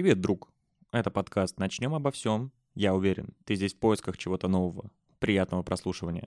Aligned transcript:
Привет, 0.00 0.22
друг. 0.22 0.50
Это 0.92 1.10
подкаст 1.10 1.58
«Начнем 1.58 1.94
обо 1.94 2.10
всем». 2.10 2.52
Я 2.74 2.94
уверен, 2.94 3.34
ты 3.44 3.54
здесь 3.54 3.74
в 3.74 3.78
поисках 3.78 4.16
чего-то 4.16 4.48
нового. 4.48 4.90
Приятного 5.18 5.62
прослушивания. 5.62 6.26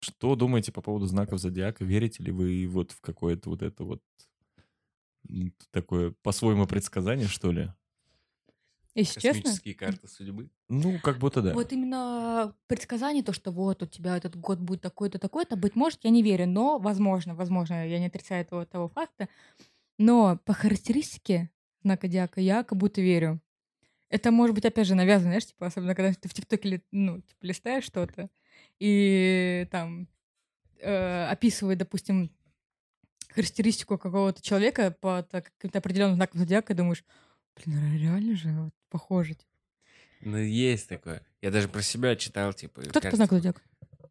Что 0.00 0.34
думаете 0.34 0.72
по 0.72 0.82
поводу 0.82 1.06
знаков 1.06 1.38
зодиака? 1.38 1.84
Верите 1.84 2.24
ли 2.24 2.32
вы 2.32 2.66
вот 2.66 2.90
в 2.90 3.00
какое-то 3.00 3.50
вот 3.50 3.62
это 3.62 3.84
вот 3.84 4.02
такое 5.70 6.12
по-своему 6.24 6.66
предсказание, 6.66 7.28
что 7.28 7.52
ли? 7.52 7.72
Если 8.94 9.18
честно, 9.20 9.42
Космические 9.42 9.74
карты 9.74 10.06
судьбы. 10.06 10.50
Ну, 10.68 11.00
как 11.00 11.18
будто 11.18 11.42
да. 11.42 11.52
вот 11.52 11.72
именно 11.72 12.54
предсказание, 12.68 13.24
то, 13.24 13.32
что 13.32 13.50
вот 13.50 13.82
у 13.82 13.86
тебя 13.86 14.16
этот 14.16 14.36
год 14.36 14.60
будет 14.60 14.82
такой-то, 14.82 15.18
такой-то, 15.18 15.56
быть 15.56 15.74
может, 15.74 16.04
я 16.04 16.10
не 16.10 16.22
верю, 16.22 16.46
но 16.46 16.78
возможно, 16.78 17.34
возможно, 17.34 17.88
я 17.88 17.98
не 17.98 18.06
отрицаю 18.06 18.42
этого, 18.42 18.64
того 18.66 18.88
факта, 18.88 19.28
но 19.98 20.38
по 20.44 20.52
характеристике 20.52 21.50
знака 21.82 22.06
Диака 22.06 22.40
я 22.40 22.62
как 22.62 22.78
будто 22.78 23.00
верю. 23.00 23.40
Это 24.10 24.30
может 24.30 24.54
быть, 24.54 24.64
опять 24.64 24.86
же, 24.86 24.94
навязано, 24.94 25.30
знаешь, 25.30 25.46
типа, 25.46 25.66
особенно 25.66 25.94
когда 25.94 26.12
ты 26.12 26.28
в 26.28 26.34
ТикТоке, 26.34 26.82
ну, 26.92 27.20
типа, 27.20 27.46
листаешь 27.46 27.84
что-то, 27.84 28.30
и 28.78 29.66
там 29.72 30.08
э, 30.78 31.26
описывает, 31.26 31.78
допустим, 31.78 32.30
характеристику 33.30 33.98
какого-то 33.98 34.40
человека 34.40 34.96
по 35.00 35.22
так- 35.22 35.52
каким-то 35.58 35.78
определенным 35.78 36.14
знакам 36.14 36.38
зодиака, 36.38 36.72
и 36.72 36.76
думаешь, 36.76 37.04
блин, 37.56 37.92
ре- 37.92 37.98
реально 37.98 38.36
же 38.36 38.50
вот, 38.52 38.74
похоже. 38.88 39.34
типа». 39.34 39.50
Ну, 40.20 40.38
есть 40.38 40.88
такое. 40.88 41.22
Я 41.42 41.50
даже 41.50 41.68
про 41.68 41.82
себя 41.82 42.16
читал, 42.16 42.52
типа... 42.52 42.80
Кто 42.82 43.00
кажется, 43.00 43.16
знаку 43.16 43.34
зодиака? 43.34 43.62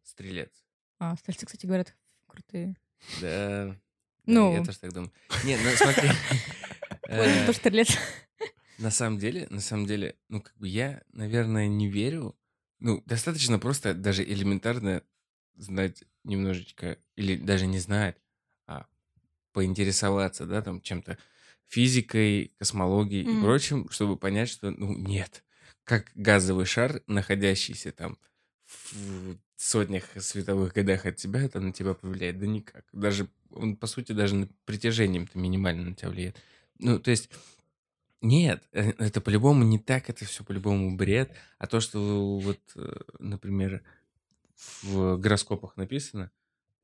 Стрелец. 0.04 0.52
А, 0.98 1.16
стрельцы, 1.16 1.46
кстати, 1.46 1.66
говорят, 1.66 1.94
крутые. 2.26 2.76
Да. 3.20 3.76
Ну. 4.26 4.54
Я 4.54 4.64
тоже 4.64 4.78
так 4.78 4.92
думаю. 4.92 5.12
Не, 5.44 5.56
ну 5.56 5.70
смотри. 5.76 6.08
Ой, 7.08 7.26
э, 7.26 7.46
тоже 7.46 7.58
стрелец. 7.58 7.98
На 8.78 8.90
самом 8.90 9.18
деле, 9.18 9.46
на 9.50 9.60
самом 9.60 9.86
деле, 9.86 10.16
ну, 10.28 10.40
как 10.40 10.56
бы 10.56 10.68
я, 10.68 11.02
наверное, 11.12 11.66
не 11.68 11.88
верю. 11.88 12.36
Ну, 12.78 13.02
достаточно 13.06 13.58
просто 13.58 13.94
даже 13.94 14.22
элементарно 14.24 15.02
знать 15.56 16.04
немножечко, 16.24 16.98
или 17.16 17.36
даже 17.36 17.66
не 17.66 17.78
знать, 17.78 18.16
а 18.66 18.86
поинтересоваться, 19.52 20.46
да, 20.46 20.62
там, 20.62 20.80
чем-то 20.80 21.18
физикой, 21.68 22.54
космологией 22.58 23.24
и 23.24 23.28
Мгм. 23.28 23.42
прочим, 23.42 23.88
чтобы 23.90 24.16
понять, 24.16 24.48
что, 24.48 24.70
ну, 24.70 24.96
нет. 24.96 25.44
Как 25.84 26.10
газовый 26.14 26.66
шар, 26.66 27.02
находящийся 27.06 27.92
там 27.92 28.18
в 28.66 29.36
сотнях 29.56 30.04
световых 30.18 30.72
годах 30.72 31.06
от 31.06 31.16
тебя, 31.16 31.42
это 31.42 31.60
на 31.60 31.72
тебя 31.72 31.94
повлияет? 31.94 32.38
Да 32.38 32.46
никак. 32.46 32.84
Даже, 32.92 33.28
он, 33.50 33.76
по 33.76 33.86
сути, 33.86 34.12
даже 34.12 34.34
на- 34.36 34.48
притяжением-то 34.64 35.38
минимально 35.38 35.84
на 35.90 35.94
тебя 35.94 36.10
влияет. 36.10 36.40
Ну, 36.78 36.98
то 36.98 37.10
есть, 37.10 37.30
нет, 38.22 38.64
э, 38.72 38.92
это 38.98 39.20
по-любому 39.20 39.64
не 39.64 39.78
так, 39.78 40.08
это 40.10 40.24
все 40.24 40.44
по-любому 40.44 40.96
бред. 40.96 41.32
А 41.58 41.66
то, 41.66 41.80
что 41.80 42.38
вот, 42.38 42.60
э, 42.76 42.96
например, 43.18 43.82
в 44.82 45.16
гороскопах 45.18 45.76
написано, 45.76 46.30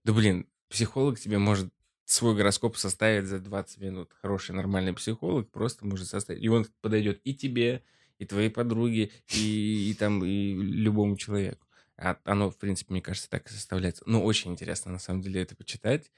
да 0.05 0.13
блин, 0.13 0.49
психолог 0.69 1.19
тебе 1.21 1.39
может 1.39 1.73
свой 2.13 2.35
гороскоп 2.35 2.77
составить 2.77 3.27
за 3.27 3.39
20 3.39 3.79
минут. 3.79 4.13
Хороший, 4.21 4.53
нормальный 4.55 4.93
психолог 4.93 5.51
просто 5.51 5.87
может 5.87 6.09
составить. 6.09 6.43
И 6.43 6.49
он 6.49 6.67
подойдет 6.81 7.21
и 7.25 7.35
тебе, 7.35 7.83
и 8.19 8.27
твоей 8.27 8.51
подруге, 8.51 9.11
и, 9.35 9.91
и 9.91 9.95
там, 9.95 10.25
и 10.25 10.53
любому 10.55 11.17
человеку. 11.17 11.67
А 11.97 12.19
оно, 12.25 12.51
в 12.51 12.57
принципе, 12.59 12.93
мне 12.95 13.03
кажется, 13.03 13.29
так 13.31 13.47
и 13.47 13.53
составляется. 13.53 14.03
Ну, 14.07 14.25
очень 14.25 14.51
интересно, 14.53 14.91
на 14.91 14.99
самом 14.99 15.21
деле, 15.21 15.43
это 15.43 15.55
почитать. 15.55 16.11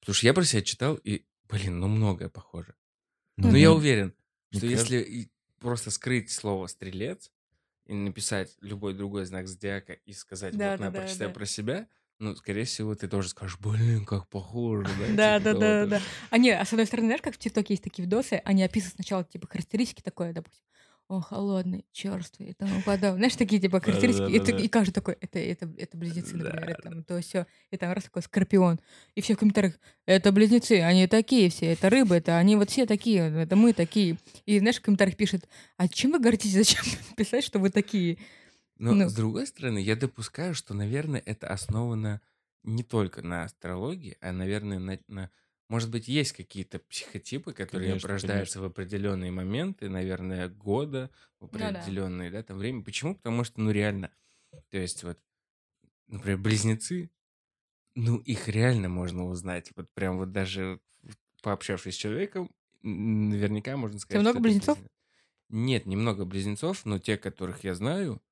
Потому 0.00 0.14
что 0.14 0.26
я 0.26 0.34
про 0.34 0.44
себя 0.44 0.62
читал, 0.62 0.94
и, 0.96 1.24
блин, 1.48 1.80
ну, 1.80 1.88
многое 1.88 2.28
похоже. 2.28 2.74
Но 3.36 3.48
Мгм. 3.48 3.56
я 3.56 3.72
уверен, 3.72 4.14
что 4.50 4.60
кажется- 4.60 4.94
если 4.94 5.30
просто 5.58 5.90
скрыть 5.90 6.30
слово 6.30 6.66
«стрелец» 6.66 7.30
и 7.86 7.94
написать 7.94 8.56
любой 8.60 8.94
другой 8.94 9.24
знак 9.24 9.48
зодиака 9.48 9.94
и 9.94 10.12
сказать 10.12 10.56
Да, 10.56 10.72
«вот 10.72 10.78
да, 10.78 10.84
на, 10.86 10.90
да, 10.92 11.00
прочитай 11.00 11.28
да. 11.28 11.32
про 11.34 11.46
себя», 11.46 11.88
ну, 12.22 12.36
скорее 12.36 12.64
всего, 12.64 12.94
ты 12.94 13.08
тоже 13.08 13.28
скажешь 13.28 13.58
«блин, 13.58 14.04
как 14.04 14.28
похоже», 14.28 14.86
да? 15.16 15.38
Да, 15.40 15.52
да, 15.52 15.58
да, 15.58 15.86
да. 15.86 16.00
А 16.30 16.38
не, 16.38 16.50
а 16.50 16.64
с 16.64 16.72
одной 16.72 16.86
стороны, 16.86 17.08
знаешь, 17.08 17.20
как 17.22 17.34
в 17.34 17.38
ТикТоке 17.38 17.74
есть 17.74 17.82
такие 17.82 18.04
видосы, 18.04 18.40
они 18.44 18.62
описывают 18.62 18.94
сначала, 18.94 19.24
типа, 19.24 19.48
характеристики 19.48 20.02
такое, 20.02 20.32
допустим, 20.32 20.62
о, 21.08 21.20
холодный, 21.20 21.84
черствый 21.90 22.50
и 22.50 22.52
тому 22.54 22.80
подобное. 22.82 23.16
Знаешь, 23.16 23.34
такие, 23.34 23.60
типа, 23.60 23.80
характеристики, 23.80 24.30
и, 24.30 24.38
Да-да-да-да. 24.38 24.52
так- 24.52 24.64
и 24.64 24.68
каждый 24.68 24.92
такой, 24.92 25.18
это, 25.20 25.40
это, 25.40 25.68
это 25.76 25.96
близнецы, 25.98 26.36
Да, 26.36 26.44
например, 26.44 26.70
и 26.70 26.82
там, 26.82 27.02
то 27.04 27.20
все, 27.20 27.46
и 27.72 27.76
там 27.76 27.92
раз 27.92 28.04
такой 28.04 28.22
скорпион. 28.22 28.78
И 29.16 29.20
все 29.20 29.34
в 29.34 29.38
комментариях, 29.38 29.74
это 30.06 30.30
близнецы, 30.30 30.80
они 30.80 31.08
такие 31.08 31.50
все, 31.50 31.66
это 31.72 31.90
рыбы, 31.90 32.14
это 32.14 32.38
они 32.38 32.54
вот 32.54 32.70
все 32.70 32.86
такие, 32.86 33.30
это 33.42 33.56
мы 33.56 33.72
такие. 33.72 34.16
И, 34.46 34.60
знаешь, 34.60 34.76
в 34.78 34.82
комментариях 34.82 35.16
пишет, 35.16 35.48
а 35.76 35.88
чем 35.88 36.12
вы 36.12 36.20
гордитесь, 36.20 36.52
зачем 36.52 36.84
писать, 37.16 37.44
что 37.44 37.58
вы 37.58 37.70
такие? 37.70 38.18
Но, 38.82 38.94
Ну. 38.94 39.08
с 39.08 39.14
другой 39.14 39.46
стороны, 39.46 39.78
я 39.78 39.94
допускаю, 39.94 40.54
что, 40.54 40.74
наверное, 40.74 41.22
это 41.24 41.46
основано 41.46 42.20
не 42.64 42.82
только 42.82 43.22
на 43.22 43.44
астрологии, 43.44 44.16
а, 44.20 44.32
наверное, 44.32 44.78
на... 44.80 44.98
на- 45.06 45.30
Может 45.68 45.90
быть, 45.90 46.08
есть 46.08 46.32
какие-то 46.32 46.80
психотипы, 46.80 47.52
которые 47.52 47.90
Конечно, 47.90 48.08
рождаются 48.08 48.60
в 48.60 48.64
определенные 48.64 49.30
моменты, 49.30 49.88
наверное, 49.88 50.48
года, 50.48 51.10
в 51.38 51.48
Ну 51.52 51.58
да. 51.58 52.30
да, 52.30 52.42
там 52.42 52.58
время. 52.58 52.82
Почему? 52.82 53.14
Потому 53.14 53.44
что, 53.44 53.60
ну, 53.60 53.70
реально, 53.70 54.10
то 54.70 54.78
есть 54.78 55.04
вот, 55.04 55.18
например, 56.08 56.38
близнецы, 56.38 57.10
ну, 57.94 58.18
их 58.18 58.48
реально 58.48 58.88
можно 58.88 59.26
узнать. 59.26 59.70
Вот 59.76 59.88
прям 59.94 60.18
вот 60.18 60.32
даже 60.32 60.80
пообщавшись 61.42 61.94
с 61.94 61.98
человеком, 61.98 62.50
наверняка 62.82 63.76
можно 63.76 63.98
сказать, 63.98 64.22
много 64.22 64.32
что 64.32 64.38
это 64.38 64.42
близнецов? 64.42 64.78
близнец. 64.78 64.90
Нет, 65.50 65.86
немного 65.86 66.24
близнецов, 66.24 66.84
но 66.86 66.98
те, 66.98 67.18
которых 67.18 67.64
я 67.64 67.74
знаю, 67.74 68.22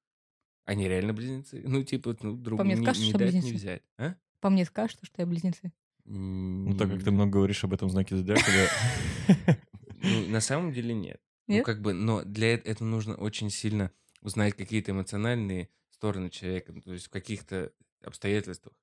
они 0.65 0.89
реально 0.89 1.13
близнецы. 1.13 1.63
Ну, 1.65 1.83
типа, 1.83 2.17
ну, 2.23 2.37
друг 2.37 2.63
мне 2.63 2.75
не, 2.75 2.83
скажешь, 2.83 3.03
не 3.03 3.09
что 3.11 3.19
дать, 3.19 3.35
не 3.35 3.41
близнецы? 3.41 3.57
взять. 3.57 3.83
А? 3.99 4.15
По 4.41 4.51
мне 4.51 4.65
скажешь, 4.65 4.97
что 5.03 5.23
я 5.23 5.27
близнецы? 5.27 5.73
Ну, 6.05 6.77
так 6.77 6.91
как 6.91 7.05
ты 7.05 7.11
много 7.11 7.31
говоришь 7.31 7.63
об 7.65 7.73
этом 7.73 7.91
знаке 7.91 8.17
зодиака, 8.17 8.51
да. 9.27 9.59
Ну, 10.03 10.29
на 10.29 10.41
самом 10.41 10.73
деле 10.73 10.95
нет. 10.95 11.21
Ну, 11.47 11.57
Нет? 11.57 11.67
как 11.67 11.81
бы, 11.81 11.93
но 11.93 12.23
для 12.23 12.55
эт- 12.55 12.65
этого 12.65 12.87
нужно 12.87 13.17
очень 13.17 13.51
сильно 13.51 13.91
узнать 14.23 14.55
какие-то 14.55 14.93
эмоциональные 14.93 15.69
стороны 15.91 16.31
человека, 16.31 16.73
ну, 16.73 16.81
то 16.81 16.93
есть 16.93 17.07
в 17.07 17.11
каких-то 17.11 17.73
обстоятельствах, 18.05 18.75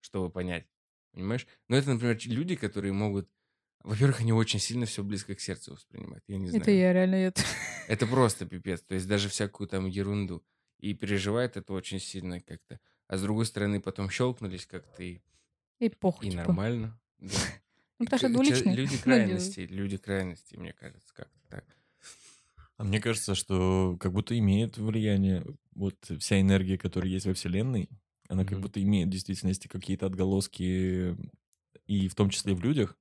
чтобы 0.00 0.30
понять. 0.30 0.66
Понимаешь? 1.12 1.46
Но 1.68 1.76
это, 1.76 1.90
например, 1.92 2.18
люди, 2.24 2.56
которые 2.56 2.92
могут... 2.92 3.28
Во-первых, 3.82 4.20
они 4.22 4.32
очень 4.32 4.58
сильно 4.58 4.86
все 4.86 5.04
близко 5.04 5.34
к 5.34 5.40
сердцу 5.40 5.74
воспринимают. 5.74 6.24
Я 6.26 6.38
не 6.38 6.48
знаю. 6.48 6.62
Это 6.62 6.70
я, 6.70 6.92
реально, 6.92 7.14
это. 7.16 7.42
Это 7.88 8.06
просто 8.06 8.46
пипец. 8.46 8.80
То 8.80 8.94
есть 8.94 9.06
даже 9.06 9.28
всякую 9.28 9.68
там 9.68 9.86
ерунду. 9.86 10.42
И 10.84 10.92
переживает 10.92 11.56
это 11.56 11.72
очень 11.72 11.98
сильно 11.98 12.40
как-то. 12.40 12.78
А 13.06 13.16
с 13.16 13.22
другой 13.22 13.46
стороны, 13.46 13.80
потом 13.80 14.10
щелкнулись 14.10 14.66
как-то 14.66 15.02
и, 15.02 15.20
И 15.78 15.88
похуй, 15.88 16.26
и 16.28 16.30
типа. 16.30 16.42
нормально. 16.42 17.00
Да. 17.18 17.28
Ну, 18.00 18.06
потому 18.06 18.18
что 18.18 18.28
двуличные. 18.28 18.74
Люди 18.74 18.96
крайностей, 19.02 19.66
люди 19.66 19.96
крайностей, 19.96 20.58
мне 20.58 20.72
кажется, 20.72 21.14
как-то 21.14 21.38
так. 21.48 21.64
А 22.76 22.82
мне 22.84 23.00
кажется, 23.00 23.36
что 23.36 23.96
как 24.00 24.12
будто 24.12 24.36
имеет 24.36 24.76
влияние 24.76 25.46
вот 25.74 25.96
вся 26.18 26.40
энергия, 26.40 26.76
которая 26.76 27.08
есть 27.08 27.24
во 27.24 27.34
Вселенной, 27.34 27.88
она 28.28 28.44
как 28.44 28.58
будто 28.60 28.82
имеет 28.82 29.08
в 29.08 29.12
действительности 29.12 29.68
какие-то 29.68 30.06
отголоски, 30.06 31.16
и 31.86 32.08
в 32.08 32.14
том 32.16 32.30
числе 32.30 32.54
в 32.54 32.60
людях. 32.64 32.98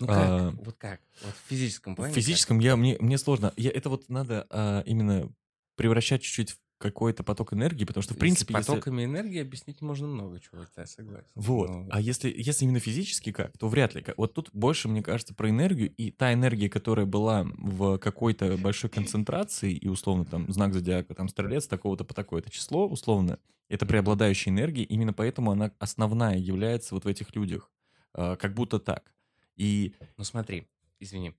Ну 0.00 0.08
как? 0.08 0.16
А, 0.18 0.50
Вот 0.50 0.76
как? 0.76 1.00
Вот 1.22 1.34
в 1.34 1.48
физическом 1.48 1.92
В 1.94 1.96
плане? 1.96 2.12
физическом 2.12 2.58
я, 2.58 2.74
мне, 2.76 2.96
мне 2.98 3.16
сложно. 3.18 3.52
Я, 3.56 3.70
это 3.70 3.88
вот 3.88 4.08
надо 4.08 4.46
а, 4.50 4.82
именно 4.84 5.32
превращать 5.76 6.22
чуть-чуть 6.22 6.50
в 6.52 6.58
какой-то 6.78 7.22
поток 7.22 7.52
энергии, 7.54 7.84
потому 7.84 8.02
что, 8.02 8.14
в 8.14 8.18
принципе, 8.18 8.52
С 8.52 8.56
если- 8.58 8.70
потоками 8.72 9.04
энергии 9.04 9.40
объяснить 9.40 9.80
можно 9.80 10.06
много 10.06 10.40
чего, 10.40 10.66
я 10.76 10.86
согласен. 10.86 11.26
Вот. 11.34 11.70
Но- 11.70 11.88
А 11.90 12.00
если, 12.00 12.32
если 12.36 12.64
именно 12.64 12.80
физически 12.80 13.32
как, 13.32 13.56
то 13.56 13.68
вряд 13.68 13.94
ли. 13.94 14.04
Вот 14.16 14.34
тут 14.34 14.50
больше, 14.52 14.88
мне 14.88 15.02
кажется, 15.02 15.34
про 15.34 15.48
энергию. 15.48 15.90
И 15.96 16.10
та 16.10 16.32
энергия, 16.32 16.68
которая 16.68 17.06
была 17.06 17.44
в 17.56 17.98
какой-то 17.98 18.56
большой 18.58 18.90
концентрации, 18.90 19.72
и 19.72 19.88
условно 19.88 20.24
там 20.24 20.52
знак 20.52 20.74
зодиака, 20.74 21.14
там 21.14 21.28
стрелец 21.28 21.66
такого-то 21.68 22.04
по 22.04 22.12
такое-то 22.12 22.50
число, 22.50 22.86
условно, 22.88 23.38
это 23.68 23.86
преобладающая 23.86 24.52
энергия. 24.52 24.82
Именно 24.84 25.12
поэтому 25.14 25.52
она 25.52 25.72
основная 25.78 26.36
является 26.36 26.94
вот 26.94 27.04
в 27.04 27.08
этих 27.08 27.34
людях. 27.34 27.70
А, 28.12 28.36
Как 28.36 28.52
будто 28.52 28.78
так. 28.78 29.14
И 29.56 29.94
Ну 30.18 30.24
смотри, 30.24 30.66
извини. 30.98 31.34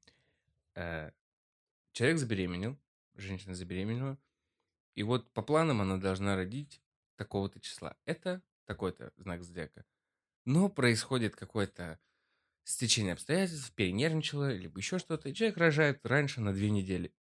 Э, 0.75 1.11
Человек 1.91 2.17
забеременел, 2.17 2.77
женщина 3.15 3.53
забеременела, 3.53 4.17
и 4.95 5.03
вот 5.03 5.31
по 5.33 5.41
планам 5.41 5.81
она 5.81 5.97
должна 5.97 6.35
родить 6.35 6.81
такого-то 7.17 7.59
числа. 7.59 7.95
Это 8.05 8.41
такой-то 8.65 9.11
знак 9.17 9.43
зодиака. 9.43 9.85
Но 10.45 10.69
происходит 10.69 11.35
какое-то 11.35 11.99
стечение 12.63 13.13
обстоятельств, 13.13 13.71
перенервничала, 13.73 14.53
либо 14.53 14.79
еще 14.79 14.99
что-то, 14.99 15.29
и 15.29 15.33
человек 15.33 15.57
рожает 15.57 16.05
раньше 16.05 16.41
на 16.41 16.53
две 16.53 16.69
недели. 16.69 17.13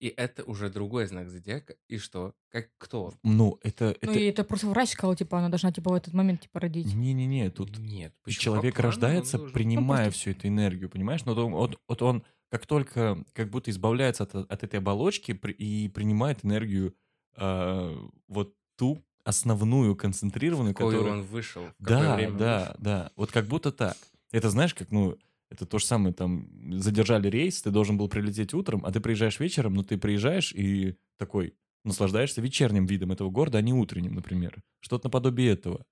И 0.00 0.08
это 0.08 0.44
уже 0.44 0.70
другой 0.70 1.06
знак 1.06 1.28
зодиака. 1.28 1.74
И 1.88 1.98
что? 1.98 2.34
Как 2.50 2.70
кто? 2.78 3.14
Ну, 3.24 3.58
это... 3.62 3.96
Ну, 4.00 4.12
это... 4.12 4.18
и 4.18 4.26
это 4.26 4.44
просто 4.44 4.68
врач 4.68 4.90
сказал, 4.90 5.16
типа, 5.16 5.38
она 5.38 5.48
должна, 5.48 5.72
типа, 5.72 5.90
в 5.90 5.94
этот 5.94 6.14
момент, 6.14 6.42
типа, 6.42 6.60
родить. 6.60 6.94
Не-не-не, 6.94 7.50
тут 7.50 7.76
Нет. 7.78 8.14
Человек 8.28 8.78
рождается, 8.78 9.38
должен- 9.38 9.52
принимая 9.52 10.04
просто- 10.04 10.20
всю 10.20 10.30
эту 10.30 10.46
энергию, 10.46 10.88
понимаешь? 10.88 11.24
Но 11.24 11.32
он, 11.32 11.52
вот, 11.52 11.80
вот 11.88 12.02
он 12.02 12.24
как 12.50 12.66
только 12.66 13.24
как 13.32 13.50
будто 13.50 13.70
избавляется 13.70 14.24
от, 14.24 14.34
от 14.34 14.62
этой 14.62 14.76
оболочки 14.78 15.32
и 15.58 15.88
принимает 15.88 16.44
энергию 16.44 16.94
а, 17.36 17.94
вот 18.26 18.54
ту 18.76 19.02
основную, 19.24 19.94
концентрированную, 19.94 20.74
Какой 20.74 20.94
которая... 20.94 21.18
он 21.18 21.22
вышел. 21.22 21.64
Да, 21.78 22.16
время 22.16 22.38
да, 22.38 22.58
вышел. 22.60 22.74
да. 22.78 23.12
Вот 23.16 23.30
как 23.30 23.46
будто 23.46 23.70
так. 23.70 23.96
Это 24.32 24.48
знаешь, 24.48 24.74
как, 24.74 24.90
ну, 24.90 25.18
это 25.50 25.66
то 25.66 25.78
же 25.78 25.84
самое, 25.84 26.14
там, 26.14 26.48
задержали 26.80 27.28
рейс, 27.28 27.60
ты 27.60 27.70
должен 27.70 27.98
был 27.98 28.08
прилететь 28.08 28.54
утром, 28.54 28.84
а 28.84 28.92
ты 28.92 29.00
приезжаешь 29.00 29.38
вечером, 29.40 29.74
но 29.74 29.82
ты 29.82 29.98
приезжаешь 29.98 30.52
и 30.52 30.96
такой 31.18 31.54
наслаждаешься 31.84 32.40
вечерним 32.40 32.86
видом 32.86 33.12
этого 33.12 33.30
города, 33.30 33.58
а 33.58 33.62
не 33.62 33.72
утренним, 33.72 34.14
например. 34.14 34.62
Что-то 34.80 35.06
наподобие 35.06 35.52
этого. 35.52 35.84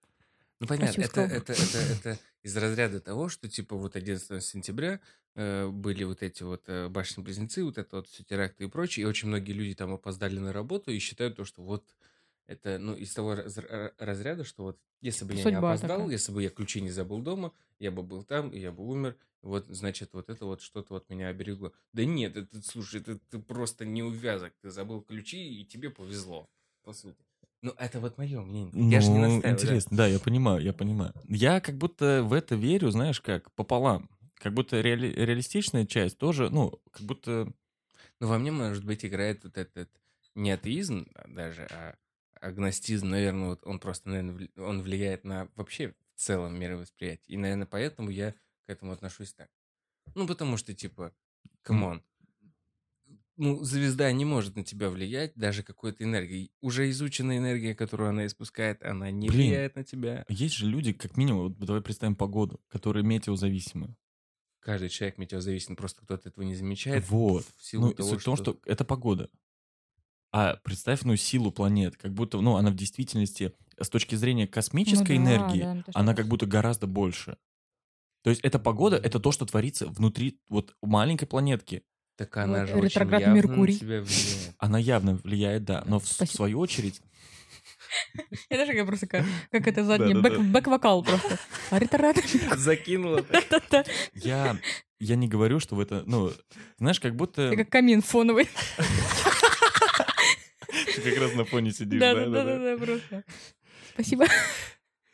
Ну 0.60 0.66
понятно, 0.66 1.02
это, 1.02 1.20
это, 1.20 1.52
это, 1.52 1.78
это 1.78 2.18
из 2.42 2.56
разряда 2.56 3.00
того, 3.00 3.28
что 3.28 3.48
типа 3.48 3.76
вот 3.76 3.94
11 3.96 4.42
сентября 4.44 5.00
э, 5.34 5.68
были 5.68 6.04
вот 6.04 6.22
эти 6.22 6.42
вот 6.42 6.64
э, 6.68 6.88
башни-близнецы, 6.88 7.62
вот 7.62 7.76
это 7.78 7.96
вот 7.96 8.08
все 8.08 8.24
теракты 8.24 8.64
и 8.64 8.68
прочее, 8.68 9.04
и 9.04 9.06
очень 9.06 9.28
многие 9.28 9.52
люди 9.52 9.74
там 9.74 9.92
опоздали 9.92 10.38
на 10.38 10.52
работу 10.52 10.90
и 10.90 10.98
считают 10.98 11.36
то, 11.36 11.44
что 11.44 11.62
вот 11.62 11.84
это, 12.46 12.78
ну, 12.78 12.94
из 12.94 13.12
того 13.12 13.34
раз- 13.34 13.58
ра- 13.58 13.92
разряда, 13.98 14.44
что 14.44 14.62
вот 14.62 14.80
если 15.00 15.24
бы 15.24 15.34
я 15.34 15.44
не 15.44 15.52
Судьба 15.52 15.72
опоздал, 15.72 15.98
такая. 15.98 16.10
если 16.10 16.32
бы 16.32 16.42
я 16.42 16.48
ключи 16.48 16.80
не 16.80 16.90
забыл 16.90 17.20
дома, 17.20 17.52
я 17.78 17.90
бы 17.90 18.02
был 18.02 18.22
там, 18.24 18.50
и 18.50 18.58
я 18.58 18.72
бы 18.72 18.84
умер, 18.86 19.16
вот, 19.42 19.66
значит, 19.66 20.14
вот 20.14 20.30
это 20.30 20.46
вот 20.46 20.62
что-то 20.62 20.94
вот 20.94 21.10
меня 21.10 21.28
оберегло. 21.28 21.72
Да 21.92 22.04
нет, 22.04 22.36
это, 22.36 22.62
слушай, 22.62 23.00
это 23.00 23.18
ты 23.18 23.38
просто 23.40 23.84
не 23.84 24.02
увязок, 24.02 24.54
ты 24.62 24.70
забыл 24.70 25.02
ключи, 25.02 25.60
и 25.60 25.64
тебе 25.66 25.90
повезло, 25.90 26.48
по 26.82 26.92
сути. 26.92 27.25
Ну, 27.62 27.72
это 27.78 28.00
вот 28.00 28.18
мое 28.18 28.40
мнение. 28.42 28.90
я 28.90 29.00
же 29.00 29.08
не 29.10 29.18
Ну, 29.18 29.22
настаиваю. 29.22 29.42
да. 29.42 29.50
интересно, 29.50 29.96
да. 29.96 30.06
я 30.06 30.18
понимаю, 30.18 30.62
я 30.62 30.72
понимаю. 30.72 31.12
Я 31.28 31.60
как 31.60 31.76
будто 31.76 32.22
в 32.22 32.32
это 32.32 32.54
верю, 32.54 32.90
знаешь, 32.90 33.20
как 33.20 33.50
пополам. 33.52 34.08
Как 34.34 34.52
будто 34.52 34.80
реали- 34.80 35.12
реалистичная 35.12 35.86
часть 35.86 36.18
тоже, 36.18 36.50
ну, 36.50 36.78
как 36.90 37.02
будто... 37.02 37.52
Ну, 38.20 38.26
во 38.28 38.38
мне, 38.38 38.52
может 38.52 38.84
быть, 38.84 39.04
играет 39.04 39.44
вот 39.44 39.56
этот 39.58 39.90
не 40.34 40.50
атеизм 40.50 41.06
а, 41.14 41.26
даже, 41.28 41.66
а 41.70 41.96
агностизм, 42.40 43.08
наверное, 43.08 43.48
вот 43.48 43.66
он 43.66 43.78
просто, 43.78 44.10
наверное, 44.10 44.48
он 44.58 44.82
влияет 44.82 45.24
на 45.24 45.48
вообще 45.56 45.94
в 46.14 46.20
целом 46.20 46.58
мировосприятие. 46.58 47.34
И, 47.34 47.36
наверное, 47.38 47.66
поэтому 47.66 48.10
я 48.10 48.32
к 48.32 48.36
этому 48.68 48.92
отношусь 48.92 49.32
так. 49.32 49.48
Ну, 50.14 50.26
потому 50.26 50.56
что, 50.58 50.74
типа, 50.74 51.12
come 51.62 51.85
on, 51.85 52.02
ну, 53.36 53.62
звезда 53.64 54.10
не 54.12 54.24
может 54.24 54.56
на 54.56 54.64
тебя 54.64 54.90
влиять 54.90 55.32
даже 55.34 55.62
какой-то 55.62 56.04
энергией. 56.04 56.50
Уже 56.60 56.88
изученная 56.90 57.38
энергия, 57.38 57.74
которую 57.74 58.10
она 58.10 58.26
испускает, 58.26 58.82
она 58.82 59.10
не 59.10 59.28
Блин. 59.28 59.40
влияет 59.40 59.76
на 59.76 59.84
тебя. 59.84 60.24
Есть 60.28 60.54
же 60.54 60.66
люди, 60.66 60.92
как 60.92 61.16
минимум, 61.16 61.48
вот 61.48 61.58
давай 61.58 61.82
представим 61.82 62.16
погоду, 62.16 62.60
которые 62.68 63.04
метеозависимы. 63.04 63.94
Каждый 64.60 64.88
человек 64.88 65.18
метеозависим, 65.18 65.76
просто 65.76 66.02
кто-то 66.02 66.28
этого 66.28 66.44
не 66.44 66.54
замечает. 66.54 67.08
Вот. 67.08 67.44
В 67.58 67.64
силу 67.64 67.86
Ну, 67.86 67.92
того, 67.92 68.08
суть 68.08 68.22
в 68.22 68.24
том, 68.24 68.36
что 68.36 68.58
это 68.64 68.84
погода. 68.84 69.30
А 70.32 70.56
представь, 70.64 71.02
ну, 71.02 71.14
силу 71.16 71.52
планет, 71.52 71.96
как 71.96 72.12
будто, 72.12 72.40
ну, 72.40 72.56
она 72.56 72.70
в 72.70 72.74
действительности 72.74 73.52
с 73.80 73.88
точки 73.88 74.16
зрения 74.16 74.46
космической 74.46 75.18
Ну 75.18 75.24
да, 75.24 75.30
энергии, 75.36 75.60
да, 75.62 75.74
ну 75.74 75.80
что 75.82 75.92
она 75.94 76.14
как 76.14 76.26
будто 76.26 76.46
гораздо 76.46 76.86
больше. 76.86 77.38
То 78.22 78.30
есть 78.30 78.42
эта 78.42 78.58
погода— 78.58 78.96
это 79.02 79.20
то, 79.20 79.30
что 79.30 79.46
творится 79.46 79.86
внутри 79.86 80.40
вот 80.48 80.74
маленькой 80.82 81.26
планетки. 81.26 81.84
Так 82.16 82.36
она 82.38 82.60
Вот 82.60 82.68
же 82.68 82.74
очень 82.76 82.84
ретроградный 82.88 83.26
явно 83.26 83.36
Меркурий. 83.36 83.74
на 83.74 83.78
тебя 83.80 84.00
влияет. 84.00 84.54
Она 84.58 84.78
явно 84.78 85.14
влияет, 85.16 85.64
да, 85.64 85.82
но 85.86 86.00
в, 86.00 86.06
Спасибо. 86.08 86.36
свою 86.36 86.58
очередь... 86.60 87.02
Я 88.50 88.56
даже 88.56 88.72
как 88.72 88.86
просто 88.86 89.06
как, 89.06 89.24
как 89.50 89.66
это 89.66 89.84
задний 89.86 90.14
бэк-вокал 90.14 91.02
просто. 91.04 91.38
А 91.70 91.78
ретарат. 91.78 92.16
Закинула. 92.56 93.24
Я, 94.14 94.58
я 94.98 95.16
не 95.16 95.28
говорю, 95.28 95.60
что 95.60 95.76
в 95.76 95.80
это... 95.80 96.02
Ну, 96.06 96.32
знаешь, 96.78 97.00
как 97.00 97.14
будто... 97.16 97.50
Ты 97.50 97.56
как 97.56 97.68
камин 97.68 98.00
фоновый. 98.00 98.48
Ты 100.94 101.02
как 101.02 101.18
раз 101.18 101.34
на 101.34 101.44
фоне 101.44 101.72
сидишь, 101.72 102.00
да, 102.00 102.14
да, 102.14 102.26
да. 102.26 102.44
Да-да-да, 102.44 102.84
просто. 102.84 103.24
Спасибо. 103.92 104.26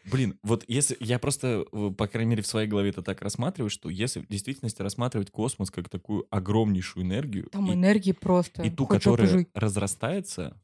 Блин, 0.05 0.39
вот 0.43 0.65
если 0.67 0.97
я 1.01 1.19
просто, 1.19 1.65
э, 1.73 1.91
по 1.97 2.07
крайней 2.09 2.31
мере, 2.31 2.43
в 2.43 2.47
своей 2.47 2.69
голове 2.69 2.91
это 2.91 3.03
так 3.03 3.23
рассматриваю, 3.23 3.71
что 3.71 3.89
если 3.89 4.21
в 4.21 4.29
действительности 4.29 4.83
рассматривать 4.83 5.31
космос 5.31 5.71
как 5.71 5.89
такую 5.89 6.27
огромнейшую 6.31 7.05
энергию, 7.05 7.49
Там 7.53 7.71
и, 7.71 7.75
энергии 7.75 8.13
просто. 8.13 8.63
и 8.63 8.71
ту, 8.71 8.87
хоть 8.87 8.99
которая 8.99 9.29
жуй. 9.29 9.49
разрастается, 9.55 10.61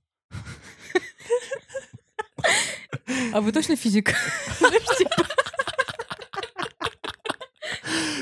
А 3.32 3.40
вы 3.40 3.52
точно 3.52 3.76
физик? 3.76 4.14
Знаешь, 4.58 4.82
типа, 4.99 5.26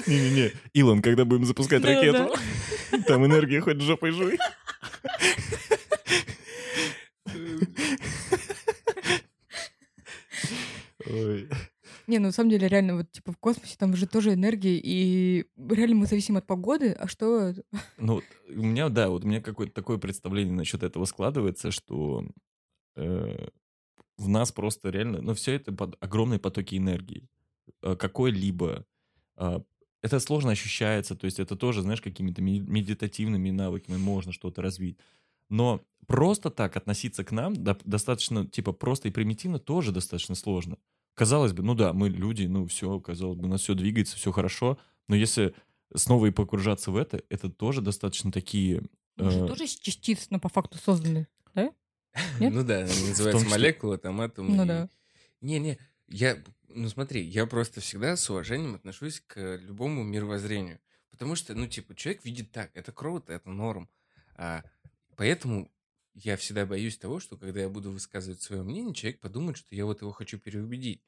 Не-не-не, 0.07 0.53
Илон, 0.75 1.03
когда 1.03 1.25
будем 1.25 1.45
запускать 1.45 1.85
ракету, 1.85 2.33
там 3.07 3.25
энергия 3.27 3.61
хоть 3.61 3.81
жопой 3.81 4.13
жуй. 4.13 4.39
Ой. 11.09 11.49
Не, 12.17 12.21
ну 12.21 12.29
на 12.29 12.33
самом 12.33 12.49
деле, 12.49 12.67
реально, 12.67 12.97
вот 12.97 13.13
типа 13.13 13.33
в 13.33 13.37
космосе 13.37 13.77
там 13.79 13.95
же 13.95 14.07
тоже 14.07 14.33
энергия, 14.33 14.79
и 14.79 15.45
реально 15.69 15.97
мы 15.97 16.07
зависим 16.07 16.39
от 16.39 16.47
погоды, 16.47 16.93
а 16.93 17.07
что... 17.09 17.53
Ну, 17.99 18.23
у 18.49 18.63
меня, 18.63 18.89
да, 18.89 19.11
вот 19.11 19.25
у 19.25 19.29
меня 19.29 19.43
какое-то 19.43 19.75
такое 19.75 19.99
представление 19.99 20.55
насчет 20.55 20.83
этого 20.83 21.05
складывается, 21.05 21.71
что 21.71 22.25
э, 22.97 23.49
в 24.17 24.29
нас 24.29 24.51
просто 24.51 24.89
реально, 24.89 25.21
ну, 25.21 25.35
все 25.35 25.57
это 25.57 25.73
под 25.73 26.03
огромные 26.03 26.39
потоки 26.39 26.79
энергии. 26.79 27.29
Э, 27.83 27.97
Какой-либо. 27.97 28.87
э, 29.37 29.61
это 30.01 30.19
сложно 30.19 30.53
ощущается, 30.53 31.17
то 31.17 31.27
есть 31.27 31.39
это 31.39 31.55
тоже, 31.55 31.83
знаешь, 31.83 32.01
какими-то 32.01 32.41
ми- 32.41 32.61
медитативными 32.61 33.51
навыками 33.51 33.99
можно 33.99 34.33
что-то 34.33 34.63
развить. 34.63 34.99
Но 35.51 35.83
просто 36.07 36.49
так 36.49 36.79
относиться 36.79 37.25
к 37.25 37.33
нам 37.33 37.63
да, 37.63 37.77
достаточно, 37.85 38.47
типа, 38.47 38.73
просто 38.73 39.09
и 39.09 39.11
примитивно 39.11 39.59
тоже 39.59 39.93
достаточно 39.93 40.35
сложно. 40.35 40.79
Казалось 41.17 41.55
бы, 41.55 41.63
ну 41.63 41.75
да, 41.75 41.95
мы 41.95 42.11
люди, 42.11 42.45
ну 42.45 42.67
все, 42.67 43.01
казалось 43.01 43.39
бы, 43.39 43.47
у 43.47 43.49
нас 43.49 43.63
все 43.63 43.73
двигается, 43.75 44.17
все 44.17 44.33
хорошо, 44.33 44.79
но 45.09 45.17
если 45.17 45.55
снова 45.95 46.27
и 46.27 46.31
погружаться 46.31 46.91
в 46.91 46.97
это, 46.97 47.23
это 47.31 47.49
тоже 47.49 47.81
достаточно 47.81 48.31
такие... 48.31 48.83
Мы 49.17 49.31
же 49.31 49.45
э, 49.45 49.47
тоже 49.47 49.65
из 49.65 49.77
частиц, 49.77 50.27
но 50.29 50.39
по 50.39 50.51
факту 50.51 50.77
созданы. 50.77 51.27
Нет? 51.55 52.53
Ну 52.53 52.63
да, 52.65 52.87
числе. 53.41 53.49
молекула, 53.49 53.97
там 53.97 54.21
атом. 54.21 54.55
Ну 54.55 54.65
и- 54.65 54.67
да. 54.67 54.91
Не-не, 55.41 55.79
я, 56.07 56.37
ну 56.69 56.87
смотри, 56.91 57.23
я 57.23 57.47
просто 57.47 57.81
всегда 57.81 58.15
с 58.15 58.29
уважением 58.29 58.75
отношусь 58.75 59.23
к 59.27 59.57
любому 59.57 60.03
мировоззрению. 60.03 60.81
Потому 61.11 61.35
что, 61.35 61.55
ну, 61.55 61.67
типа, 61.67 61.95
человек 61.95 62.27
видит 62.27 62.53
так, 62.53 62.71
это 62.75 62.93
круто, 62.93 63.33
это 63.33 63.49
норм. 63.49 63.89
А, 64.35 64.63
поэтому 65.17 65.71
я 66.13 66.37
всегда 66.37 66.67
боюсь 66.67 66.99
того, 66.99 67.21
что 67.21 67.39
когда 67.39 67.61
я 67.61 67.71
буду 67.71 67.91
высказывать 67.91 68.43
свое 68.43 68.63
мнение, 68.63 68.95
человек 68.95 69.21
подумает, 69.21 69.57
что 69.57 69.75
я 69.75 69.87
вот 69.87 70.03
его 70.03 70.13
хочу 70.13 70.39
переубедить. 70.39 71.03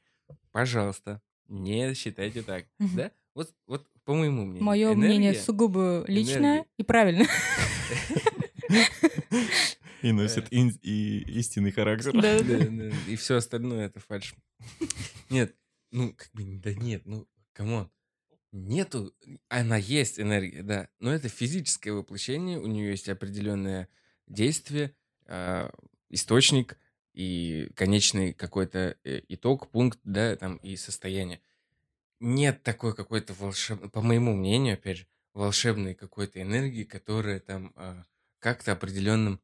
Пожалуйста, 0.53 1.21
не 1.49 1.95
считайте 1.95 2.43
так. 2.43 2.67
Да? 2.79 3.13
Вот, 3.35 3.55
вот 3.67 3.87
по 4.05 4.15
моему 4.15 4.45
мнению. 4.45 4.65
Мое 4.65 4.95
мнение 4.95 5.31
энергия- 5.33 5.41
сугубо 5.43 6.05
личное 6.09 6.39
энергия. 6.39 6.67
и 6.77 6.83
правильное. 6.83 7.29
И 10.03 10.13
носит 10.13 10.53
и 10.53 10.69
истинный 11.39 11.73
характер. 11.73 12.13
И 13.09 13.17
все 13.17 13.37
остальное 13.37 13.87
это 13.87 13.99
фальшь. 13.99 14.35
Нет, 15.31 15.57
ну, 15.91 16.13
как 16.15 16.31
бы, 16.33 16.45
да 16.59 16.73
нет, 16.75 17.03
ну, 17.05 17.27
come 17.53 17.75
on. 17.75 17.91
Нету, 18.53 19.13
она 19.49 19.77
есть 19.77 20.21
энергия, 20.21 20.63
да, 20.63 20.89
но 21.01 21.13
это 21.13 21.29
физическое 21.29 21.93
воплощение, 21.93 22.59
у 22.59 22.67
нее 22.67 22.91
есть 22.91 23.09
определенное 23.09 23.89
действие, 24.27 24.95
а, 25.27 25.71
источник 26.11 26.79
и 27.19 27.73
конечный 27.75 28.33
какой-то 28.33 28.97
э, 29.03 29.23
итог, 29.27 29.69
пункт, 29.73 29.99
да, 30.05 30.37
там, 30.37 30.57
и 30.59 30.77
состояние. 30.77 31.41
Нет 32.21 32.63
такой 32.63 32.95
какой-то 32.95 33.35
волшебной, 33.35 33.91
по 33.91 34.01
моему 34.03 34.37
мнению, 34.37 34.75
опять 34.75 34.99
же, 34.99 35.07
волшебной 35.35 35.95
какой-то 35.95 36.41
энергии, 36.41 36.85
которая 36.85 37.41
там 37.41 37.73
а, 37.75 38.05
как-то 38.39 38.71
определенным 38.71 39.41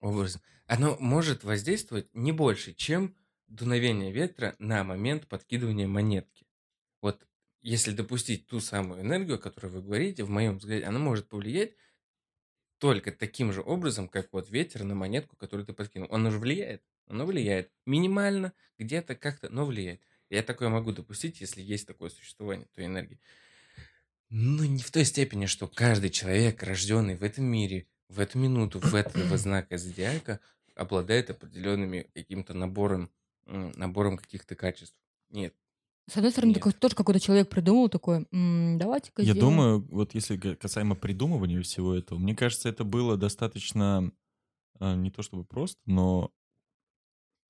образом. 0.00 0.40
Оно 0.66 0.96
может 0.98 1.44
воздействовать 1.44 2.08
не 2.14 2.32
больше, 2.32 2.72
чем 2.72 3.14
дуновение 3.48 4.10
ветра 4.10 4.56
на 4.58 4.82
момент 4.82 5.26
подкидывания 5.26 5.86
монетки. 5.86 6.46
Вот 7.02 7.22
если 7.60 7.90
допустить 7.90 8.46
ту 8.46 8.60
самую 8.60 9.02
энергию, 9.02 9.36
о 9.36 9.38
которой 9.38 9.66
вы 9.66 9.82
говорите, 9.82 10.24
в 10.24 10.30
моем 10.30 10.56
взгляде, 10.56 10.86
она 10.86 10.98
может 10.98 11.28
повлиять 11.28 11.72
только 12.78 13.12
таким 13.12 13.52
же 13.52 13.60
образом, 13.60 14.08
как 14.08 14.28
вот 14.32 14.50
ветер 14.50 14.84
на 14.84 14.94
монетку, 14.94 15.36
которую 15.36 15.66
ты 15.66 15.72
подкинул. 15.72 16.08
Оно 16.10 16.30
же 16.30 16.38
влияет. 16.38 16.82
Оно 17.06 17.26
влияет. 17.26 17.70
Минимально, 17.86 18.52
где-то 18.78 19.14
как-то, 19.14 19.48
но 19.48 19.66
влияет. 19.66 20.00
Я 20.30 20.42
такое 20.42 20.68
могу 20.68 20.92
допустить, 20.92 21.40
если 21.40 21.62
есть 21.62 21.86
такое 21.86 22.10
существование 22.10 22.68
той 22.74 22.86
энергии. 22.86 23.20
Но 24.30 24.64
не 24.64 24.82
в 24.82 24.90
той 24.90 25.04
степени, 25.04 25.46
что 25.46 25.66
каждый 25.66 26.10
человек, 26.10 26.62
рожденный 26.62 27.16
в 27.16 27.22
этом 27.22 27.44
мире, 27.44 27.86
в 28.08 28.20
эту 28.20 28.38
минуту, 28.38 28.78
в 28.78 28.94
этого 28.94 29.36
знака 29.38 29.78
зодиака 29.78 30.40
обладает 30.74 31.30
определенными 31.30 32.10
каким-то 32.14 32.54
набором, 32.54 33.10
набором 33.46 34.18
каких-то 34.18 34.54
качеств. 34.54 34.96
Нет. 35.30 35.54
С 36.08 36.16
одной 36.16 36.32
стороны, 36.32 36.50
Нет. 36.50 36.58
такой, 36.58 36.72
тоже 36.72 36.94
какой-то 36.94 37.20
человек 37.20 37.50
придумал 37.50 37.88
такой, 37.90 38.26
«М, 38.32 38.78
давайте-ка 38.78 39.22
Я 39.22 39.34
сделаем». 39.34 39.40
думаю, 39.56 39.86
вот 39.90 40.14
если 40.14 40.36
касаемо 40.38 40.94
придумывания 40.94 41.60
всего 41.62 41.94
этого, 41.94 42.18
мне 42.18 42.34
кажется, 42.34 42.68
это 42.70 42.84
было 42.84 43.16
достаточно 43.16 44.10
а, 44.80 44.94
не 44.96 45.10
то 45.10 45.22
чтобы 45.22 45.44
просто, 45.44 45.80
но 45.86 46.30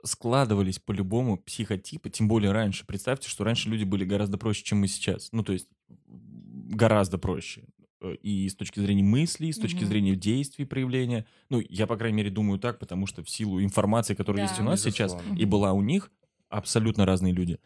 складывались 0.04 0.78
по-любому 0.78 1.36
психотипы, 1.38 2.08
тем 2.10 2.28
более 2.28 2.52
раньше. 2.52 2.86
Представьте, 2.86 3.28
что 3.28 3.44
раньше 3.44 3.68
люди 3.68 3.84
были 3.84 4.04
гораздо 4.04 4.38
проще, 4.38 4.64
чем 4.64 4.78
мы 4.78 4.88
сейчас. 4.88 5.28
Ну, 5.32 5.42
то 5.42 5.52
есть 5.52 5.68
гораздо 6.06 7.18
проще. 7.18 7.64
Э, 8.00 8.14
И 8.22 8.48
с 8.48 8.54
точки 8.54 8.80
зрения 8.80 9.02
мыслей, 9.02 9.48
и 9.48 9.52
с 9.52 9.58
точки 9.58 9.80
Мгм. 9.82 9.88
зрения 9.88 10.14
действий, 10.14 10.64
проявления. 10.64 11.26
Ну, 11.50 11.60
я, 11.68 11.86
по 11.86 11.96
крайней 11.96 12.16
мере, 12.18 12.30
думаю 12.30 12.58
так, 12.60 12.78
потому 12.78 13.06
что 13.06 13.22
в 13.24 13.30
силу 13.30 13.60
информации, 13.62 14.14
которая 14.14 14.42
Да. 14.44 14.48
есть 14.48 14.60
у 14.60 14.64
нас 14.64 14.82
сейчас, 14.82 15.12
Безусловно. 15.12 15.38
и 15.38 15.44
была 15.44 15.72
у 15.72 15.82
них, 15.82 16.10
абсолютно 16.48 17.04
разные 17.04 17.32
люди. 17.32 17.58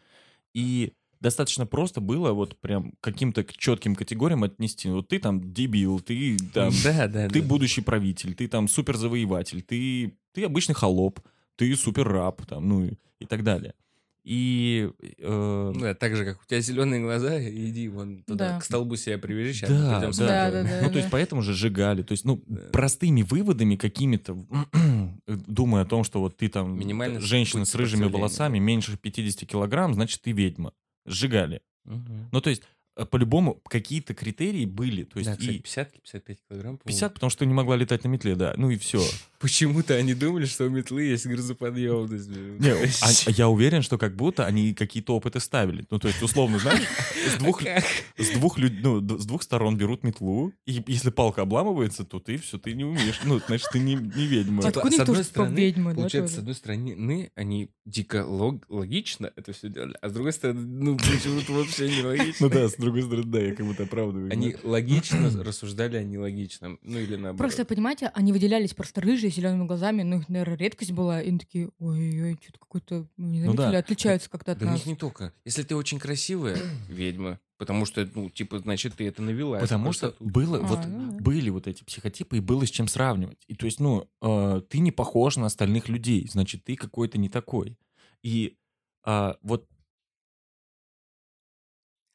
И 0.53 0.93
достаточно 1.19 1.65
просто 1.65 2.01
было 2.01 2.33
вот 2.33 2.59
прям 2.59 2.93
каким-то 2.99 3.45
четким 3.45 3.95
категориям 3.95 4.43
отнести. 4.43 4.89
Вот 4.89 5.07
ты 5.07 5.19
там 5.19 5.53
дебил, 5.53 5.99
ты 5.99 6.37
там, 6.53 6.71
да, 6.83 7.07
да, 7.07 7.29
ты 7.29 7.41
да. 7.41 7.47
будущий 7.47 7.81
правитель, 7.81 8.35
ты 8.35 8.47
там 8.47 8.67
суперзавоеватель, 8.67 9.61
ты, 9.61 10.17
ты 10.33 10.43
обычный 10.43 10.75
холоп, 10.75 11.19
ты 11.55 11.75
супер 11.75 12.07
раб, 12.07 12.45
там, 12.45 12.67
ну 12.67 12.89
и 13.19 13.25
так 13.25 13.43
далее. 13.43 13.73
И 14.23 14.89
э, 15.19 15.71
Ну, 15.75 15.79
да, 15.81 15.93
так 15.93 16.15
же, 16.15 16.23
как 16.23 16.41
у 16.41 16.45
тебя 16.45 16.61
зеленые 16.61 17.01
глаза, 17.01 17.41
иди 17.43 17.89
вон 17.89 18.23
туда, 18.23 18.53
Да. 18.53 18.59
к 18.59 18.63
столбу 18.63 18.95
себя 18.95 19.17
привяжи, 19.17 19.53
сейчас 19.53 19.69
Да, 19.69 19.99
да. 19.99 20.11
Да, 20.11 20.51
да, 20.51 20.63
да. 20.63 20.79
ну, 20.81 20.89
то 20.89 20.97
есть 20.97 21.09
поэтому 21.11 21.41
же 21.41 21.53
сжигали. 21.53 22.03
То 22.03 22.13
есть, 22.13 22.23
ну, 22.23 22.41
Да. 22.47 22.61
простыми 22.71 23.21
выводами 23.21 23.75
какими-то, 23.75 24.37
думая 25.27 25.83
о 25.83 25.85
том, 25.85 26.03
что 26.05 26.19
вот 26.21 26.37
ты 26.37 26.47
там 26.47 26.79
Минимально 26.79 27.19
женщина 27.19 27.65
с 27.65 27.75
рыжими 27.75 28.05
волосами, 28.05 28.59
меньше 28.59 28.97
50 28.97 29.45
килограмм, 29.47 29.93
значит, 29.93 30.21
ты 30.21 30.31
ведьма. 30.31 30.73
Сжигали. 31.05 31.61
Мгм. 31.83 32.29
Ну, 32.31 32.39
то 32.39 32.49
есть, 32.49 32.63
по-любому, 33.09 33.61
какие-то 33.67 34.13
критерии 34.13 34.65
были. 34.65 35.03
То 35.03 35.19
есть, 35.19 35.29
Да, 35.31 35.35
кстати, 35.35 35.55
и 35.55 35.59
50 35.59 35.91
или 35.93 35.99
55 36.01 36.37
килограмм, 36.49 36.77
по-моему. 36.77 36.83
50, 36.87 37.13
потому 37.13 37.29
что 37.29 37.45
не 37.45 37.53
могла 37.53 37.75
летать 37.75 38.03
на 38.03 38.07
метле, 38.09 38.35
да. 38.35 38.53
Ну 38.57 38.69
и 38.69 38.77
все. 38.77 39.01
Почему-то 39.39 39.95
они 39.95 40.13
думали, 40.13 40.45
что 40.45 40.65
у 40.65 40.69
метлы 40.69 41.03
есть 41.03 41.25
грузоподъемность. 41.25 42.29
Не, 42.29 42.69
а- 42.71 43.31
я 43.31 43.49
уверен, 43.49 43.81
что 43.81 43.97
как 43.97 44.15
будто 44.15 44.45
они 44.45 44.73
какие-то 44.73 45.15
опыты 45.15 45.39
ставили. 45.39 45.85
Ну, 45.89 45.99
то 45.99 46.07
есть, 46.07 46.21
условно, 46.21 46.59
знаешь, 46.59 46.83
с 47.35 47.37
двух, 47.39 47.61
Как? 47.63 47.83
с 48.17 48.29
двух, 48.29 48.57
люд- 48.57 48.79
ну, 48.81 49.17
с 49.19 49.25
двух 49.25 49.43
сторон 49.43 49.77
берут 49.77 50.03
метлу, 50.03 50.53
и 50.65 50.83
если 50.87 51.09
палка 51.09 51.41
обламывается, 51.41 52.03
то 52.05 52.19
ты 52.19 52.37
все, 52.37 52.57
ты 52.57 52.73
не 52.73 52.85
умеешь. 52.85 53.19
Ну, 53.25 53.39
значит, 53.45 53.67
ты 53.71 53.79
не, 53.79 53.95
не 53.95 54.25
ведьма. 54.27 54.61
Типа, 54.63 54.69
Откуда 54.79 54.95
с 54.95 54.99
одной 54.99 55.15
тоже, 55.17 55.23
стороны, 55.27 55.57
ведьмы, 55.57 55.89
да, 55.91 55.95
Получается, 55.95 56.35
тоже? 56.35 56.35
с 56.35 56.39
одной 56.39 56.55
стороны, 56.55 57.31
они 57.35 57.69
дико 57.85 58.23
лог- 58.25 58.63
логично 58.69 59.31
это 59.35 59.51
все 59.53 59.69
делали, 59.69 59.95
а 60.01 60.09
с 60.09 60.13
другой 60.13 60.33
стороны, 60.33 60.61
ну, 60.61 60.97
почему-то 60.97 61.51
вообще 61.53 61.89
не 61.89 62.01
логично. 62.03 62.47
Ну 62.47 62.49
да, 62.49 62.67
другой 62.83 63.01
стороны, 63.03 63.25
да, 63.25 63.39
я 63.39 63.55
как 63.55 63.65
будто 63.65 63.83
оправдываю. 63.83 64.31
Они 64.31 64.53
да. 64.53 64.59
логично 64.63 65.29
рассуждали 65.43 65.97
о 65.97 66.03
нелогичном. 66.03 66.79
Ну, 66.83 66.99
или 66.99 67.15
наоборот. 67.15 67.37
Просто, 67.37 67.65
понимаете, 67.65 68.11
они 68.13 68.31
выделялись 68.31 68.73
просто 68.73 69.01
рыжие, 69.01 69.31
зелеными 69.31 69.65
глазами, 69.65 70.03
ну, 70.03 70.19
их, 70.19 70.29
наверное, 70.29 70.57
редкость 70.57 70.91
была, 70.91 71.21
и 71.21 71.29
они 71.29 71.39
такие, 71.39 71.69
ой-ой, 71.79 72.37
что-то 72.43 72.59
какой-то, 72.59 73.07
ну, 73.17 73.27
не 73.27 73.43
Ну 73.43 73.53
да. 73.53 73.77
отличаются 73.77 74.29
как-то 74.29 74.51
от 74.53 74.59
Да 74.59 74.67
нас. 74.67 74.75
них 74.75 74.85
не 74.85 74.95
только. 74.95 75.33
Если 75.45 75.63
ты 75.63 75.75
очень 75.75 75.99
красивая, 75.99 76.57
ведьма, 76.89 77.39
потому 77.57 77.85
что, 77.85 78.07
ну, 78.13 78.29
типа, 78.29 78.59
значит, 78.59 78.95
ты 78.95 79.07
это 79.07 79.21
навела. 79.21 79.57
это 79.57 79.65
Потому 79.65 79.85
просто 79.85 80.07
что 80.09 80.17
тут. 80.17 80.31
было, 80.31 80.57
А, 80.57 80.61
вот 80.61 80.79
ну 80.85 81.11
да. 81.13 81.17
были 81.19 81.49
вот 81.49 81.67
эти 81.67 81.83
психотипы, 81.83 82.37
и 82.37 82.39
было 82.41 82.65
с 82.65 82.69
чем 82.69 82.87
сравнивать. 82.87 83.43
И 83.47 83.55
то 83.55 83.65
есть, 83.65 83.79
ну, 83.79 84.09
э, 84.21 84.61
ты 84.69 84.79
не 84.79 84.91
похож 84.91 85.37
на 85.37 85.45
остальных 85.45 85.87
людей, 85.87 86.27
значит, 86.29 86.63
ты 86.65 86.75
какой-то 86.75 87.17
не 87.17 87.29
такой. 87.29 87.77
И 88.21 88.57
а, 89.05 89.37
вот 89.41 89.67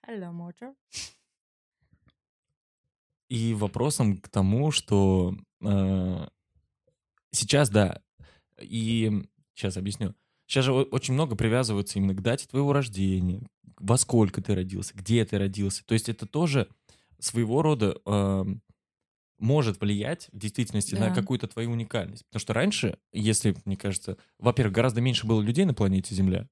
Hello, 0.08 0.32
Motor. 0.32 0.74
и 3.28 3.52
вопросом 3.52 4.16
к 4.16 4.28
тому, 4.30 4.70
что 4.70 5.36
э, 5.62 6.28
сейчас, 7.30 7.68
да, 7.68 8.00
и 8.58 9.22
сейчас 9.54 9.76
объясню. 9.76 10.14
Сейчас 10.46 10.64
же 10.64 10.72
очень 10.72 11.12
много 11.12 11.36
привязывается 11.36 11.98
именно 11.98 12.14
к 12.14 12.22
дате 12.22 12.46
твоего 12.48 12.72
рождения, 12.72 13.46
во 13.76 13.98
сколько 13.98 14.40
ты 14.40 14.54
родился, 14.54 14.94
где 14.94 15.26
ты 15.26 15.36
родился. 15.36 15.84
То 15.84 15.92
есть 15.92 16.08
это 16.08 16.24
тоже 16.24 16.70
своего 17.18 17.60
рода 17.60 18.00
э, 18.06 18.44
может 19.38 19.78
влиять 19.78 20.30
в 20.32 20.38
действительности 20.38 20.94
на 20.94 21.08
Да. 21.08 21.14
какую-то 21.14 21.48
твою 21.48 21.72
уникальность. 21.72 22.24
Потому 22.28 22.40
что 22.40 22.54
раньше, 22.54 22.98
если, 23.12 23.54
мне 23.66 23.76
кажется, 23.76 24.16
во-первых, 24.38 24.74
гораздо 24.74 25.02
меньше 25.02 25.26
было 25.26 25.42
людей 25.42 25.66
на 25.66 25.74
планете 25.74 26.14
Земля, 26.14 26.48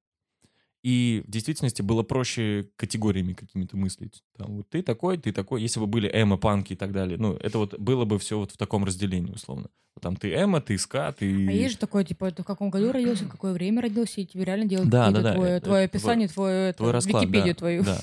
и 0.82 1.22
в 1.26 1.30
действительности 1.30 1.82
было 1.82 2.02
проще 2.02 2.68
категориями 2.76 3.32
какими-то 3.32 3.76
мыслить. 3.76 4.22
Там, 4.36 4.56
вот 4.56 4.68
ты 4.68 4.82
такой, 4.82 5.18
ты 5.18 5.32
такой. 5.32 5.62
Если 5.62 5.80
бы 5.80 5.86
были 5.86 6.08
эмо, 6.12 6.36
панки 6.36 6.74
и 6.74 6.76
так 6.76 6.92
далее, 6.92 7.18
ну, 7.18 7.34
это 7.34 7.58
вот 7.58 7.78
было 7.78 8.04
бы 8.04 8.18
все 8.18 8.38
вот 8.38 8.52
в 8.52 8.56
таком 8.56 8.84
разделении, 8.84 9.32
условно. 9.32 9.68
Там 10.00 10.16
ты 10.16 10.32
эмо, 10.34 10.60
ты 10.60 10.76
ска, 10.76 11.10
ты... 11.12 11.26
А 11.48 11.52
есть 11.52 11.74
же 11.74 11.78
такое, 11.78 12.04
типа, 12.04 12.30
ты 12.30 12.42
в 12.42 12.46
каком 12.46 12.70
году 12.70 12.92
родился, 12.92 13.24
в 13.24 13.30
какое 13.30 13.52
время 13.52 13.82
родился, 13.82 14.20
и 14.20 14.26
тебе 14.26 14.44
реально 14.44 14.66
делают 14.66 14.90
Да, 14.90 15.10
да, 15.10 15.22
да, 15.22 15.34
твое, 15.34 15.60
твое 15.60 15.84
описание, 15.86 16.28
твое, 16.28 16.72
твой 16.74 16.90
это, 16.90 16.92
расклад, 16.92 17.22
Википедию 17.22 17.54
да, 17.54 17.58
твою. 17.58 17.82
Да. 17.82 18.00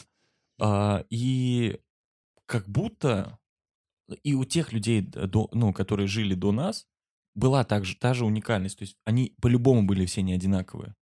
А, 0.59 1.05
и 1.09 1.79
как 2.47 2.67
будто 2.67 3.37
и 4.23 4.33
у 4.33 4.43
тех 4.43 4.73
людей, 4.73 5.01
до, 5.01 5.49
ну, 5.53 5.71
которые 5.73 6.07
жили 6.07 6.33
до 6.33 6.51
нас, 6.51 6.87
была 7.35 7.63
также, 7.63 7.95
та 7.95 8.13
же 8.13 8.25
уникальность. 8.25 8.77
То 8.77 8.83
есть 8.83 8.97
они 9.05 9.33
по-любому 9.41 9.83
были 9.83 10.05
все 10.05 10.21
не 10.21 10.33
одинаковые. 10.33 10.95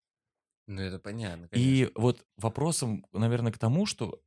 Ну, 0.67 0.81
это 0.81 0.99
понятно, 0.99 1.47
И 1.53 1.85
конечно. 1.85 1.91
вот 1.95 2.25
вопросом, 2.37 3.05
наверное, 3.11 3.51
к 3.51 3.57
тому, 3.57 3.85
что 3.85 4.21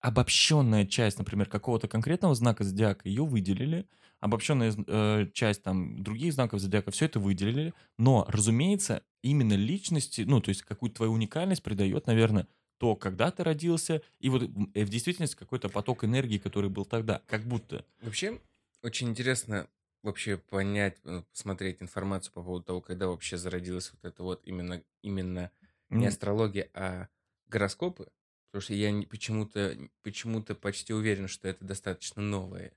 обобщенная 0.00 0.86
часть, 0.86 1.18
например, 1.18 1.48
какого-то 1.48 1.88
конкретного 1.88 2.34
знака 2.34 2.64
зодиака, 2.64 3.08
ее 3.08 3.24
выделили, 3.24 3.88
обобщенная 4.20 4.72
э, 4.86 5.26
часть 5.32 5.62
там 5.62 6.02
других 6.02 6.32
знаков 6.32 6.60
зодиака, 6.60 6.90
все 6.90 7.06
это 7.06 7.20
выделили, 7.20 7.74
но, 7.98 8.24
разумеется, 8.28 9.02
именно 9.22 9.54
личности, 9.54 10.22
ну, 10.22 10.40
то 10.40 10.50
есть 10.50 10.62
какую-то 10.62 10.96
твою 10.96 11.12
уникальность 11.12 11.62
придает, 11.62 12.06
наверное, 12.06 12.46
то, 12.78 12.94
когда 12.94 13.30
ты 13.32 13.42
родился, 13.42 14.02
и 14.20 14.28
вот 14.28 14.42
э, 14.74 14.84
в 14.84 14.88
действительности 14.88 15.36
какой-то 15.36 15.68
поток 15.68 16.04
энергии, 16.04 16.38
который 16.38 16.70
был 16.70 16.84
тогда, 16.84 17.22
как 17.26 17.42
будто. 17.42 17.84
Вообще, 18.00 18.40
очень 18.82 19.08
интересно 19.08 19.68
вообще 20.02 20.36
понять, 20.38 20.98
э, 21.04 21.22
посмотреть 21.32 21.82
информацию 21.82 22.32
по 22.32 22.42
поводу 22.42 22.64
того, 22.64 22.80
когда 22.80 23.08
вообще 23.08 23.36
зародилась 23.36 23.92
вот 23.92 24.04
это 24.04 24.22
вот 24.22 24.42
именно, 24.46 24.82
именно 25.02 25.50
не 25.92 26.06
М, 26.06 26.06
астрология, 26.06 26.70
а 26.74 27.08
гороскопы. 27.48 28.08
Потому 28.50 28.62
что 28.62 28.74
я 28.74 28.90
не- 28.90 29.06
почему-то 29.06 29.76
почему-то 30.02 30.54
почти 30.54 30.92
уверен, 30.94 31.28
что 31.28 31.48
это 31.48 31.64
достаточно 31.64 32.22
новая 32.22 32.76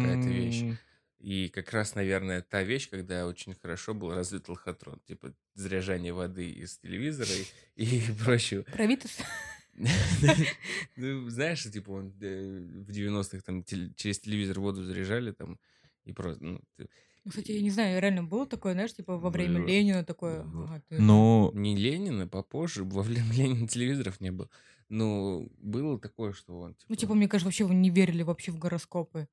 какая-то 0.00 0.30
вещь. 0.30 0.66
м, 0.70 0.78
И 1.18 1.48
как 1.48 1.70
раз, 1.72 1.94
наверное, 1.94 2.42
та 2.42 2.62
вещь, 2.62 2.90
когда 2.90 3.26
очень 3.26 3.54
хорошо 3.54 3.94
был 3.94 4.12
развит 4.14 4.48
лохотрон. 4.48 5.00
Типа 5.06 5.34
заряжание 5.54 6.12
воды 6.12 6.50
из 6.50 6.78
телевизора 6.78 7.30
и, 7.36 7.46
и 7.76 8.02
прочего. 8.24 8.64
Правительство. 8.72 9.24
Ну, 10.96 11.28
знаешь, 11.30 11.64
типа 11.64 11.90
он 11.90 12.14
э, 12.20 12.58
в 12.86 12.90
90-х 12.92 13.42
там 13.44 13.64
через 13.64 14.20
телевизор 14.20 14.60
воду 14.60 14.84
заряжали 14.84 15.32
там 15.32 15.58
и 16.04 16.12
просто... 16.12 16.42
ну, 16.44 16.60
ты- 16.76 16.88
Ну, 17.24 17.30
Кстати, 17.30 17.52
я 17.52 17.62
не 17.62 17.70
знаю, 17.70 18.00
реально 18.00 18.24
было 18.24 18.46
такое, 18.46 18.72
знаешь, 18.74 18.94
типа 18.94 19.16
во 19.18 19.30
время 19.30 19.60
Было. 19.60 19.66
Ленина 19.68 20.04
такое. 20.04 20.40
Ага, 20.42 20.82
ты- 20.88 21.00
Ну, 21.00 21.50
Не 21.54 21.74
Ленина, 21.76 22.28
попозже, 22.28 22.84
во 22.84 23.02
время 23.02 23.32
Ленина 23.32 23.66
телевизоров 23.68 24.20
не 24.20 24.30
было. 24.30 24.48
Но 24.90 25.46
было 25.58 25.98
такое, 25.98 26.32
что 26.32 26.58
он... 26.60 26.76
Ну, 26.88 26.94
типа, 26.94 27.14
мне 27.14 27.26
кажется, 27.28 27.46
вообще 27.48 27.64
вы 27.64 27.74
не 27.74 27.90
верили 27.90 28.22
вообще 28.22 28.52
в 28.52 28.58
гороскопы. 28.58 29.28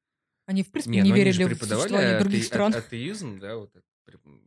Они, 0.45 0.63
в 0.63 0.71
принципе, 0.71 0.95
Не, 0.95 1.01
не, 1.03 1.09
ну 1.09 1.15
верили 1.15 1.43
в 1.43 1.49
существование 1.57 2.15
ате- 2.15 2.19
других 2.23 2.43
а- 2.43 2.45
стран. 2.45 2.73
атеизм, 2.75 3.39
да, 3.39 3.57
вот 3.57 3.75
это. 3.75 3.85
преп- 4.05 4.41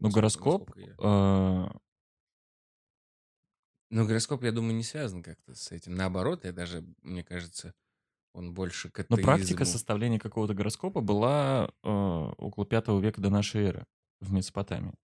ну 0.00 0.10
гороскоп, 0.10 0.70
я- 0.76 0.94
э, 0.98 1.68
Но 3.90 4.04
гороскоп, 4.04 4.42
я 4.44 4.52
думаю, 4.52 4.74
не 4.74 4.82
связан 4.82 5.22
как-то 5.22 5.54
с 5.54 5.72
этим. 5.72 5.94
Наоборот, 5.94 6.44
я 6.44 6.52
даже, 6.52 6.84
мне 7.02 7.24
кажется, 7.24 7.74
он 8.38 8.54
больше 8.54 8.88
к 8.90 8.98
Но 8.98 9.02
атеизму. 9.16 9.24
практика 9.24 9.64
составления 9.64 10.18
какого-то 10.18 10.54
гороскопа 10.54 11.00
была 11.00 11.70
э, 11.82 11.88
около 11.88 12.64
пятого 12.64 13.00
века 13.00 13.20
до 13.20 13.30
нашей 13.30 13.64
эры 13.64 13.84
в 14.20 14.32
Месопотамии. 14.32 14.94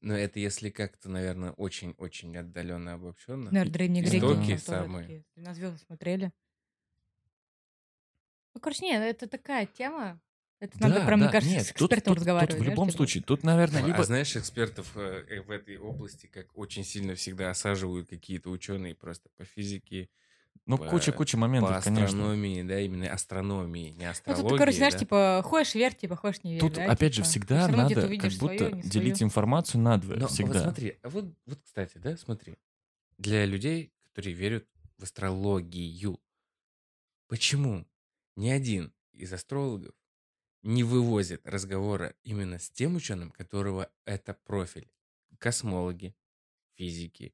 Но 0.00 0.16
это 0.16 0.38
если 0.38 0.70
как-то, 0.70 1.10
наверное, 1.10 1.50
очень-очень 1.52 2.36
отдаленно 2.36 2.94
обобщенно. 2.94 3.50
Наверное, 3.50 3.72
древние 3.72 4.02
греки. 4.02 4.16
Истоки 4.16 4.46
тоже 4.50 4.58
самые. 4.60 5.02
такие, 5.06 5.24
На 5.36 5.54
звезды 5.54 5.78
смотрели. 5.78 6.32
Ну, 8.54 8.60
короче, 8.60 8.84
нет, 8.86 9.02
это 9.02 9.28
такая 9.28 9.66
тема. 9.66 10.20
Это 10.60 10.80
надо 10.80 10.94
Да, 11.00 11.06
прям, 11.06 11.18
мне 11.20 11.28
да, 11.28 11.32
кажется, 11.32 11.54
нет, 11.54 11.66
с 11.66 11.72
тут- 11.72 11.82
экспертом 11.92 12.14
тут- 12.14 12.18
разговаривать. 12.18 12.56
Тут 12.56 12.60
в 12.66 12.68
любом 12.68 12.88
типа. 12.88 12.96
случае, 12.96 13.22
тут, 13.22 13.44
наверное, 13.44 13.84
А 13.84 13.86
либо... 13.86 14.02
знаешь, 14.02 14.34
экспертов 14.36 14.90
э, 14.96 15.24
э, 15.28 15.40
в 15.42 15.50
этой 15.52 15.76
области 15.78 16.26
как 16.26 16.46
очень 16.58 16.82
сильно 16.84 17.14
всегда 17.14 17.50
осаживают 17.50 18.08
какие-то 18.08 18.50
ученые 18.50 18.96
просто 18.96 19.28
по 19.36 19.44
физике, 19.44 20.08
Ну, 20.66 20.78
по- 20.78 20.86
куча-куча 20.86 21.36
по 21.36 21.40
моментов, 21.42 21.82
конечно. 21.84 22.04
астрономии, 22.06 22.62
да, 22.62 22.80
именно 22.80 23.12
астрономии, 23.12 23.90
не 23.90 24.04
Ну, 24.04 24.10
астрологии. 24.10 24.42
тут 24.42 24.52
ты, 24.52 24.58
короче, 24.58 24.76
знаешь, 24.78 24.92
да. 24.94 24.98
типа, 24.98 25.42
хочешь 25.44 25.74
верь, 25.74 25.94
типа, 25.94 26.16
хочешь 26.16 26.44
не 26.44 26.52
верь. 26.52 26.60
Тут, 26.60 26.74
да, 26.74 26.90
опять 26.90 27.14
же, 27.14 27.22
типа. 27.22 27.28
всегда 27.28 27.66
равно 27.68 27.86
где-то 27.86 28.00
надо 28.02 28.16
как 28.18 28.32
будто 28.32 28.56
своё, 28.58 28.74
не 28.74 28.82
делить 28.82 29.22
информацию 29.22 29.80
надвое. 29.80 30.16
Но 30.16 30.22
вот 30.22 30.30
всегда. 30.32 30.62
смотри, 30.62 30.98
а 31.02 31.08
вот, 31.08 31.24
вот, 31.46 31.60
кстати, 31.64 31.98
да, 31.98 32.16
смотри. 32.16 32.56
Для 33.18 33.44
людей, 33.46 33.92
которые 34.02 34.34
верят 34.34 34.66
в 34.98 35.02
астрологию, 35.02 36.20
почему 37.28 37.86
ни 38.36 38.48
один 38.50 38.92
из 39.12 39.32
астрологов 39.32 39.94
не 40.62 40.82
вывозит 40.84 41.46
разговора 41.46 42.14
именно 42.24 42.58
с 42.58 42.70
тем 42.70 42.96
ученым, 42.96 43.30
которого 43.30 43.90
это 44.04 44.34
профиль? 44.34 44.90
Космологи, 45.38 46.14
физики, 46.74 47.32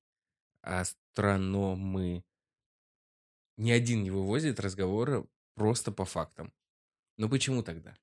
астрономы. 0.61 2.25
Ни 3.57 3.71
один 3.71 4.03
не 4.03 4.11
вывозит 4.11 4.61
разговора 4.61 5.27
просто 5.55 5.93
по 5.93 6.05
фактам. 6.05 6.53
Ну 7.17 7.29
почему 7.29 7.63
тогда? 7.63 7.95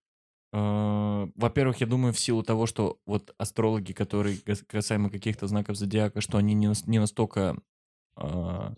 А, 0.53 1.29
Во-первых, 1.35 1.77
я 1.81 1.87
думаю, 1.87 2.13
в 2.13 2.19
силу 2.19 2.43
того, 2.43 2.65
что 2.65 2.99
вот 3.05 3.33
астрологи, 3.37 3.93
которые 3.93 4.37
кас- 4.37 4.63
касаемо 4.67 5.09
каких-то 5.09 5.47
знаков 5.47 5.77
зодиака, 5.77 6.21
что 6.21 6.37
они 6.37 6.53
не 6.53 6.99
настолько 6.99 7.57
а, 8.15 8.73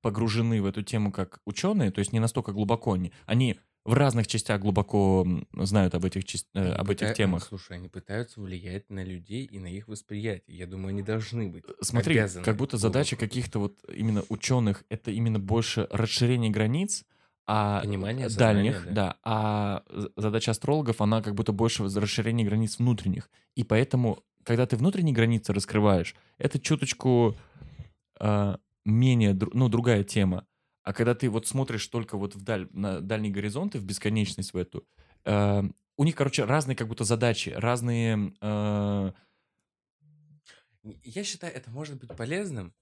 погружены 0.00 0.62
в 0.62 0.66
эту 0.66 0.82
тему, 0.82 1.12
как 1.12 1.40
ученые, 1.44 1.90
то 1.90 1.98
есть 2.00 2.12
не 2.12 2.20
настолько 2.20 2.52
глубоко 2.52 2.92
они. 2.92 3.12
Они 3.26 3.58
в 3.86 3.92
разных 3.94 4.26
частях 4.26 4.60
глубоко 4.60 5.26
знают 5.54 5.94
об 5.94 6.04
этих, 6.04 6.24
часть- 6.24 6.48
э, 6.54 6.60
Они 6.60 6.70
об 6.74 6.90
этих 6.90 7.08
пыта- 7.08 7.14
темах. 7.14 7.44
Слушай, 7.44 7.76
они 7.76 7.88
пытаются 7.88 8.40
влиять 8.40 8.90
на 8.90 9.04
людей 9.04 9.44
и 9.44 9.58
на 9.58 9.68
их 9.68 9.88
восприятие. 9.88 10.56
Я 10.58 10.66
думаю, 10.66 10.88
они 10.90 11.02
должны 11.02 11.48
быть. 11.48 11.64
Смотри, 11.80 12.16
обязаны 12.18 12.44
как 12.44 12.56
будто 12.56 12.76
задача 12.76 13.16
каких-то 13.16 13.58
вот 13.60 13.78
именно 13.94 14.22
ученых 14.28 14.84
это 14.88 15.10
именно 15.10 15.38
больше 15.38 15.86
расширение 15.90 16.50
границ, 16.50 17.04
а 17.46 17.80
Понимание, 17.80 18.28
дальних, 18.28 18.72
осознание, 18.74 18.94
да. 18.94 19.16
а 19.22 19.82
задача 20.16 20.50
астрологов, 20.50 21.00
она 21.00 21.22
как 21.22 21.34
будто 21.36 21.52
больше 21.52 21.84
расширение 21.84 22.44
границ 22.46 22.78
внутренних. 22.78 23.30
И 23.54 23.62
поэтому, 23.62 24.24
когда 24.42 24.66
ты 24.66 24.76
внутренние 24.76 25.14
границы 25.14 25.52
раскрываешь, 25.52 26.16
это 26.38 26.58
чуточку 26.58 27.36
а, 28.18 28.58
менее, 28.84 29.38
ну, 29.52 29.68
другая 29.68 30.02
тема. 30.02 30.44
А 30.86 30.92
когда 30.92 31.16
ты 31.16 31.28
вот 31.28 31.48
смотришь 31.48 31.84
только 31.88 32.16
вот 32.16 32.36
вдаль, 32.36 32.68
на 32.70 33.00
дальние 33.00 33.32
горизонты, 33.32 33.80
в 33.80 33.84
бесконечность 33.84 34.52
в 34.54 34.56
эту, 34.56 34.86
а, 35.24 35.64
у 35.96 36.04
них, 36.04 36.14
короче, 36.14 36.44
разные 36.44 36.76
как 36.76 36.86
будто 36.86 37.02
задачи, 37.02 37.48
разные... 37.50 38.32
а, 38.40 39.12
Я 41.02 41.24
считаю, 41.24 41.52
это 41.52 41.70
может 41.70 41.98
быть 41.98 42.16
полезным, 42.16 42.72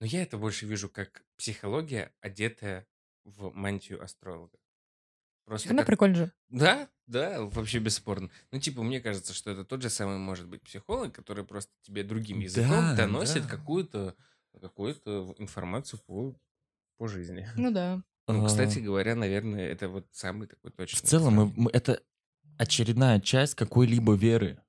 но 0.00 0.06
я 0.06 0.22
это 0.22 0.38
больше 0.38 0.66
вижу 0.66 0.88
как 0.88 1.24
психология, 1.36 2.14
одетая 2.22 2.86
в 3.24 3.50
мантию 3.54 4.02
астролога. 4.02 4.58
Просто 5.44 5.68
равно 5.68 5.80
как- 5.82 5.88
прикольно 5.88 6.14
же. 6.16 6.32
Да, 6.48 6.88
да, 7.06 7.42
вообще 7.42 7.80
бесспорно. 7.80 8.30
Ну, 8.50 8.60
типа, 8.60 8.82
мне 8.82 9.00
кажется, 9.00 9.34
что 9.34 9.50
это 9.50 9.64
тот 9.66 9.82
же 9.82 9.90
самый 9.90 10.16
может 10.18 10.48
быть 10.48 10.62
психолог, 10.62 11.14
который 11.14 11.44
просто 11.44 11.72
тебе 11.82 12.02
другим 12.02 12.40
языком 12.40 12.70
Да, 12.70 12.96
доносит 12.96 13.42
да. 13.42 13.48
какую-то 13.50 14.16
какую-то 14.60 15.34
информацию 15.38 16.00
по, 16.06 16.34
по 17.02 17.08
жизни. 17.08 17.48
Ну 17.56 17.72
да. 17.72 18.00
Ну, 18.28 18.46
кстати 18.46 18.78
говоря, 18.78 19.16
наверное, 19.16 19.66
это 19.68 19.88
вот 19.88 20.06
самый 20.12 20.46
такой 20.46 20.70
точный. 20.70 20.98
В 20.98 21.02
целом, 21.02 21.34
мы- 21.34 21.52
мы- 21.56 21.70
это 21.72 22.00
очередная 22.58 23.18
часть 23.20 23.56
какой-либо 23.56 24.14
веры. 24.14 24.60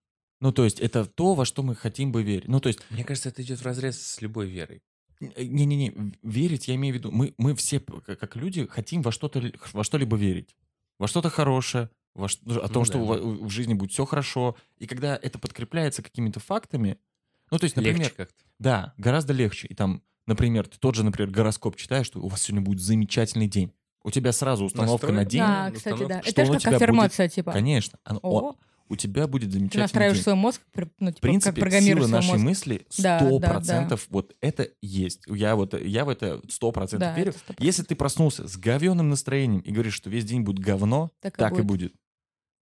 Ну, 0.42 0.52
то 0.52 0.64
есть, 0.64 0.80
это 0.80 1.06
то, 1.06 1.36
во 1.36 1.46
что 1.46 1.62
мы 1.62 1.76
хотим 1.76 2.12
бы 2.12 2.24
верить. 2.24 2.48
Ну, 2.48 2.60
то 2.60 2.70
есть, 2.70 2.80
Мне 2.90 3.04
кажется, 3.04 3.30
это 3.30 3.44
идет 3.44 3.60
в 3.60 3.66
разрез 3.66 4.02
с 4.02 4.20
любой 4.22 4.48
верой. 4.50 4.82
э, 5.22 5.44
не-не-не, 5.44 5.94
верить, 6.24 6.68
я 6.68 6.74
имею 6.76 6.96
в 6.96 6.98
виду, 6.98 7.12
мы, 7.12 7.34
мы 7.38 7.54
все, 7.56 7.80
как, 7.80 8.36
люди, 8.36 8.66
хотим 8.66 9.02
во 9.04 9.12
что-то, 9.12 9.42
во 9.74 9.84
что-либо 9.84 10.18
верить. 10.18 10.58
Во 11.00 11.08
что-то 11.08 11.30
хорошее, 11.30 11.90
во 12.16 12.28
ш- 12.28 12.40
о 12.46 12.68
том, 12.68 12.82
Ну 12.82 12.86
что 12.86 12.98
да, 12.98 13.22
в, 13.22 13.46
в 13.46 13.50
жизни 13.50 13.74
будет 13.76 13.92
все 13.92 14.06
хорошо. 14.06 14.56
И 14.80 14.88
когда 14.88 15.16
это 15.16 15.38
подкрепляется 15.40 16.02
какими-то 16.02 16.40
фактами, 16.40 16.98
ну, 17.52 17.60
то 17.60 17.66
есть, 17.66 17.76
например, 17.76 18.00
Легче 18.00 18.16
как-то. 18.18 18.44
да, 18.60 18.94
гораздо 18.98 19.32
легче. 19.34 19.68
И 19.68 19.76
там, 19.76 20.02
например, 20.28 20.68
ты 20.68 20.78
тот 20.80 20.96
же, 20.96 21.04
например, 21.04 21.32
гороскоп 21.32 21.76
читаешь, 21.76 22.06
что 22.08 22.20
у 22.22 22.28
вас 22.28 22.42
сегодня 22.42 22.64
будет 22.66 22.82
замечательный 22.82 23.48
день. 23.48 23.72
У 24.04 24.12
тебя 24.12 24.32
сразу 24.34 24.66
установка 24.66 25.08
на 25.08 25.22
Настрой? 25.24 25.32
день. 25.32 25.42
Да, 25.42 25.70
ну, 25.70 25.76
кстати, 25.76 25.94
да. 26.00 26.04
установка, 26.04 26.22
что 26.30 26.32
Это 26.32 26.46
же 26.46 26.52
у 26.52 26.54
как 26.54 26.62
тебя 26.62 26.72
будет- 26.72 26.82
аффирмация, 26.82 27.30
типа. 27.30 27.52
Конечно. 27.54 28.00
оно- 28.04 28.20
О, 28.22 28.40
о, 28.50 28.56
у 28.90 28.96
тебя 28.98 29.28
будет 29.28 29.46
ты 29.46 29.52
замечательный 29.54 29.82
настраиваешь 29.84 30.18
день. 30.18 30.24
свой 30.24 30.36
мозг, 30.36 30.62
ну, 30.76 30.84
В 30.84 31.14
типа, 31.14 31.22
принципе, 31.22 31.52
как 31.56 31.60
программируешь 31.62 32.08
сила 32.08 32.20
свой 32.20 32.20
нашей 32.20 32.32
мозг. 32.34 32.44
мысли 32.44 32.86
Да, 33.00 33.20
сто 33.20 33.40
да, 33.40 33.48
да. 33.48 33.54
процентов 33.54 34.08
вот 34.10 34.36
это 34.42 34.68
есть. 34.82 35.22
Я 35.28 35.56
вот 35.56 35.74
я 35.82 36.04
в 36.04 36.10
это 36.10 36.42
сто 36.50 36.72
процентов 36.74 37.10
Да, 37.10 37.16
верю. 37.16 37.30
это 37.30 37.40
100%. 37.40 37.64
Если 37.64 37.84
ты 37.84 37.96
проснулся 37.96 38.46
с 38.48 38.58
говенным 38.58 39.10
настроением 39.10 39.62
и 39.62 39.72
говоришь, 39.72 39.94
что 39.94 40.10
весь 40.10 40.26
день 40.26 40.42
будет 40.42 40.60
говно, 40.60 41.12
Так 41.22 41.36
и 41.36 41.38
так 41.38 41.54
и 41.54 41.62
будет. 41.62 41.66
будет. 41.66 41.94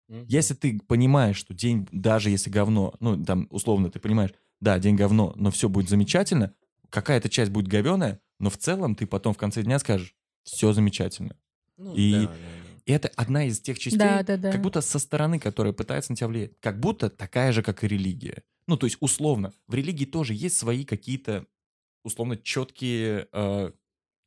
Мгм. 0.07 0.25
Если 0.29 0.53
ты 0.53 0.79
понимаешь, 0.87 1.35
что 1.35 1.53
день, 1.53 1.87
даже 1.91 2.29
если 2.29 2.49
говно, 2.49 2.93
ну 3.01 3.21
там 3.23 3.47
условно 3.49 3.89
ты 3.89 3.99
понимаешь, 3.99 4.31
да, 4.61 4.79
день 4.79 4.95
говно, 4.95 5.33
но 5.35 5.51
все 5.51 5.67
будет 5.67 5.89
замечательно, 5.89 6.53
какая-то 6.89 7.29
часть 7.29 7.51
будет 7.51 7.67
говеная, 7.67 8.19
но 8.39 8.49
в 8.49 8.57
целом 8.57 8.95
ты 8.95 9.07
потом 9.07 9.33
в 9.33 9.37
конце 9.37 9.63
дня 9.63 9.79
скажешь, 9.79 10.15
все 10.43 10.73
замечательно. 10.73 11.35
Ну, 11.77 11.93
И- 11.95 12.11
да, 12.13 12.27
да, 12.27 12.35
да. 12.35 12.81
И 12.85 12.91
это 12.91 13.07
одна 13.15 13.45
из 13.45 13.59
тех 13.59 13.79
частей, 13.79 13.97
Да, 13.99 14.23
да, 14.23 14.37
да. 14.37 14.51
как 14.51 14.61
будто 14.61 14.81
со 14.81 14.99
стороны, 14.99 15.39
которая 15.39 15.73
пытается 15.73 16.11
на 16.11 16.15
тебя 16.15 16.27
влиять. 16.27 16.51
Как 16.59 16.79
будто 16.79 17.09
такая 17.09 17.51
же, 17.51 17.63
как 17.63 17.83
и 17.83 17.87
религия. 17.87 18.43
Ну, 18.67 18.77
то 18.77 18.85
есть, 18.85 18.97
условно, 18.99 19.53
в 19.67 19.73
религии 19.73 20.05
тоже 20.05 20.33
есть 20.35 20.57
свои 20.57 20.85
какие-то, 20.85 21.45
условно, 22.03 22.37
четкие, 22.37 23.27
э, 23.31 23.71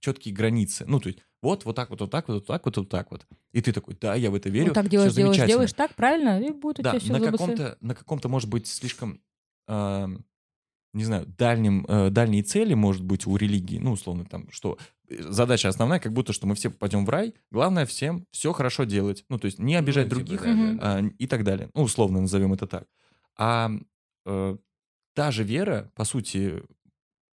четкие 0.00 0.34
границы. 0.34 0.84
Ну, 0.86 1.00
то 1.00 1.08
есть, 1.08 1.20
вот, 1.42 1.64
вот 1.64 1.76
так 1.76 1.90
вот, 1.90 2.00
вот 2.00 2.10
так 2.10 2.28
вот, 2.28 2.34
вот 2.34 2.46
так 2.46 2.64
вот, 2.66 2.76
вот 2.76 2.88
так 2.88 3.10
вот. 3.12 3.26
И 3.52 3.60
ты 3.60 3.72
такой, 3.72 3.96
да, 4.00 4.14
я 4.16 4.30
в 4.30 4.34
это 4.34 4.48
верю, 4.50 4.68
Вот 4.68 4.74
так 4.74 4.88
делаешь, 4.88 5.12
делаешь, 5.14 5.36
замечательно». 5.36 5.48
делаешь 5.48 5.72
так, 5.72 5.94
правильно, 5.94 6.40
и 6.40 6.50
будет 6.50 6.80
у 6.80 6.82
Да, 6.82 6.90
тебя 6.90 7.00
все 7.00 7.12
на 7.12 7.20
каком-то, 7.20 7.78
на 7.80 7.94
каком-то, 7.94 8.28
может 8.28 8.48
быть, 8.48 8.66
слишком, 8.66 9.20
эм, 9.68 10.24
не 10.92 11.04
знаю, 11.04 11.26
дальнем, 11.26 11.84
э, 11.88 12.10
дальней 12.10 12.42
цели, 12.42 12.74
может 12.74 13.04
быть, 13.04 13.26
у 13.26 13.36
религии, 13.36 13.78
ну, 13.78 13.92
условно, 13.92 14.24
там, 14.24 14.50
что 14.50 14.78
э, 15.08 15.22
задача 15.22 15.68
основная, 15.68 16.00
как 16.00 16.12
будто, 16.12 16.32
что 16.32 16.46
мы 16.46 16.54
все 16.54 16.70
попадем 16.70 17.04
в 17.04 17.08
рай, 17.10 17.34
главное 17.50 17.86
всем 17.86 18.26
все 18.30 18.52
хорошо 18.52 18.84
делать, 18.84 19.24
ну, 19.28 19.38
то 19.38 19.46
есть 19.46 19.58
не 19.58 19.74
обижать 19.76 20.08
Ну, 20.10 20.16
типа, 20.16 20.24
других, 20.24 20.42
да, 20.42 20.74
да, 20.74 20.78
а, 20.80 21.02
и 21.18 21.26
так 21.26 21.44
далее. 21.44 21.70
Ну, 21.74 21.82
условно 21.82 22.20
назовем 22.20 22.52
это 22.52 22.66
так. 22.66 22.84
А 23.36 23.70
э, 24.26 24.56
та 25.14 25.30
же 25.30 25.44
вера, 25.44 25.90
по 25.94 26.04
сути, 26.04 26.62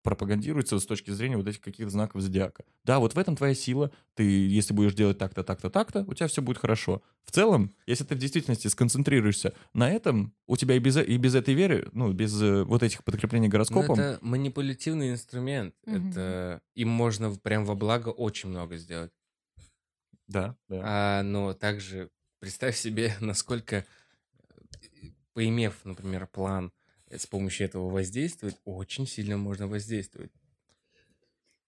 пропагандируется 0.04 0.78
с 0.78 0.86
точки 0.86 1.10
зрения 1.10 1.36
вот 1.38 1.48
этих 1.48 1.62
каких-то 1.62 1.90
знаков 1.90 2.20
зодиака. 2.20 2.64
Да, 2.84 2.98
вот 2.98 3.14
в 3.14 3.18
этом 3.18 3.36
твоя 3.36 3.54
сила. 3.54 3.90
Ты, 4.14 4.22
если 4.22 4.74
будешь 4.74 4.94
делать 4.94 5.16
так-то, 5.18 5.42
так-то, 5.42 5.70
так-то, 5.70 6.04
у 6.06 6.12
тебя 6.12 6.28
все 6.28 6.42
будет 6.42 6.58
хорошо. 6.58 7.02
В 7.24 7.32
целом, 7.32 7.74
если 7.86 8.04
ты 8.04 8.14
в 8.14 8.18
действительности 8.18 8.68
сконцентрируешься 8.68 9.54
на 9.72 9.90
этом, 9.90 10.34
у 10.46 10.56
тебя 10.58 10.76
и 10.76 10.78
без, 10.78 10.98
и 10.98 11.16
без 11.16 11.34
этой 11.34 11.54
веры, 11.54 11.88
ну, 11.92 12.12
без 12.12 12.40
э, 12.40 12.64
вот 12.64 12.82
этих 12.82 13.02
подкреплений 13.02 13.48
Ну, 13.48 13.52
гороскопом, 13.52 13.98
это 13.98 14.18
манипулятивный 14.20 15.10
инструмент. 15.10 15.74
Мгм. 15.86 16.10
Это 16.10 16.60
им 16.74 16.90
можно 16.90 17.34
прям 17.34 17.64
во 17.64 17.74
благо 17.74 18.10
очень 18.10 18.50
много 18.50 18.76
сделать. 18.76 19.10
да, 20.28 20.54
да. 20.68 20.80
А, 20.84 21.22
но 21.22 21.54
также 21.54 22.10
представь 22.40 22.76
себе, 22.76 23.14
насколько, 23.20 23.76
э, 23.76 23.84
поимев, 25.32 25.80
например, 25.84 26.26
план 26.26 26.72
с 27.18 27.26
помощью 27.26 27.66
этого 27.66 27.90
воздействовать, 27.90 28.56
очень 28.64 29.06
сильно 29.06 29.36
можно 29.36 29.66
воздействовать. 29.66 30.32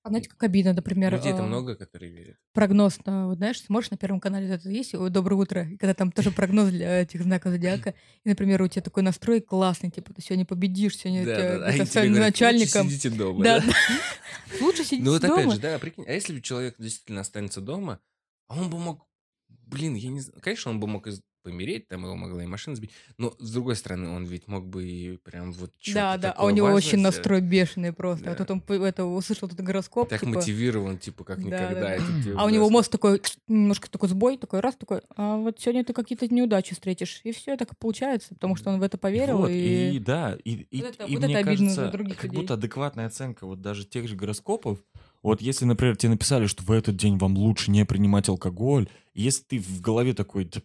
А 0.03 0.09
знаете, 0.09 0.29
как 0.29 0.41
обидно, 0.45 0.73
например, 0.73 1.13
Людей-то 1.13 1.43
э, 1.43 1.47
много, 1.47 1.75
которые 1.75 2.13
верят. 2.13 2.37
прогноз, 2.53 3.05
на, 3.05 3.27
вот 3.27 3.39
знаешь, 3.39 3.61
смотришь 3.61 3.91
на 3.91 3.97
Первом 3.97 4.21
канале, 4.21 4.49
это 4.49 4.69
есть 4.71 4.93
«Доброе 4.97 5.35
утро», 5.35 5.69
и 5.69 5.77
когда 5.77 5.95
там 5.95 6.13
тоже 6.13 6.31
прогноз 6.31 6.71
для 6.71 7.01
этих 7.03 7.23
знаков 7.25 7.51
зодиака, 7.51 7.93
и, 8.25 8.29
например, 8.29 8.63
у 8.63 8.69
тебя 8.69 8.83
такой 8.83 9.03
настрой 9.03 9.41
классный, 9.41 9.91
типа, 9.91 10.15
ты 10.15 10.23
сегодня 10.23 10.47
победишь, 10.47 10.97
сегодня 10.97 11.23
у 11.23 11.25
тебя 11.25 11.73
тебе 11.73 11.87
своим 11.87 12.13
говорят, 12.13 12.29
«Лучше 12.29 12.45
начальником. 12.45 12.89
сидите 12.89 13.11
дома. 13.11 13.43
Да, 13.43 13.59
да? 13.59 13.67
да. 13.67 13.75
Лучше 14.65 14.85
Ну 15.01 15.11
вот 15.11 15.23
дома. 15.23 15.35
опять 15.35 15.53
же, 15.55 15.61
да, 15.61 15.79
прикинь, 15.81 16.05
а 16.07 16.13
если 16.13 16.39
человек 16.39 16.77
действительно 16.79 17.23
останется 17.23 17.61
дома, 17.61 17.99
а 18.47 18.61
он 18.61 18.71
бы 18.71 18.79
мог, 18.79 19.09
блин, 19.49 19.97
я 19.97 20.11
не 20.11 20.21
знаю, 20.21 20.41
конечно, 20.41 20.71
он 20.71 20.79
бы 20.79 20.87
мог 20.87 21.09
из- 21.09 21.21
помереть, 21.47 21.87
там 21.87 22.03
его 22.03 22.17
могла 22.17 22.43
и 22.43 22.47
машина 22.47 22.75
сбить, 22.75 22.91
но 23.19 23.33
с 23.39 23.53
другой 23.53 23.77
стороны, 23.77 24.09
он 24.09 24.25
ведь 24.25 24.49
мог 24.49 24.67
бы 24.67 24.85
и 24.85 25.17
прям 25.19 25.53
вот 25.53 25.71
Да, 25.95 26.17
да, 26.17 26.33
а 26.33 26.45
у 26.45 26.51
него 26.51 26.67
важное 26.67 26.77
очень 26.79 26.99
настрой 26.99 27.41
бешеный 27.41 27.93
просто. 27.93 28.33
А 28.33 28.35
Да. 28.35 28.45
тут 28.45 28.51
он 28.69 28.77
это, 28.83 29.05
услышал 29.05 29.47
этот 29.47 29.61
гороскоп, 29.61 30.09
Так 30.09 30.21
типа, 30.21 30.33
мотивирован, 30.33 30.99
типа, 30.99 31.23
как 31.23 31.39
Да, 31.39 31.45
никогда. 31.47 31.81
да, 31.81 31.97
тебе 31.99 32.35
а 32.37 32.45
у 32.45 32.49
него 32.49 32.69
мозг 32.69 32.91
такой, 32.91 33.23
немножко 33.47 33.89
такой 33.89 34.09
сбой, 34.09 34.39
такой 34.39 34.59
раз, 34.61 34.75
такой, 34.75 35.03
а 35.17 35.37
вот 35.37 35.61
сегодня 35.61 35.85
ты 35.85 35.93
какие-то 35.93 36.27
неудачи 36.35 36.75
встретишь. 36.75 37.21
И 37.23 37.31
все 37.33 37.57
так 37.57 37.73
и 37.73 37.75
получается, 37.79 38.35
потому 38.35 38.57
что 38.57 38.71
он 38.71 38.81
в 38.81 38.83
это 38.83 38.99
поверил. 38.99 39.39
Вот, 39.39 39.51
и... 39.51 39.93
и 39.95 39.99
да, 40.01 40.37
и, 40.45 40.67
и, 40.71 40.81
Вот 40.83 40.91
это- 40.95 41.05
и 41.05 41.15
вот 41.15 41.25
мне 41.25 41.35
это 41.35 41.45
кажется, 41.45 41.89
других 41.91 42.17
как 42.17 42.25
людей. 42.25 42.41
будто 42.41 42.55
адекватная 42.55 43.07
оценка 43.07 43.47
вот 43.47 43.61
даже 43.63 43.85
тех 43.87 44.09
же 44.09 44.17
гороскопов. 44.17 44.79
Вот 45.23 45.41
если, 45.41 45.65
например, 45.65 45.97
тебе 45.97 46.11
написали, 46.11 46.47
что 46.47 46.63
в 46.63 46.71
этот 46.71 46.97
день 46.97 47.19
вам 47.19 47.37
лучше 47.37 47.71
не 47.71 47.85
принимать 47.85 48.29
алкоголь, 48.29 48.89
если 49.15 49.43
ты 49.43 49.59
в 49.59 49.81
голове 49.81 50.13
такой, 50.15 50.45
«Да, 50.45 50.61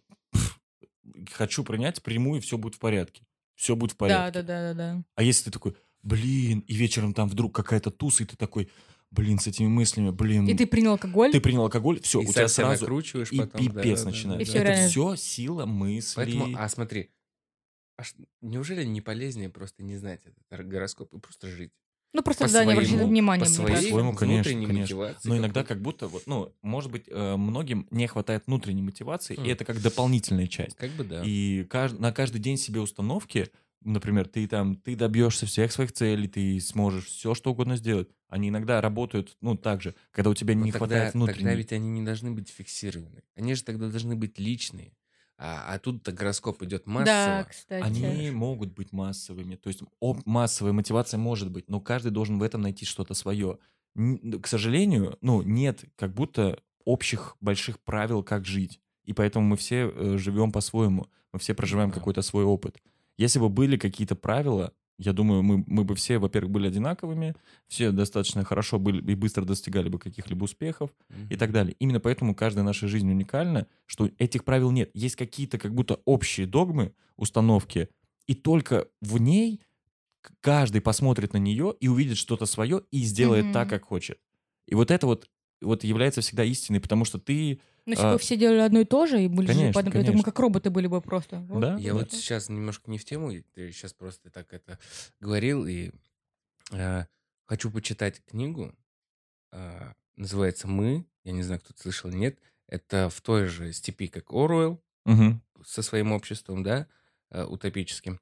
хочу 1.32 1.64
принять, 1.64 2.02
приму, 2.04 2.36
и 2.36 2.40
все 2.40 2.58
будет 2.58 2.76
в 2.76 2.80
порядке. 2.80 3.26
Все 3.56 3.76
будет 3.76 3.92
в 3.94 3.98
порядке. 3.98 4.42
Да, 4.42 4.42
да, 4.42 4.74
да, 4.74 4.74
да, 4.74 4.94
да. 4.96 5.04
А 5.16 5.24
если 5.24 5.46
ты 5.46 5.52
такой, 5.52 5.76
блин, 6.04 6.60
и 6.68 6.74
вечером 6.74 7.14
там 7.14 7.28
вдруг 7.30 7.54
какая-то 7.54 7.92
туса, 7.92 8.24
и 8.24 8.26
ты 8.26 8.36
такой, 8.36 8.70
блин, 9.12 9.40
с 9.40 9.48
этими 9.48 9.68
мыслями, 9.68 10.10
блин. 10.10 10.48
И 10.48 10.54
ты 10.56 10.66
принял 10.66 10.92
алкоголь? 10.94 11.32
ты 11.32 11.42
принял 11.42 11.62
алкоголь, 11.64 12.00
все, 12.02 12.22
И 12.22 12.26
у 12.26 12.32
тебя 12.32 12.48
сразу 12.48 12.84
накручиваешь 12.84 13.32
и 13.32 13.38
потом. 13.38 13.62
пипец 13.62 14.00
да, 14.00 14.06
да, 14.06 14.12
начинается. 14.12 14.42
И 14.42 14.46
всё, 14.46 14.60
Это 14.60 14.68
реально. 14.72 14.90
все 14.90 15.16
сила 15.16 15.66
мыслей. 15.66 16.16
Поэтому, 16.16 16.58
а 16.58 16.70
смотри, 16.70 17.12
а 17.98 18.04
ш- 18.04 18.16
неужели 18.42 18.84
не 18.84 19.02
полезнее 19.02 19.50
просто 19.50 19.84
не 19.84 19.98
знать 19.98 20.22
этот 20.50 20.68
гороскоп 20.68 21.14
и 21.14 21.20
просто 21.20 21.48
жить? 21.50 21.74
Ну, 22.14 22.24
просто 22.24 22.44
да, 22.52 22.66
не 22.66 22.72
своему- 22.72 22.72
обращать 22.82 23.08
внимания, 23.08 23.44
по 23.44 23.50
своей. 23.50 23.76
По-своему, 23.76 24.14
конечно, 24.14 24.36
внутренней 24.52 24.66
конечно. 24.68 24.96
мотивации 24.98 25.30
Но 25.30 25.38
иногда 25.38 25.64
как 25.64 25.82
будто 25.82 26.08
вот, 26.08 26.24
ну, 26.26 26.54
может 26.62 26.92
быть, 26.92 27.06
э, 27.08 27.36
многим 27.38 27.88
не 27.90 28.06
хватает 28.08 28.44
внутренней 28.48 28.82
мотивации, 28.82 29.36
Хм. 29.36 29.44
и 29.46 29.50
это 29.50 29.64
как 29.64 29.82
дополнительная 29.82 30.48
часть. 30.48 30.76
Как 30.76 30.92
бы 30.92 31.04
да. 31.06 31.24
И 31.26 31.64
кажд- 31.70 32.00
на 32.00 32.12
каждый 32.12 32.40
день 32.40 32.58
себе 32.58 32.82
установки, 32.82 33.50
например, 33.84 34.28
ты 34.28 34.46
там, 34.48 34.76
ты 34.76 34.96
добьешься 34.98 35.46
всех 35.46 35.72
своих 35.72 35.94
целей, 35.94 36.28
ты 36.28 36.60
сможешь 36.60 37.06
все 37.06 37.34
что 37.34 37.52
угодно 37.52 37.78
сделать. 37.78 38.10
Они 38.28 38.50
иногда 38.50 38.80
работают, 38.82 39.38
ну, 39.42 39.56
так 39.56 39.82
же, 39.82 39.96
когда 40.12 40.30
у 40.30 40.34
тебя 40.34 40.54
Но 40.54 40.66
не 40.66 40.72
тогда, 40.72 40.80
хватает 40.86 41.14
тогда 41.14 41.26
внутренней. 41.26 41.56
ведь 41.56 41.72
они 41.74 41.90
не 41.90 42.02
должны 42.04 42.32
быть 42.32 42.50
фиксированы. 42.50 43.24
Они 43.36 43.56
же 43.56 43.64
тогда 43.64 43.88
должны 43.90 44.16
быть 44.16 44.38
личные. 44.38 44.94
А, 45.44 45.74
а 45.74 45.80
тут-то 45.80 46.12
гороскоп 46.12 46.62
идет 46.62 46.84
Да, 46.86 46.92
массово. 46.92 47.48
кстати. 47.50 47.84
Они 47.84 48.30
могут 48.30 48.74
быть 48.74 48.92
массовыми, 48.92 49.56
то 49.56 49.70
есть 49.70 49.82
об- 50.00 50.22
массовая 50.26 50.72
мотивация 50.72 51.18
может 51.18 51.50
быть, 51.50 51.68
но 51.68 51.80
каждый 51.82 52.12
должен 52.12 52.38
в 52.38 52.44
этом 52.44 52.62
найти 52.62 52.86
что-то 52.86 53.16
свое. 53.16 53.58
К 53.96 54.46
сожалению, 54.48 55.18
ну, 55.22 55.42
нет 55.42 55.84
как 55.96 56.14
будто 56.14 56.60
общих 56.86 57.38
больших 57.42 57.80
правил, 57.80 58.24
как 58.24 58.46
жить. 58.46 58.80
И 59.06 59.14
поэтому 59.14 59.46
мы 59.48 59.58
все 59.58 59.90
э, 59.94 60.18
живем 60.18 60.52
по-своему, 60.52 61.08
мы 61.34 61.40
все 61.40 61.56
проживаем 61.56 61.90
Да. 61.90 61.96
какой-то 61.96 62.22
свой 62.22 62.44
опыт. 62.44 62.78
Если 63.18 63.40
бы 63.40 63.50
были 63.50 63.78
какие-то 63.78 64.16
правила, 64.16 64.74
я 64.98 65.14
думаю, 65.14 65.42
мы, 65.44 65.64
мы 65.68 65.84
бы 65.84 65.96
все, 65.96 66.18
во-первых, 66.20 66.52
были 66.52 66.68
одинаковыми, 66.68 67.36
все 67.68 67.92
достаточно 67.92 68.44
хорошо 68.44 68.80
были 68.80 69.02
и 69.12 69.16
быстро 69.16 69.44
достигали 69.46 69.90
бы 69.90 70.00
каких-либо 70.00 70.44
успехов, 70.44 70.92
и 71.30 71.36
так 71.36 71.52
далее. 71.52 71.76
Именно 71.80 72.00
поэтому 72.00 72.36
каждая 72.36 72.64
наша 72.64 72.88
жизнь 72.88 73.10
уникальна, 73.10 73.68
что 73.88 74.10
этих 74.20 74.44
правил 74.44 74.72
нет. 74.72 74.92
Есть 74.94 75.16
какие-то 75.16 75.58
как 75.58 75.74
будто 75.74 76.00
общие 76.06 76.46
догмы, 76.48 76.94
установки, 77.18 77.90
и 78.28 78.36
только 78.36 78.88
в 79.02 79.18
ней 79.20 79.62
каждый 80.42 80.82
посмотрит 80.82 81.34
на 81.34 81.38
нее 81.38 81.76
и 81.80 81.88
увидит 81.88 82.18
что-то 82.18 82.46
свое 82.46 82.84
и 82.92 83.02
сделает 83.04 83.46
Мгм. 83.46 83.54
так, 83.54 83.70
как 83.70 83.86
хочет. 83.86 84.20
И 84.68 84.76
вот 84.76 84.92
это 84.92 85.08
вот, 85.08 85.30
вот 85.62 85.84
является 85.84 86.22
всегда 86.22 86.44
истиной, 86.44 86.80
потому 86.82 87.06
что 87.06 87.20
ты... 87.20 87.62
Ну, 87.86 87.94
если 87.94 88.06
а, 88.06 88.14
бы 88.14 88.20
все 88.20 88.38
делали 88.38 88.60
одно 88.60 88.80
и 88.82 88.86
то 88.86 89.06
же, 89.06 89.24
и 89.24 89.28
были 89.28 89.48
же 89.48 89.54
конечно, 89.54 89.74
по- 89.74 89.88
это 89.88 89.98
мы 89.98 90.04
конечно. 90.06 90.24
как 90.24 90.40
роботы 90.40 90.70
были 90.70 90.88
бы 90.88 91.02
просто. 91.02 91.40
Вот. 91.42 91.62
Да, 91.62 91.78
Я 91.78 91.94
да. 91.94 92.00
вот 92.00 92.12
сейчас 92.12 92.50
немножко 92.50 92.90
не 92.92 92.98
в 92.98 93.06
тему, 93.06 93.32
и 93.32 93.42
ты 93.42 93.72
сейчас 93.72 93.94
просто 93.94 94.30
так 94.30 94.54
это 94.54 94.78
говорил, 95.20 95.66
и 95.66 95.92
э, 96.72 97.06
хочу 97.46 97.72
почитать 97.72 98.24
книгу, 98.26 98.74
э, 99.52 99.94
называется 100.16 100.68
«Мы», 100.68 101.06
я 101.24 101.32
не 101.32 101.44
знаю, 101.44 101.60
кто-то 101.62 101.80
слышал 101.82 102.10
или 102.10 102.18
нет, 102.18 102.40
это 102.68 103.10
в 103.10 103.22
той 103.22 103.46
же 103.48 103.74
степи, 103.74 104.08
как 104.08 104.32
Оруэлл, 104.32 104.82
Мгм. 105.06 105.42
со 105.66 105.82
своим 105.82 106.12
обществом, 106.12 106.64
да, 106.64 106.88
э, 107.32 107.44
утопическим. 107.44 108.20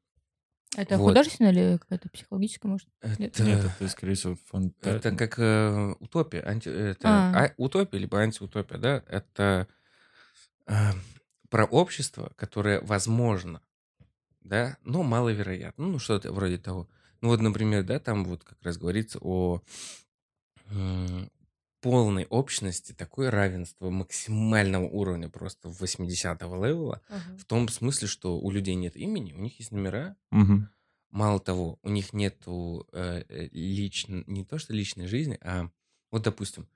Это 0.77 0.97
Вот. 0.97 1.09
художественная 1.09 1.51
или 1.51 1.77
какая-то 1.77 2.09
психологическая, 2.09 2.71
может? 2.71 2.87
Нет. 3.17 3.33
Это, 3.33 3.43
Нет, 3.43 3.65
это, 3.65 3.87
скорее 3.89 4.13
всего, 4.13 4.35
фантазия. 4.47 4.97
это 4.97 5.15
как 5.15 5.39
э, 5.39 5.95
утопия, 5.99 6.41
анти, 6.41 6.69
это 6.69 7.07
А. 7.07 7.45
а- 7.45 7.53
утопия 7.57 7.97
либо 7.97 8.19
антиутопия, 8.19 8.77
да, 8.77 9.03
это 9.07 9.67
э, 10.67 10.91
про 11.49 11.65
общество, 11.65 12.31
которое 12.35 12.81
возможно, 12.81 13.61
да, 14.41 14.77
но 14.83 15.01
маловероятно, 15.01 15.87
ну, 15.87 15.99
что-то 15.99 16.31
вроде 16.31 16.57
того. 16.59 16.87
Ну, 17.21 17.29
вот, 17.29 17.41
например, 17.41 17.83
да, 17.83 17.99
там 17.99 18.23
вот 18.23 18.43
как 18.43 18.61
раз 18.61 18.77
говорится 18.77 19.17
о 19.21 19.61
полной 21.81 22.25
общности, 22.25 22.93
такое 22.93 23.31
равенство 23.31 23.89
максимального 23.89 24.85
уровня 24.85 25.29
просто 25.29 25.69
80-го 25.69 26.65
левела, 26.65 27.01
в 27.37 27.45
том 27.45 27.67
смысле, 27.69 28.07
что 28.07 28.39
у 28.39 28.51
людей 28.51 28.75
нет 28.75 28.95
имени, 28.95 29.33
у 29.33 29.39
них 29.39 29.59
есть 29.59 29.71
номера, 29.71 30.15
Мгм. 30.31 30.69
Мало 31.11 31.39
того, 31.39 31.79
у 31.81 31.89
них 31.89 32.13
нету 32.13 32.87
э, 32.91 33.23
э, 33.27 33.49
лично, 33.51 34.23
не 34.27 34.45
то 34.45 34.59
что 34.59 34.73
личной 34.73 35.07
жизни, 35.07 35.39
а 35.41 35.71
вот, 36.11 36.21
допустим, 36.21 36.67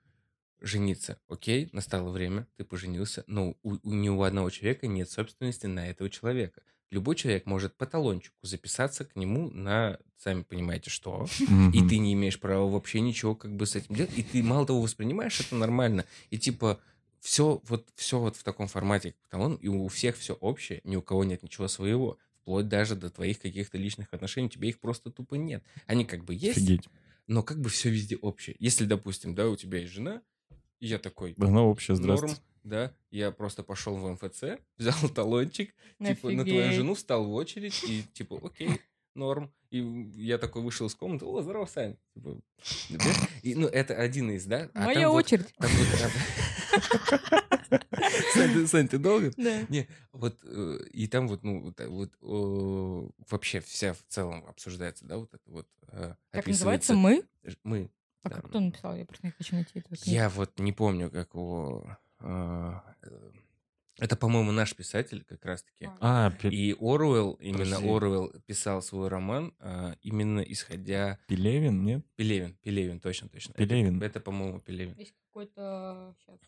жениться. 0.60 1.20
Окей, 1.28 1.68
настало 1.72 2.10
время, 2.10 2.48
ты 2.56 2.64
поженился, 2.64 3.22
но 3.28 3.56
у, 3.62 3.74
у 3.74 3.94
ни 3.94 4.08
у 4.08 4.22
одного 4.22 4.50
человека 4.50 4.86
нет 4.88 5.08
собственности 5.08 5.66
на 5.66 5.88
этого 5.88 6.10
человека. 6.10 6.62
Любой 6.94 7.16
человек 7.16 7.44
может 7.44 7.74
по 7.76 7.86
талончику 7.86 8.36
записаться 8.42 9.04
к 9.04 9.16
нему 9.16 9.50
на, 9.50 9.98
сами 10.16 10.42
понимаете, 10.44 10.90
что, 10.90 11.26
и 11.72 11.80
ты 11.88 11.98
не 11.98 12.12
имеешь 12.12 12.38
права 12.38 12.70
вообще 12.70 13.00
ничего 13.00 13.34
как 13.34 13.52
бы 13.56 13.66
с 13.66 13.74
этим 13.74 13.96
делать, 13.96 14.16
и 14.16 14.22
ты 14.22 14.44
мало 14.44 14.64
того 14.64 14.80
воспринимаешь 14.80 15.40
это 15.40 15.56
нормально, 15.56 16.04
и 16.30 16.38
типа 16.38 16.78
все 17.18 17.60
вот, 17.66 17.88
все 17.96 18.20
вот 18.20 18.36
в 18.36 18.44
таком 18.44 18.68
формате, 18.68 19.16
как 19.22 19.30
талон, 19.30 19.56
и 19.56 19.66
у 19.66 19.88
всех 19.88 20.16
все 20.16 20.34
общее, 20.34 20.82
ни 20.84 20.94
у 20.94 21.02
кого 21.02 21.24
нет 21.24 21.42
ничего 21.42 21.66
своего, 21.66 22.16
вплоть 22.42 22.68
даже 22.68 22.94
до 22.94 23.10
твоих 23.10 23.40
каких-то 23.40 23.76
личных 23.76 24.06
отношений, 24.12 24.46
у 24.46 24.50
тебя 24.50 24.68
их 24.68 24.78
просто 24.78 25.10
тупо 25.10 25.34
нет. 25.34 25.64
Они 25.86 26.04
как 26.04 26.24
бы 26.24 26.32
есть, 26.32 26.58
Офигеть. 26.58 26.88
но 27.26 27.42
как 27.42 27.60
бы 27.60 27.70
все 27.70 27.90
везде 27.90 28.16
общее. 28.16 28.54
Если, 28.60 28.84
допустим, 28.84 29.34
да, 29.34 29.48
у 29.48 29.56
тебя 29.56 29.78
есть 29.80 29.92
жена, 29.92 30.22
и 30.78 30.86
я 30.86 30.98
такой, 30.98 31.34
общее, 31.62 31.96
норм, 31.96 32.04
здравствуйте. 32.04 32.42
Да, 32.64 32.92
я 33.10 33.30
просто 33.30 33.62
пошел 33.62 33.96
в 33.96 34.10
МФЦ, 34.12 34.58
взял 34.78 35.08
талончик, 35.14 35.74
типа 36.04 36.30
на 36.30 36.42
твою 36.44 36.60
Офигеть. 36.60 36.74
жену 36.76 36.94
встал 36.94 37.24
в 37.24 37.32
очередь, 37.32 37.82
и 37.84 38.02
типа, 38.12 38.40
окей, 38.42 38.80
норм. 39.14 39.52
И 39.70 39.78
я 40.14 40.38
такой 40.38 40.62
вышел 40.62 40.86
из 40.86 40.94
комнаты, 40.94 41.24
о, 41.24 41.42
здорово, 41.42 41.66
Сань. 41.66 41.96
Типа, 42.14 42.38
да? 42.90 43.10
и, 43.42 43.54
ну, 43.56 43.66
это 43.66 43.94
один 43.94 44.30
из, 44.30 44.44
да? 44.46 44.70
А 44.74 44.84
Моя 44.84 45.02
там 45.02 45.12
вот- 45.12 45.24
очередь. 45.24 45.52
там 45.58 45.70
вот, 45.70 45.88
а, 46.02 46.80
Сань, 48.34 48.52
ты- 48.52 48.66
Сань, 48.66 48.88
ты 48.88 48.98
долго? 48.98 49.32
Да. 49.36 49.62
Не, 49.68 49.88
вот 50.12 50.38
э, 50.44 50.78
и 50.92 51.06
там 51.08 51.28
вот, 51.28 51.42
ну, 51.42 51.60
вот, 51.62 51.80
э, 51.80 51.88
вот 51.88 52.12
вообще 53.30 53.60
вся 53.60 53.94
в 53.94 54.02
целом 54.08 54.44
обсуждается, 54.46 55.04
да, 55.06 55.18
вот 55.18 55.32
это 55.34 55.50
вот 55.50 55.66
э, 55.88 56.14
Как 56.30 56.46
называется 56.46 56.92
описывается- 56.92 56.94
мы? 57.64 57.80
Мы. 57.80 57.90
А 58.22 58.30
да. 58.30 58.40
кто 58.40 58.60
написал? 58.60 58.96
Я 58.96 59.04
просто 59.04 59.26
не 59.26 59.32
хочу 59.32 59.54
найти 59.56 59.72
книгу. 59.80 59.88
Я 60.04 60.28
вот 60.30 60.58
не 60.58 60.72
помню, 60.72 61.10
как 61.10 61.34
его... 61.34 61.96
э, 62.24 62.72
э, 63.02 63.30
Это, 63.98 64.16
по-моему, 64.16 64.50
наш 64.52 64.74
писатель 64.74 65.22
как 65.24 65.44
раз-таки. 65.44 65.88
А, 66.00 66.30
пи- 66.30 66.48
И 66.48 66.72
Оруэлл, 66.80 67.34
именно 67.34 67.76
Подожди. 67.76 67.88
Оруэлл 67.88 68.32
писал 68.46 68.82
свой 68.82 69.08
роман 69.08 69.54
а, 69.60 69.94
именно 70.02 70.40
исходя... 70.40 71.18
Пелевин, 71.28 71.84
нет? 71.84 72.04
Пелевин, 72.16 72.56
Пелевин, 72.62 72.98
точно, 73.00 73.28
точно. 73.28 73.52
Это- 73.52 73.58
Пелевин. 73.66 74.02
Это, 74.02 74.20
по-моему, 74.20 74.60
Пелевин. 74.60 74.96
Есть 74.98 75.14
какой-то 75.28 76.14
сейчас 76.18 76.40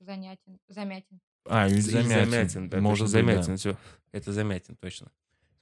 занятен, 0.00 0.58
замятин. 0.68 1.20
А, 1.44 1.66
И 1.68 1.80
Замятин. 1.80 2.30
Замятин, 2.30 2.68
да, 2.68 2.80
Может 2.80 3.06
точно, 3.06 3.18
быть, 3.22 3.26
да. 3.36 3.42
Замятин, 3.42 3.56
все. 3.56 3.78
Это 4.12 4.32
Замятин, 4.32 4.76
точно. 4.76 5.10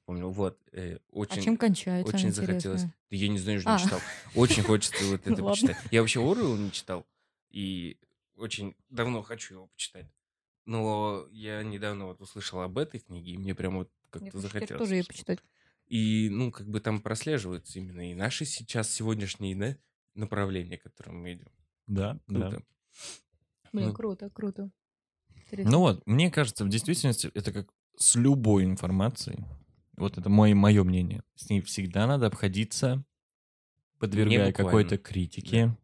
Вспомнил. 0.01 0.31
Вот. 0.31 0.59
э, 0.73 0.97
А 0.97 1.01
очень, 1.13 1.43
чем 1.43 1.57
кончается? 1.57 2.15
очень 2.15 2.29
интересно? 2.29 2.47
захотелось. 2.47 2.83
Да 2.83 2.91
я 3.17 3.29
не 3.29 3.39
знаю, 3.39 3.61
что 3.61 3.71
А. 3.75 3.79
не 3.79 3.85
читал. 3.85 4.01
Очень 4.35 4.63
хочется 4.63 5.05
вот 5.05 5.21
это 5.27 5.43
почитать. 5.43 5.77
Я 5.91 6.01
вообще 6.01 6.21
Оруэлл 6.21 6.57
не 6.57 6.71
читал. 6.73 7.07
И 7.51 7.99
очень 8.37 8.75
давно 8.89 9.23
хочу 9.23 9.55
его 9.55 9.67
почитать. 9.69 10.07
Но 10.65 11.27
я 11.31 11.63
недавно 11.63 12.07
вот 12.07 12.21
услышал 12.21 12.61
об 12.61 12.77
этой 12.79 13.01
книге, 13.01 13.33
и 13.33 13.39
мне 13.39 13.55
прям 13.55 13.77
вот 13.77 13.91
как-то 14.11 14.39
захотелось. 14.39 14.79
тоже 14.81 14.95
ее 14.97 15.05
почитать. 15.05 15.39
И, 15.87 16.29
ну, 16.31 16.51
как 16.51 16.69
бы 16.69 16.81
там 16.81 17.01
прослеживаются 17.01 17.79
именно 17.79 18.11
и 18.11 18.15
наши 18.15 18.45
сейчас 18.45 18.91
сегодняшние, 18.93 19.55
да, 19.55 19.77
направления, 20.15 20.79
к 20.79 20.83
которым 20.83 21.23
мы 21.23 21.35
идем. 21.35 21.49
Да, 21.87 22.19
да. 22.27 22.51
Круто. 22.51 22.63
Блин, 23.73 23.89
Ну. 23.89 23.95
круто, 23.95 24.31
круто. 24.31 24.71
Интересно. 25.37 25.71
Ну 25.71 25.79
вот, 25.81 26.05
мне 26.07 26.31
кажется, 26.31 26.65
в 26.65 26.69
действительности 26.69 27.31
это 27.35 27.53
как 27.53 27.73
с 27.97 28.17
любой 28.17 28.65
информацией. 28.65 29.45
Вот 29.97 30.19
это 30.19 30.29
мое, 30.29 30.55
мое 30.55 30.83
мнение. 30.83 31.23
С 31.37 31.49
ней 31.49 31.61
всегда 31.61 32.07
надо 32.09 32.27
обходиться, 32.27 33.05
подвергая 33.99 34.53
какой-то 34.53 34.99
критике, 34.99 35.77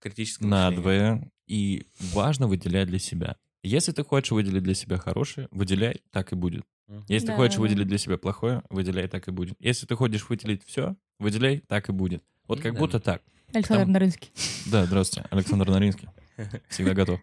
Критическое 0.00 0.46
мышление. 0.46 0.70
надвое, 0.70 1.32
и 1.46 1.86
важно 2.12 2.46
выделять 2.48 2.88
для 2.88 2.98
себя. 2.98 3.36
Если 3.62 3.92
ты 3.92 4.04
хочешь 4.04 4.30
выделить 4.32 4.62
для 4.62 4.74
себя 4.74 4.98
хорошее, 4.98 5.48
выделяй, 5.50 6.02
так 6.10 6.32
и 6.32 6.36
будет. 6.36 6.64
Если 7.08 7.26
ты 7.28 7.32
Да, 7.32 7.36
хочешь 7.36 7.56
да. 7.56 7.62
выделить 7.62 7.88
для 7.88 7.96
себя 7.98 8.18
плохое, 8.18 8.62
выделяй, 8.68 9.08
так 9.08 9.26
и 9.28 9.30
будет. 9.30 9.56
Если 9.58 9.86
ты 9.86 9.96
хочешь 9.96 10.28
выделить 10.28 10.62
все, 10.66 10.96
выделяй, 11.18 11.60
так 11.66 11.88
и 11.88 11.92
будет. 11.92 12.22
Вот 12.46 12.60
как 12.60 12.74
Да. 12.74 12.78
будто 12.78 13.00
так. 13.00 13.22
Александр 13.54 13.84
там- 13.84 13.92
Нарынский. 13.92 14.30
Да, 14.70 14.84
здравствуйте, 14.84 15.28
Александр 15.30 15.70
Наринский. 15.70 16.08
Всегда 16.68 16.92
готов. 16.92 17.20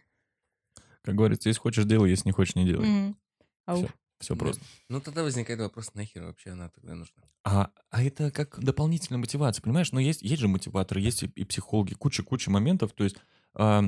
Как 1.03 1.15
говорится, 1.15 1.49
если 1.49 1.59
хочешь, 1.61 1.85
делай, 1.85 2.09
если 2.09 2.27
не 2.29 2.31
хочешь, 2.31 2.55
не 2.55 2.65
делай. 2.65 3.15
Ау. 3.65 3.77
Всё. 3.77 3.89
Все 4.19 4.35
просто. 4.35 4.63
Ну, 4.87 5.01
тогда 5.01 5.23
возникает 5.23 5.59
вопрос, 5.59 5.95
нахер 5.95 6.23
вообще 6.23 6.51
она 6.51 6.69
тогда 6.69 6.93
нужна? 6.93 7.23
А, 7.43 7.71
а 7.89 8.03
это 8.03 8.29
как 8.29 8.59
дополнительная 8.63 9.17
мотивация, 9.19 9.63
понимаешь? 9.63 9.91
Ну, 9.91 9.99
есть, 9.99 10.21
есть 10.21 10.39
же 10.39 10.47
мотиваторы, 10.47 11.01
есть 11.01 11.23
и, 11.23 11.25
и 11.35 11.43
психологи, 11.43 11.95
куча-куча 11.95 12.51
моментов. 12.51 12.93
То 12.93 13.03
есть, 13.03 13.15
а, 13.55 13.83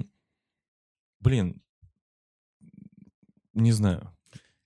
блин, 1.23 1.62
не 3.53 3.71
знаю. 3.71 4.15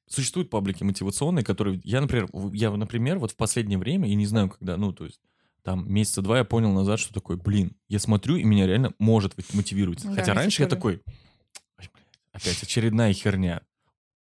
Существуют 0.08 0.50
паблики 0.50 0.84
мотивационные, 0.84 1.44
которые... 1.44 1.82
Я, 1.84 2.02
например, 2.02 2.30
я, 2.54 2.72
например, 2.72 3.20
вот 3.20 3.32
в 3.32 3.36
последнее 3.36 3.78
время, 3.78 4.08
я 4.08 4.16
не 4.16 4.26
знаю, 4.26 4.50
когда, 4.50 4.78
ну, 4.78 4.94
то 4.94 5.06
есть, 5.06 5.22
там 5.64 5.92
месяца 5.92 6.22
два 6.22 6.38
я 6.38 6.44
понял 6.46 6.72
назад, 6.72 7.00
что 7.00 7.14
такой, 7.14 7.36
блин, 7.36 7.76
я 7.90 8.00
смотрю, 8.00 8.38
и 8.38 8.44
меня 8.44 8.66
реально 8.66 8.94
может 9.00 9.36
мотивировать. 9.54 10.04
Да, 10.04 10.16
Хотя 10.16 10.34
раньше 10.34 10.64
я 10.64 10.70
такой, 10.70 11.02
«Ой, 11.78 11.90
блядь, 11.94 12.10
опять 12.32 12.64
очередная 12.64 13.12
херня, 13.14 13.62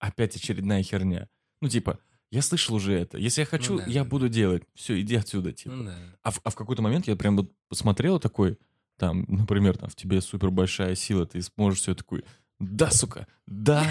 опять 0.00 0.34
очередная 0.34 0.82
херня. 0.82 1.28
Ну, 1.60 1.68
типа, 1.68 2.00
я 2.30 2.42
слышал 2.42 2.74
уже 2.74 2.94
это. 2.94 3.16
Если 3.18 3.42
я 3.42 3.46
хочу, 3.46 3.78
да, 3.78 3.84
я 3.86 4.02
да, 4.02 4.10
буду 4.10 4.28
делать. 4.28 4.64
Все, 4.74 5.00
иди 5.00 5.14
отсюда, 5.14 5.52
типа. 5.52 5.74
Ну 5.74 5.84
да. 5.84 5.96
А 6.22 6.32
в, 6.32 6.40
а 6.42 6.50
в 6.50 6.56
какой-то 6.56 6.82
момент 6.82 7.06
я 7.06 7.14
прям 7.14 7.36
вот 7.36 7.52
посмотрел 7.68 8.18
такой, 8.18 8.58
там, 8.96 9.24
например, 9.28 9.76
там, 9.76 9.88
в 9.88 9.94
тебе 9.96 10.20
супер 10.20 10.50
большая 10.50 10.94
сила, 10.94 11.26
ты 11.26 11.42
сможешь 11.42 11.80
все 11.80 11.94
такой, 11.94 12.24
да, 12.58 12.90
сука, 12.90 13.26
да. 13.46 13.84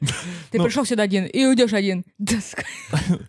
Ты 0.50 0.62
пришел 0.62 0.84
сюда 0.84 1.02
один 1.02 1.24
и 1.24 1.44
уйдешь 1.44 1.72
один. 1.72 2.04
Да, 2.18 2.40
сука. 2.40 2.64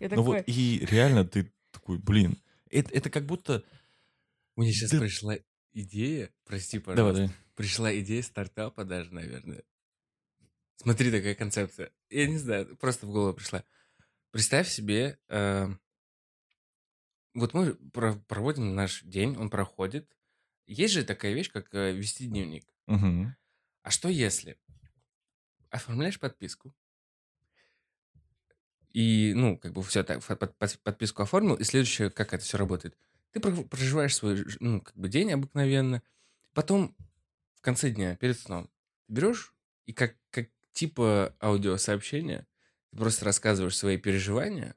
Ну 0.10 0.22
вот, 0.22 0.44
и 0.46 0.86
реально 0.90 1.24
ты 1.26 1.52
такой, 1.72 1.98
блин, 1.98 2.38
это, 2.70 2.92
это 2.94 3.10
как 3.10 3.26
будто... 3.26 3.64
У 4.54 4.62
меня 4.62 4.72
сейчас 4.72 4.90
пришла 4.90 5.36
идея, 5.72 6.30
прости, 6.44 6.78
пожалуйста. 6.78 7.32
Пришла 7.54 7.96
идея 7.98 8.22
стартапа 8.22 8.84
даже, 8.84 9.12
наверное. 9.12 9.64
Смотри, 10.76 11.10
такая 11.10 11.34
концепция. 11.34 11.90
Я 12.08 12.28
не 12.28 12.38
знаю, 12.38 12.76
просто 12.76 13.06
в 13.06 13.10
голову 13.10 13.34
пришла. 13.34 13.64
Представь 14.30 14.68
себе, 14.68 15.18
э, 15.28 15.68
вот 17.34 17.54
мы 17.54 17.74
про- 17.74 18.14
проводим 18.28 18.74
наш 18.74 19.02
день, 19.02 19.36
он 19.36 19.50
проходит. 19.50 20.16
Есть 20.68 20.92
же 20.94 21.02
такая 21.02 21.32
вещь, 21.32 21.50
как 21.50 21.74
э, 21.74 21.92
вести 21.92 22.26
дневник. 22.26 22.66
Мгм. 22.86 23.34
А 23.82 23.90
что 23.90 24.08
если 24.10 24.58
оформляешь 25.70 26.20
подписку, 26.20 26.74
и, 28.92 29.32
ну, 29.34 29.58
как 29.58 29.72
бы 29.72 29.82
все 29.82 30.02
так, 30.04 30.22
под- 30.24 30.56
под- 30.56 30.78
подписку 30.80 31.22
оформил, 31.22 31.54
и 31.54 31.64
следующее, 31.64 32.10
как 32.10 32.34
это 32.34 32.44
все 32.44 32.58
работает. 32.58 32.96
Ты 33.32 33.40
про- 33.40 33.50
проживаешь 33.64 34.14
свой, 34.14 34.44
ну, 34.60 34.80
как 34.82 34.96
бы 34.96 35.08
день 35.08 35.32
обыкновенно, 35.32 36.02
потом 36.52 36.94
в 37.54 37.60
конце 37.62 37.90
дня, 37.90 38.16
перед 38.16 38.38
сном, 38.38 38.70
берешь 39.08 39.54
и 39.86 39.92
как, 39.92 40.16
как 40.30 40.48
типа 40.72 41.34
аудиосообщения, 41.40 42.46
ты 42.90 42.98
просто 42.98 43.24
рассказываешь 43.24 43.76
свои 43.76 43.96
переживания 43.96 44.74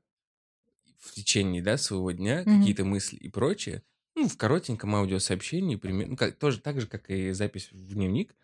в 1.00 1.12
течение, 1.14 1.62
да, 1.62 1.78
своего 1.78 2.12
дня, 2.12 2.44
Мгм. 2.46 2.60
какие-то 2.60 2.86
мысли 2.86 3.18
и 3.18 3.30
прочее, 3.30 3.84
ну, 4.16 4.28
в 4.28 4.38
коротеньком 4.38 4.96
аудиосообщении, 4.96 5.76
примерно, 5.76 6.12
ну, 6.12 6.18
как, 6.18 6.36
тоже 6.36 6.60
так 6.60 6.82
же, 6.82 6.88
как 6.88 7.10
и 7.10 7.32
запись 7.32 7.70
в 7.72 7.94
дневник. 7.94 8.36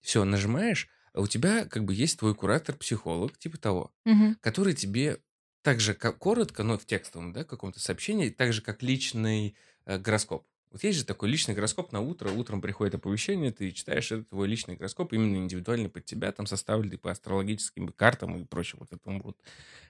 Все, 0.00 0.24
нажимаешь, 0.24 0.88
а 1.12 1.20
у 1.20 1.26
тебя 1.26 1.64
как 1.66 1.84
бы 1.84 1.94
есть 1.94 2.18
твой 2.18 2.34
куратор-психолог, 2.34 3.38
типа 3.38 3.58
того, 3.58 3.92
мгм. 4.04 4.36
который 4.40 4.74
тебе 4.74 5.20
так 5.62 5.80
же 5.80 5.94
как 5.94 6.18
коротко, 6.18 6.62
но 6.62 6.76
в 6.76 6.84
текстовом, 6.84 7.32
да, 7.32 7.44
каком-то 7.44 7.80
сообщении, 7.80 8.28
так 8.28 8.52
же 8.52 8.60
как 8.60 8.82
личный 8.82 9.56
э, 9.86 9.98
гороскоп. 9.98 10.46
Вот 10.70 10.82
есть 10.82 10.98
же 10.98 11.04
такой 11.04 11.28
личный 11.28 11.54
гороскоп 11.54 11.92
на 11.92 12.00
утро, 12.00 12.30
утром 12.30 12.60
приходит 12.60 12.96
оповещение, 12.96 13.52
ты 13.52 13.70
читаешь, 13.70 14.10
это 14.10 14.24
твой 14.24 14.48
личный 14.48 14.74
гороскоп, 14.74 15.12
именно 15.12 15.36
индивидуально 15.36 15.88
под 15.88 16.04
тебя, 16.04 16.32
там 16.32 16.46
составленный 16.46 16.98
по 16.98 17.12
астрологическим 17.12 17.88
картам 17.88 18.36
и 18.36 18.44
прочему 18.44 18.80
вот 18.80 18.92
этому 18.92 19.22
вот. 19.22 19.36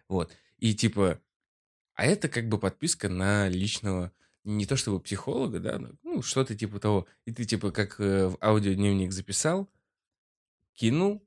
Вот. 0.09 0.31
И 0.59 0.75
типа, 0.75 1.21
а 1.95 2.05
это 2.05 2.29
как 2.29 2.49
бы 2.49 2.59
подписка 2.59 3.09
на 3.09 3.49
личного, 3.49 4.13
не 4.45 4.67
то 4.67 4.77
чтобы 4.77 5.01
психолога, 5.01 5.59
да, 5.59 5.79
но, 5.79 5.91
ну, 6.03 6.23
что-то 6.23 6.55
типа 6.55 6.79
того. 6.79 7.07
И 7.25 7.33
ты 7.33 7.45
типа 7.45 7.71
как 7.73 7.99
э, 7.99 8.29
в 8.29 8.39
аудиодневник 8.41 9.11
записал, 9.11 9.71
кинул, 10.75 11.27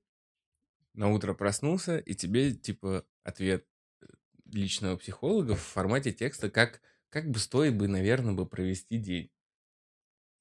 на 0.93 1.09
утро 1.11 1.33
проснулся, 1.33 1.97
и 1.97 2.13
тебе 2.13 2.53
типа 2.53 3.05
ответ 3.23 3.65
э, 4.01 4.05
личного 4.45 4.97
психолога 4.97 5.55
в 5.55 5.61
формате 5.61 6.13
текста, 6.13 6.49
как, 6.49 6.81
как 7.09 7.29
бы 7.29 7.39
стоит 7.39 7.75
бы, 7.75 7.87
наверное, 7.87 8.33
бы 8.33 8.45
провести 8.45 8.97
день. 8.97 9.31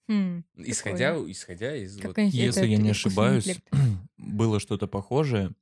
Хм, 0.09 0.45
Исходя, 0.57 1.17
исходя 1.31 1.75
из 1.75 1.97
Как 1.97 2.17
вот... 2.17 2.19
Если 2.19 2.67
я 2.67 2.77
не 2.77 2.91
ошибаюсь, 2.91 3.49
интеллект. 3.49 3.69
было 4.17 4.61
что-то 4.61 4.87
похожее, 4.87 5.53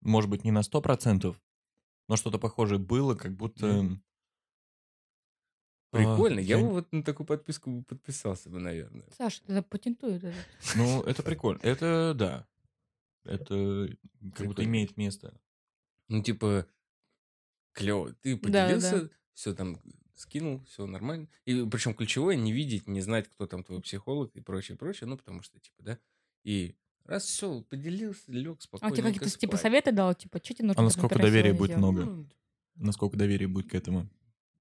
может 0.00 0.28
быть, 0.28 0.44
не 0.44 0.50
на 0.50 0.60
100%, 0.60 1.34
но 2.08 2.16
что-то 2.16 2.38
похожее 2.38 2.78
было, 2.78 3.14
как 3.14 3.36
будто... 3.36 3.66
Мгм. 3.66 4.02
А, 5.92 5.96
Прикольно. 5.96 6.40
Я 6.40 6.56
я- 6.56 6.62
бы 6.62 6.70
вот 6.70 6.92
на 6.92 7.02
такую 7.02 7.26
подписку 7.26 7.82
подписался 7.82 8.48
бы, 8.48 8.60
наверное. 8.60 9.04
Саша, 9.16 9.42
ты 9.42 9.54
запатентуй 9.54 10.14
это. 10.14 10.32
Ну, 10.76 11.02
это 11.02 11.22
прикольно. 11.22 11.60
Это, 11.62 12.14
да. 12.16 12.46
Это 13.24 13.88
как 14.34 14.46
будто 14.46 14.64
имеет 14.64 14.96
место. 14.96 15.38
Ну, 16.08 16.22
типа, 16.22 16.66
клево. 17.72 18.12
Ты 18.22 18.36
поделился, 18.36 19.10
все 19.34 19.54
там 19.54 19.80
скинул, 20.14 20.62
все 20.64 20.86
нормально. 20.86 21.28
И 21.44 21.66
причем 21.70 21.94
ключевое 21.94 22.36
не 22.36 22.52
видеть, 22.52 22.86
не 22.86 23.00
знать, 23.00 23.28
кто 23.28 23.46
там 23.46 23.64
твой 23.64 23.80
психолог 23.80 24.34
и 24.36 24.40
прочее, 24.40 24.76
прочее. 24.76 25.08
Ну, 25.08 25.16
потому 25.16 25.42
что, 25.42 25.58
типа, 25.58 25.82
да. 25.82 25.98
И 26.44 26.76
раз 27.04 27.24
все, 27.24 27.62
поделился, 27.62 28.30
лег 28.30 28.58
А 28.58 28.62
спокойно. 28.62 28.96
тебе 28.96 29.12
какие-то 29.12 29.38
типа 29.38 29.56
советы 29.56 29.92
дал, 29.92 30.14
типа, 30.14 30.40
что 30.42 30.54
тебе 30.54 30.68
нужно? 30.68 30.82
А 30.82 30.84
насколько 30.84 31.18
доверия 31.18 31.52
будет 31.52 31.76
сделать? 31.76 31.94
много? 31.96 32.26
Насколько 32.76 33.16
доверия 33.16 33.48
будет 33.48 33.70
к 33.70 33.74
этому? 33.74 34.08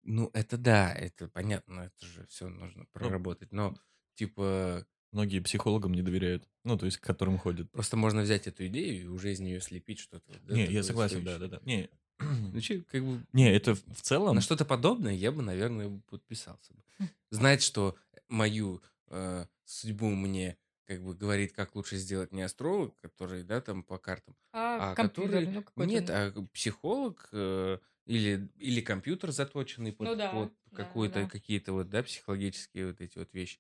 Ну, 0.10 0.32
это 0.34 0.58
да, 0.58 0.92
это 0.94 1.28
понятно, 1.28 1.82
это 1.82 2.06
же 2.06 2.26
все 2.28 2.48
нужно 2.50 2.86
проработать. 2.92 3.52
Но, 3.52 3.78
типа, 4.16 4.86
Многие 5.12 5.40
психологам 5.40 5.94
не 5.94 6.04
доверяют. 6.04 6.48
Ну, 6.64 6.78
то 6.78 6.86
есть, 6.86 6.98
к 6.98 7.04
которым 7.04 7.40
ходят. 7.40 7.72
просто 7.72 7.98
можно 7.98 8.22
взять 8.22 8.46
эту 8.46 8.68
идею 8.68 9.02
и 9.02 9.08
уже 9.08 9.32
из 9.32 9.40
нее 9.40 9.60
слепить 9.60 10.00
что-то. 10.00 10.32
да, 10.44 10.54
не, 10.54 10.66
я 10.68 10.84
согласен, 10.84 11.24
да, 11.24 11.40
да, 11.40 11.48
да. 11.48 11.62
Не, 11.66 11.90
Ну, 12.54 12.62
че, 12.62 12.82
как 12.82 13.04
бы, 13.04 13.26
не, 13.34 13.52
это 13.52 13.74
в 13.74 13.84
в 13.94 14.02
целом... 14.02 14.36
на 14.36 14.42
что-то 14.42 14.66
подобное 14.66 15.14
я 15.14 15.32
бы, 15.32 15.42
наверное, 15.42 16.00
подписался 16.08 16.74
бы. 16.74 16.84
Хм. 17.00 17.10
Знать, 17.32 17.64
что 17.64 17.96
мою 18.28 18.84
э, 19.08 19.46
судьбу 19.66 20.10
мне 20.10 20.58
как 20.86 21.04
бы 21.04 21.14
говорит, 21.16 21.54
как 21.54 21.76
лучше 21.76 21.98
сделать 21.98 22.32
не 22.32 22.42
астролог, 22.42 22.96
который, 23.02 23.44
да, 23.44 23.62
там 23.62 23.84
по 23.84 24.00
картам, 24.00 24.36
А, 24.52 24.92
а 24.92 24.96
компьютер, 24.96 25.42
который... 25.42 25.48
ну, 25.48 25.64
какой-то, 25.64 25.92
Нет, 25.92 26.08
ну. 26.08 26.44
а 26.44 26.48
психолог 26.52 27.30
э, 27.32 27.78
или, 28.10 28.50
или 28.58 28.82
компьютер 28.82 29.32
заточенный 29.32 29.94
под, 29.94 30.08
Ну 30.08 30.16
да, 30.16 30.30
под 30.30 30.52
да, 30.72 30.78
какую-то, 30.78 31.22
да. 31.22 31.30
какие-то 31.30 31.74
вот, 31.74 31.90
да, 31.90 32.02
психологические 32.02 32.88
вот 32.88 33.02
эти 33.02 33.18
вот 33.20 33.30
вещи. 33.34 33.60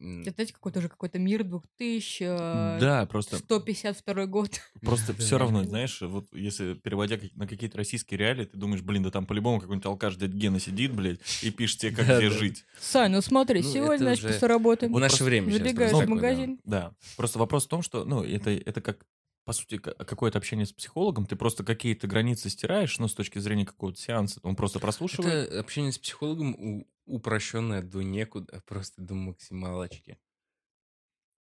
Это, 0.00 0.30
знаете, 0.32 0.54
какой-то 0.54 0.78
уже 0.78 0.88
какой-то 0.88 1.18
мир 1.18 1.44
2000, 1.44 2.22
э, 2.22 2.80
Да, 2.80 3.06
просто, 3.06 3.36
152 3.36 4.26
год. 4.26 4.60
просто 4.80 5.14
все 5.18 5.38
равно, 5.38 5.62
знаешь, 5.62 6.00
вот 6.00 6.26
если 6.32 6.72
переводя 6.74 7.18
на 7.34 7.46
какие-то 7.46 7.76
российские 7.76 8.18
реалии, 8.18 8.46
ты 8.46 8.56
думаешь, 8.56 8.82
блин, 8.82 9.02
да 9.02 9.10
там 9.10 9.26
по-любому 9.26 9.60
какой-нибудь 9.60 9.86
алкаш 9.86 10.16
дядь 10.16 10.32
Гена 10.32 10.58
сидит, 10.58 10.92
блядь, 10.92 11.20
и 11.42 11.50
пишет 11.50 11.80
тебе, 11.80 11.94
как 11.94 12.06
да. 12.06 12.30
жить. 12.30 12.64
Сань, 12.80 13.12
ну 13.12 13.20
смотри, 13.20 13.62
Ну, 13.62 13.72
сегодня, 13.72 13.98
значит, 13.98 14.26
после 14.26 14.48
работы 14.48 14.88
в 14.88 14.98
наше 14.98 15.22
время 15.22 15.52
сейчас 15.52 15.58
забегаешь 15.58 15.92
в 15.92 16.08
магазин. 16.08 16.58
Да. 16.64 16.92
Просто 17.16 17.38
вопрос 17.38 17.66
в 17.66 17.68
том, 17.68 17.82
что, 17.82 18.04
ну, 18.04 18.24
это, 18.24 18.50
это 18.50 18.80
как, 18.80 19.04
по 19.44 19.52
сути, 19.52 19.78
ка- 19.78 19.94
какое-то 19.94 20.38
общение 20.38 20.66
с 20.66 20.72
психологом, 20.72 21.26
ты 21.26 21.36
просто 21.36 21.64
какие-то 21.64 22.06
границы 22.06 22.50
стираешь, 22.50 22.98
ну, 22.98 23.08
с 23.08 23.14
точки 23.14 23.38
зрения 23.38 23.66
какого-то 23.66 23.98
сеанса, 24.00 24.40
он 24.42 24.56
просто 24.56 24.78
прослушивает. 24.78 25.48
Это 25.48 25.60
общение 25.60 25.92
с 25.92 25.98
психологом 25.98 26.84
упрощенное 27.06 27.82
до 27.82 28.02
некуда, 28.02 28.62
просто 28.66 29.02
до 29.02 29.14
максималочки. 29.14 30.18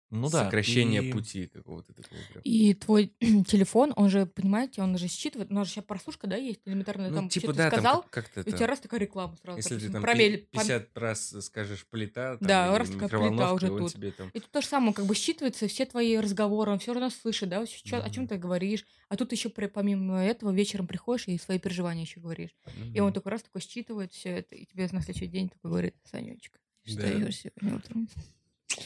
Ну 0.10 0.30
да. 0.30 0.46
Сокращение 0.46 1.04
и- 1.04 1.12
пути 1.12 1.48
какого-то 1.48 1.94
такого. 1.94 2.20
прям. 2.32 2.42
И 2.44 2.74
твой 2.74 3.14
телефон, 3.48 3.92
он 3.96 4.10
же, 4.10 4.26
понимаете, 4.26 4.82
он 4.82 4.98
же 4.98 5.08
считывает, 5.08 5.52
у 5.52 5.54
нас 5.54 5.68
же 5.68 5.74
сейчас 5.74 5.84
прослушка, 5.86 6.28
да, 6.28 6.36
есть 6.38 6.62
элементарно, 6.66 7.10
Ну, 7.10 7.16
там 7.16 7.30
типа, 7.30 7.48
что-то 7.48 7.58
да, 7.58 7.70
там 7.70 7.80
сказал, 7.80 8.02
как- 8.04 8.12
как-то 8.32 8.40
и 8.42 8.44
у 8.44 8.48
тебя 8.48 8.58
там, 8.60 8.68
раз 8.70 8.80
такая 8.80 9.00
реклама 9.02 9.36
сразу. 9.42 9.58
если 9.58 9.70
ты 9.70 9.76
допустим, 9.76 9.92
там 9.94 10.02
про 10.04 10.14
пи- 10.14 10.20
мель- 10.20 10.40
пом- 10.52 10.62
50 10.62 10.98
раз 10.98 11.36
скажешь 11.46 11.86
плита, 11.90 12.38
там, 12.38 12.48
Да, 12.48 12.78
раз 12.78 12.90
такая 12.90 13.10
плита 13.10 13.54
уже 13.54 13.68
тут. 13.68 13.92
тебе 13.94 14.12
там... 14.12 14.30
И 14.34 14.40
тут 14.40 14.50
то 14.52 14.62
же 14.62 14.68
самое, 14.68 14.94
как 14.94 15.06
бы 15.06 15.14
считывается 15.14 15.68
все 15.68 15.86
твои 15.86 16.18
разговоры, 16.18 16.72
он 16.72 16.80
все 16.80 16.94
равно 16.94 17.10
слышит, 17.10 17.50
да, 17.50 17.66
чё- 17.66 17.98
о 17.98 18.02
Мгм. 18.04 18.12
чем 18.12 18.28
ты 18.28 18.38
говоришь. 18.38 18.86
А 19.10 19.16
тут 19.18 19.32
еще 19.32 19.50
помимо 19.50 20.24
этого 20.24 20.52
вечером 20.52 20.88
приходишь 20.88 21.28
и 21.28 21.38
свои 21.38 21.60
переживания 21.60 22.04
еще 22.04 22.20
говоришь. 22.20 22.52
И 22.94 23.00
он 23.00 23.12
такой 23.14 23.32
раз 23.34 23.44
такой 23.44 23.62
считывает 23.62 24.12
все 24.14 24.30
это, 24.30 24.56
и 24.56 24.66
тебе 24.66 24.88
на 24.92 25.02
следующий 25.02 25.28
день 25.28 25.50
такой 25.50 25.72
говорит, 25.72 25.96
Санечка, 26.10 26.60
что 26.86 27.02
Да. 27.02 27.32
сегодня 27.32 27.76
утром? 27.76 28.08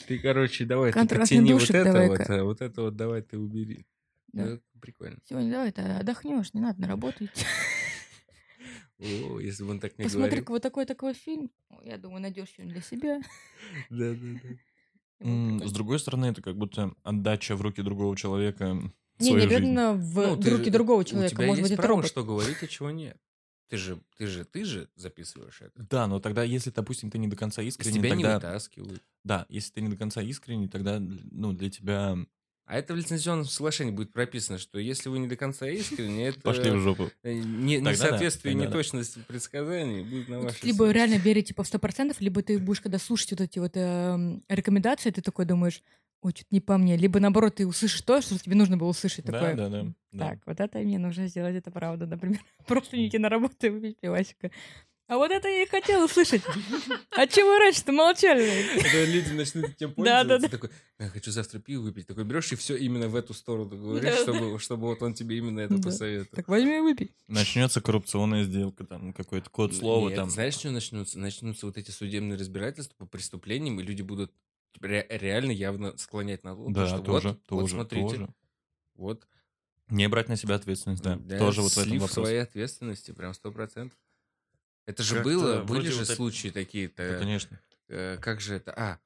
Ты, 0.07 0.19
короче, 0.19 0.65
давай, 0.65 0.91
ты 0.93 1.05
подтяни 1.07 1.53
вот 1.53 1.69
это 1.69 2.07
вот, 2.07 2.29
а 2.29 2.43
вот 2.43 2.61
это 2.61 2.81
вот 2.83 2.95
давай 2.95 3.21
ты 3.21 3.37
убери. 3.37 3.85
Да. 4.33 4.59
Прикольно. 4.81 5.19
Сегодня 5.29 5.51
давай 5.51 5.71
ты 5.71 5.81
отдохнешь, 5.81 6.53
не 6.53 6.61
надо 6.61 6.81
на 6.81 6.87
работу 6.87 7.25
идти. 7.25 7.45
О, 8.99 9.39
если 9.39 9.63
бы 9.63 9.71
он 9.71 9.79
так 9.79 9.97
не 9.97 10.03
Посмотри, 10.03 10.29
говорил. 10.37 10.45
вот 10.53 10.61
такой 10.61 10.85
такой 10.85 11.13
фильм. 11.13 11.49
Я 11.83 11.97
думаю, 11.97 12.21
найдешь 12.21 12.49
что-нибудь 12.49 12.73
для 12.73 12.81
себя. 12.83 13.19
Да, 13.89 14.11
да, 14.13 14.39
да. 14.43 14.49
И 14.49 15.23
вот 15.23 15.27
М, 15.29 15.53
такой. 15.59 15.69
С 15.69 15.71
другой 15.71 15.99
стороны, 15.99 16.25
это 16.27 16.41
как 16.41 16.55
будто 16.57 16.93
отдача 17.03 17.55
в 17.55 17.61
руки 17.61 17.81
другого 17.81 18.15
человека 18.15 18.77
Не, 19.19 19.31
не 19.31 19.37
обязательно 19.41 19.93
в 19.93 20.15
Ну, 20.15 20.37
ты 20.37 20.49
руки 20.51 20.65
же- 20.65 20.71
другого 20.71 21.01
У 21.01 21.03
человека. 21.03 21.35
тебя 21.35 21.45
Может 21.47 21.59
есть 21.59 21.69
быть, 21.71 21.73
это 21.73 21.81
право, 21.81 21.97
робот. 21.97 22.11
что 22.11 22.23
говорить, 22.23 22.57
а 22.61 22.67
чего 22.67 22.89
нет. 22.91 23.17
Ты 23.71 23.77
же, 23.77 24.01
ты 24.17 24.27
же, 24.27 24.43
ты 24.43 24.65
же 24.65 24.89
записываешь 24.97 25.61
это. 25.61 25.81
Да, 25.89 26.05
но 26.05 26.19
тогда, 26.19 26.43
если, 26.43 26.71
допустим, 26.71 27.09
ты 27.09 27.17
не 27.17 27.29
до 27.29 27.37
конца 27.37 27.61
Из 27.61 27.69
искренний, 27.69 27.99
тебя 27.99 28.15
не 28.15 28.23
тогда... 28.23 28.35
вытаскивают. 28.35 29.01
Да, 29.23 29.45
если 29.47 29.71
ты 29.71 29.79
не 29.79 29.87
до 29.87 29.95
конца 29.95 30.21
искренний, 30.21 30.67
тогда, 30.67 30.99
ну, 30.99 31.53
для 31.53 31.69
тебя 31.69 32.17
А 32.65 32.77
это 32.77 32.93
в 32.93 32.97
лицензионном 32.97 33.45
соглашении 33.45 33.91
будет 33.91 34.11
прописано, 34.11 34.57
что 34.57 34.77
если 34.77 35.07
вы 35.07 35.19
не 35.19 35.27
до 35.29 35.37
конца 35.37 35.69
искренне, 35.69 36.27
это 36.27 36.41
Пошли 36.41 36.69
в 36.69 36.79
жопу. 36.79 37.11
э, 37.23 37.31
не, 37.31 37.77
Тогда 37.77 38.11
да, 38.11 38.17
тогда 38.19 38.29
да. 38.43 38.53
неточность 38.53 39.25
предсказаний 39.25 40.03
будет 40.03 40.27
на 40.27 40.41
вашей 40.41 40.65
Либо 40.65 40.91
реально 40.91 41.15
верить 41.15 41.47
типа 41.47 41.63
в 41.63 41.67
сто 41.67 41.79
процентов, 41.79 42.19
либо 42.19 42.43
ты 42.43 42.59
будешь, 42.59 42.81
когда 42.81 42.99
слушать 42.99 43.31
вот 43.31 43.39
эти 43.39 43.59
вот 43.59 43.71
эм, 43.75 44.43
рекомендации, 44.49 45.11
ты 45.11 45.21
такой 45.21 45.45
думаешь, 45.45 45.81
ой, 46.21 46.31
что-то 46.35 46.47
не 46.51 46.61
по 46.61 46.77
мне. 46.77 46.97
Либо 46.97 47.19
наоборот, 47.19 47.55
ты 47.55 47.67
услышишь 47.67 48.01
то, 48.01 48.21
что 48.21 48.37
тебе 48.37 48.55
нужно 48.55 48.77
было 48.77 48.89
услышать. 48.89 49.25
Да, 49.25 49.31
Такое, 49.33 49.55
да, 49.55 49.69
да. 49.69 49.85
да. 50.11 50.29
Так, 50.29 50.39
вот 50.45 50.59
это 50.59 50.79
мне 50.79 50.99
нужно 50.99 51.27
сделать, 51.27 51.55
это 51.55 51.71
правда, 51.71 52.05
например. 52.05 52.39
Просто 52.67 52.97
не 52.97 53.07
идти 53.07 53.17
на 53.17 53.29
работу 53.29 53.55
и 53.67 53.69
выпить 53.69 53.97
пивасика. 53.99 54.51
А 55.07 55.17
вот 55.17 55.29
это 55.29 55.49
я 55.49 55.63
и 55.63 55.67
хотела 55.67 56.05
услышать. 56.05 56.41
А 57.11 57.27
чего 57.27 57.49
вы 57.49 57.59
раньше-то 57.59 57.91
молчали? 57.91 58.65
Когда 58.81 59.03
люди 59.03 59.33
начнут 59.33 59.65
Да, 59.65 59.87
да, 59.87 59.93
пользоваться, 59.93 60.49
такой, 60.49 60.69
я 60.99 61.09
хочу 61.09 61.31
завтра 61.31 61.59
пиво 61.59 61.81
выпить. 61.81 62.07
Такой 62.07 62.23
берешь 62.23 62.49
и 62.53 62.55
все 62.55 62.77
именно 62.77 63.09
в 63.09 63.15
эту 63.17 63.33
сторону 63.33 63.71
говоришь, 63.77 64.15
Да, 64.15 64.21
чтобы, 64.21 64.57
чтобы 64.59 64.87
вот 64.87 65.01
он 65.01 65.13
тебе 65.13 65.37
именно 65.39 65.59
это 65.59 65.75
Да. 65.75 65.83
посоветовал. 65.83 66.35
Так 66.37 66.47
возьми 66.47 66.77
и 66.77 66.79
выпей. 66.79 67.11
Начнется 67.27 67.81
коррупционная 67.81 68.45
сделка, 68.45 68.85
там 68.85 69.11
какой-то 69.11 69.49
код 69.49 69.75
слова, 69.75 70.07
Нет, 70.07 70.15
там. 70.15 70.29
Знаешь, 70.29 70.53
что 70.53 70.71
начнутся? 70.71 71.19
Начнутся 71.19 71.65
вот 71.65 71.75
эти 71.77 71.91
судебные 71.91 72.37
разбирательства 72.39 72.95
по 72.97 73.05
преступлениям, 73.05 73.81
и 73.81 73.83
люди 73.83 74.03
будут 74.03 74.31
ре- 74.79 75.07
реально 75.09 75.51
явно 75.51 75.97
склонять 75.97 76.43
на 76.43 76.55
то, 76.55 76.69
Да, 76.69 76.87
что 76.87 76.99
тоже, 76.99 77.27
вот, 77.29 77.43
тоже, 77.45 77.61
вот 77.61 77.69
смотрите, 77.71 78.07
тоже. 78.15 78.33
вот. 78.95 79.27
Не 79.89 80.07
брать 80.07 80.29
на 80.29 80.37
себя 80.37 80.55
ответственность, 80.55 81.03
да. 81.03 81.17
Да, 81.17 81.37
тоже 81.37 81.61
вот 81.61 81.71
в 81.73 81.77
этом 81.77 81.93
вопросе. 81.99 82.13
своей 82.13 82.41
ответственности, 82.41 83.11
прям 83.11 83.33
сто 83.33 83.51
процентов. 83.51 83.97
Это 84.85 85.03
же 85.03 85.15
Как-то 85.15 85.29
было, 85.29 85.63
были 85.63 85.89
же 85.89 85.97
вот 85.99 86.03
это- 86.03 86.15
случаи 86.15 86.47
такие-то. 86.49 87.11
Да, 87.13 87.19
конечно. 87.19 87.59
э, 87.89 88.17
как 88.17 88.39
же 88.41 88.55
это? 88.55 88.71
А, 88.73 88.99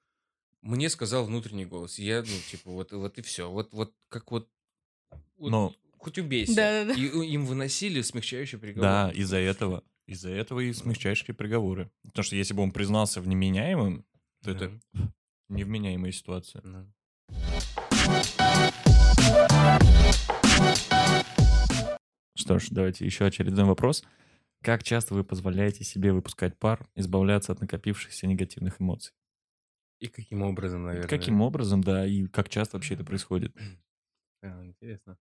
мне 0.61 0.89
сказал 0.89 1.25
внутренний 1.25 1.65
голос. 1.65 1.97
Я, 1.99 2.21
ну, 2.21 2.27
типа, 2.51 2.69
вот, 2.71 2.91
вот 2.93 3.17
и 3.17 3.21
все. 3.23 3.49
Вот, 3.49 3.73
вот 3.73 3.93
как 4.09 4.31
вот, 4.31 4.47
вот 5.37 5.49
Но- 5.49 5.75
хоть 5.97 6.17
убейся. 6.19 6.55
Да-да-да. 6.55 6.93
И 6.99 7.09
у- 7.09 7.23
им 7.23 7.45
выносили 7.45 8.01
смягчающий 8.01 8.57
приговор. 8.59 8.83
Да, 8.83 9.11
из-за 9.11 9.37
этого. 9.37 9.83
Из-за 10.05 10.29
этого 10.29 10.59
и 10.59 10.71
смягчающие 10.71 11.33
приговоры. 11.33 11.89
Потому 12.03 12.23
что 12.23 12.35
если 12.35 12.53
бы 12.53 12.61
он 12.61 12.71
признался 12.71 13.21
в 13.21 13.27
неменяемом, 13.27 14.05
то 14.43 14.51
это 14.51 14.71
Да. 14.93 15.11
Невменяемая 15.49 16.11
ситуация. 16.11 16.61
Да. 16.63 16.87
Что 22.35 22.59
ж, 22.59 22.67
давайте 22.69 23.05
еще 23.05 23.25
очередной 23.25 23.65
вопрос. 23.65 24.03
Как 24.61 24.83
часто 24.83 25.13
вы 25.13 25.23
позволяете 25.23 25.83
себе 25.83 26.11
выпускать 26.11 26.57
пар, 26.57 26.87
избавляться 26.95 27.51
от 27.51 27.61
накопившихся 27.61 28.27
негативных 28.27 28.81
эмоций? 28.81 29.13
И 29.99 30.07
каким 30.07 30.41
образом, 30.41 30.83
наверное? 30.83 31.07
Каким 31.07 31.41
образом, 31.41 31.81
да, 31.81 32.05
и 32.05 32.27
как 32.27 32.49
часто 32.49 32.77
вообще 32.77 32.95
это 32.95 33.03
происходит? 33.03 33.55
А, 34.43 34.63
интересно. 34.63 35.17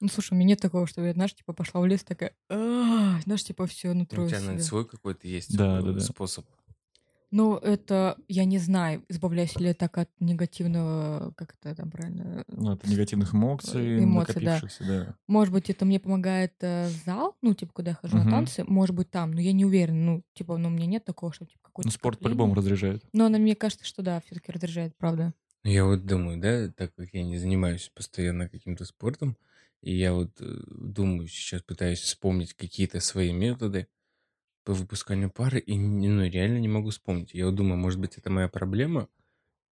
Ну, 0.00 0.08
слушай, 0.08 0.32
у 0.32 0.36
меня 0.36 0.48
нет 0.48 0.60
такого, 0.60 0.86
что 0.86 1.04
я, 1.04 1.12
знаешь, 1.12 1.34
типа 1.34 1.52
пошла 1.52 1.82
в 1.82 1.86
лес, 1.86 2.02
такая, 2.04 2.34
«А, 2.48 3.20
знаешь, 3.20 3.44
типа 3.44 3.66
все, 3.66 3.92
ну, 3.92 4.04
У 4.04 4.06
тебя, 4.06 4.24
наверное, 4.40 4.60
свой 4.60 4.88
какой-то 4.88 5.28
есть 5.28 5.54
Да, 5.54 5.80
э, 5.80 5.82
да. 5.82 6.00
Ну, 7.32 7.56
это, 7.56 8.18
я 8.28 8.44
не 8.44 8.58
знаю, 8.58 9.02
избавляюсь 9.08 9.56
ли 9.58 9.66
я 9.68 9.74
так 9.74 9.96
от 9.96 10.10
негативного, 10.20 11.32
как 11.36 11.54
это 11.58 11.74
там 11.74 11.90
правильно, 11.90 12.44
Ну, 12.48 12.72
от 12.72 12.86
негативных 12.86 13.34
эмоций, 13.34 14.04
Эмоций, 14.04 14.34
да. 14.34 14.40
накопившихся, 14.52 14.84
да. 14.84 15.16
Может 15.28 15.54
быть, 15.54 15.70
это 15.70 15.86
мне 15.86 15.98
помогает 15.98 16.52
э, 16.60 16.90
зал, 17.06 17.34
ну, 17.40 17.54
типа, 17.54 17.72
когда 17.72 17.92
я 17.92 17.94
хожу 17.94 18.16
Мгм. 18.18 18.24
на 18.26 18.30
танцы, 18.30 18.64
может 18.64 18.94
быть, 18.94 19.10
там, 19.10 19.32
но 19.32 19.40
я 19.40 19.52
не 19.52 19.64
уверена, 19.64 19.96
ну, 19.98 20.22
типа, 20.34 20.58
ну, 20.58 20.68
у 20.68 20.70
меня 20.70 20.84
нет 20.84 21.04
такого, 21.06 21.32
что, 21.32 21.46
типа, 21.46 21.60
какой-то 21.62 21.88
Ну, 21.88 21.92
спорт 21.92 22.18
по-любому 22.20 22.54
разряжает. 22.54 23.02
Но 23.14 23.24
она, 23.26 23.38
мне 23.38 23.56
кажется, 23.56 23.86
что 23.86 24.02
да, 24.02 24.20
все 24.20 24.34
таки 24.34 24.52
раздражает, 24.52 24.94
правда. 24.98 25.32
Ну, 25.64 25.70
Я 25.70 25.86
вот 25.86 26.04
думаю, 26.04 26.38
да, 26.38 26.68
так 26.68 26.94
как 26.94 27.08
я 27.14 27.24
не 27.24 27.38
занимаюсь 27.38 27.90
постоянно 27.94 28.48
каким-то 28.50 28.84
спортом, 28.84 29.38
и 29.80 29.94
я 29.96 30.12
вот 30.12 30.38
э, 30.40 30.44
думаю, 30.68 31.28
сейчас 31.28 31.62
пытаюсь 31.62 32.00
вспомнить 32.00 32.52
какие-то 32.52 33.00
свои 33.00 33.32
методы 33.32 33.86
по 34.64 34.74
выпусканию 34.74 35.30
пары, 35.30 35.58
и 35.60 35.78
ну, 35.78 36.24
реально 36.24 36.58
не 36.58 36.68
могу 36.68 36.90
вспомнить. 36.90 37.34
Я 37.34 37.50
думаю, 37.50 37.78
может 37.78 38.00
быть, 38.00 38.16
это 38.16 38.30
моя 38.30 38.48
проблема? 38.48 39.08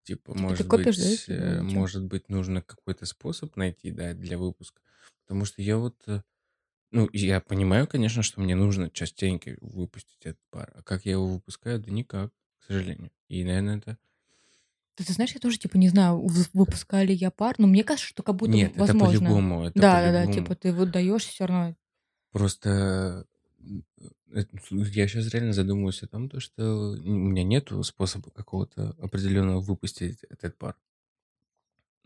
Типа, 0.04 0.32
ты 0.32 0.38
может 0.38 0.66
копишь, 0.66 0.96
да, 0.96 1.04
быть, 1.04 1.24
э, 1.28 1.62
чё? 1.62 1.78
может 1.78 2.04
быть, 2.04 2.28
нужно 2.28 2.62
какой-то 2.62 3.06
способ 3.06 3.56
найти, 3.56 3.90
да, 3.90 4.14
для 4.14 4.38
выпуска. 4.38 4.80
Потому 5.26 5.44
что 5.44 5.62
я 5.62 5.76
вот, 5.76 5.96
э, 6.06 6.22
ну, 6.90 7.08
я 7.12 7.40
понимаю, 7.40 7.86
конечно, 7.86 8.22
что 8.22 8.40
мне 8.40 8.56
нужно 8.56 8.90
частенько 8.90 9.56
выпустить 9.60 10.24
этот 10.24 10.40
пар, 10.50 10.72
а 10.74 10.82
как 10.82 11.04
я 11.04 11.12
его 11.12 11.26
выпускаю, 11.26 11.78
да 11.80 11.90
никак, 11.90 12.32
к 12.58 12.64
сожалению. 12.64 13.10
И, 13.28 13.44
наверное, 13.44 13.78
это... 13.78 13.98
Ты, 14.96 15.04
ты 15.04 15.12
знаешь, 15.12 15.32
я 15.32 15.40
тоже, 15.40 15.58
типа, 15.58 15.76
не 15.76 15.88
знаю, 15.88 16.20
вы- 16.20 16.44
выпускали 16.52 17.12
я 17.12 17.30
пар, 17.30 17.54
но 17.58 17.66
мне 17.66 17.84
кажется, 17.84 18.08
что 18.08 18.22
как 18.22 18.36
будто 18.36 18.52
Нет, 18.52 18.72
это 18.72 18.82
возможно. 18.82 19.20
по-любому, 19.20 19.64
это 19.66 19.80
да, 19.80 20.00
да, 20.00 20.12
да, 20.12 20.20
по-любому. 20.20 20.34
типа, 20.34 20.54
ты 20.56 20.72
вот 20.72 20.90
даешь 20.90 21.24
все 21.24 21.46
равно. 21.46 21.76
Просто 22.32 23.26
я 24.32 25.08
сейчас 25.08 25.32
реально 25.32 25.52
задумываюсь 25.52 26.02
о 26.02 26.08
том, 26.08 26.28
то, 26.28 26.40
что 26.40 26.92
у 26.92 27.02
меня 27.02 27.42
нет 27.44 27.70
способа 27.82 28.30
какого-то 28.30 28.94
определенного 28.98 29.60
выпустить 29.60 30.24
этот 30.28 30.56
пар. 30.56 30.76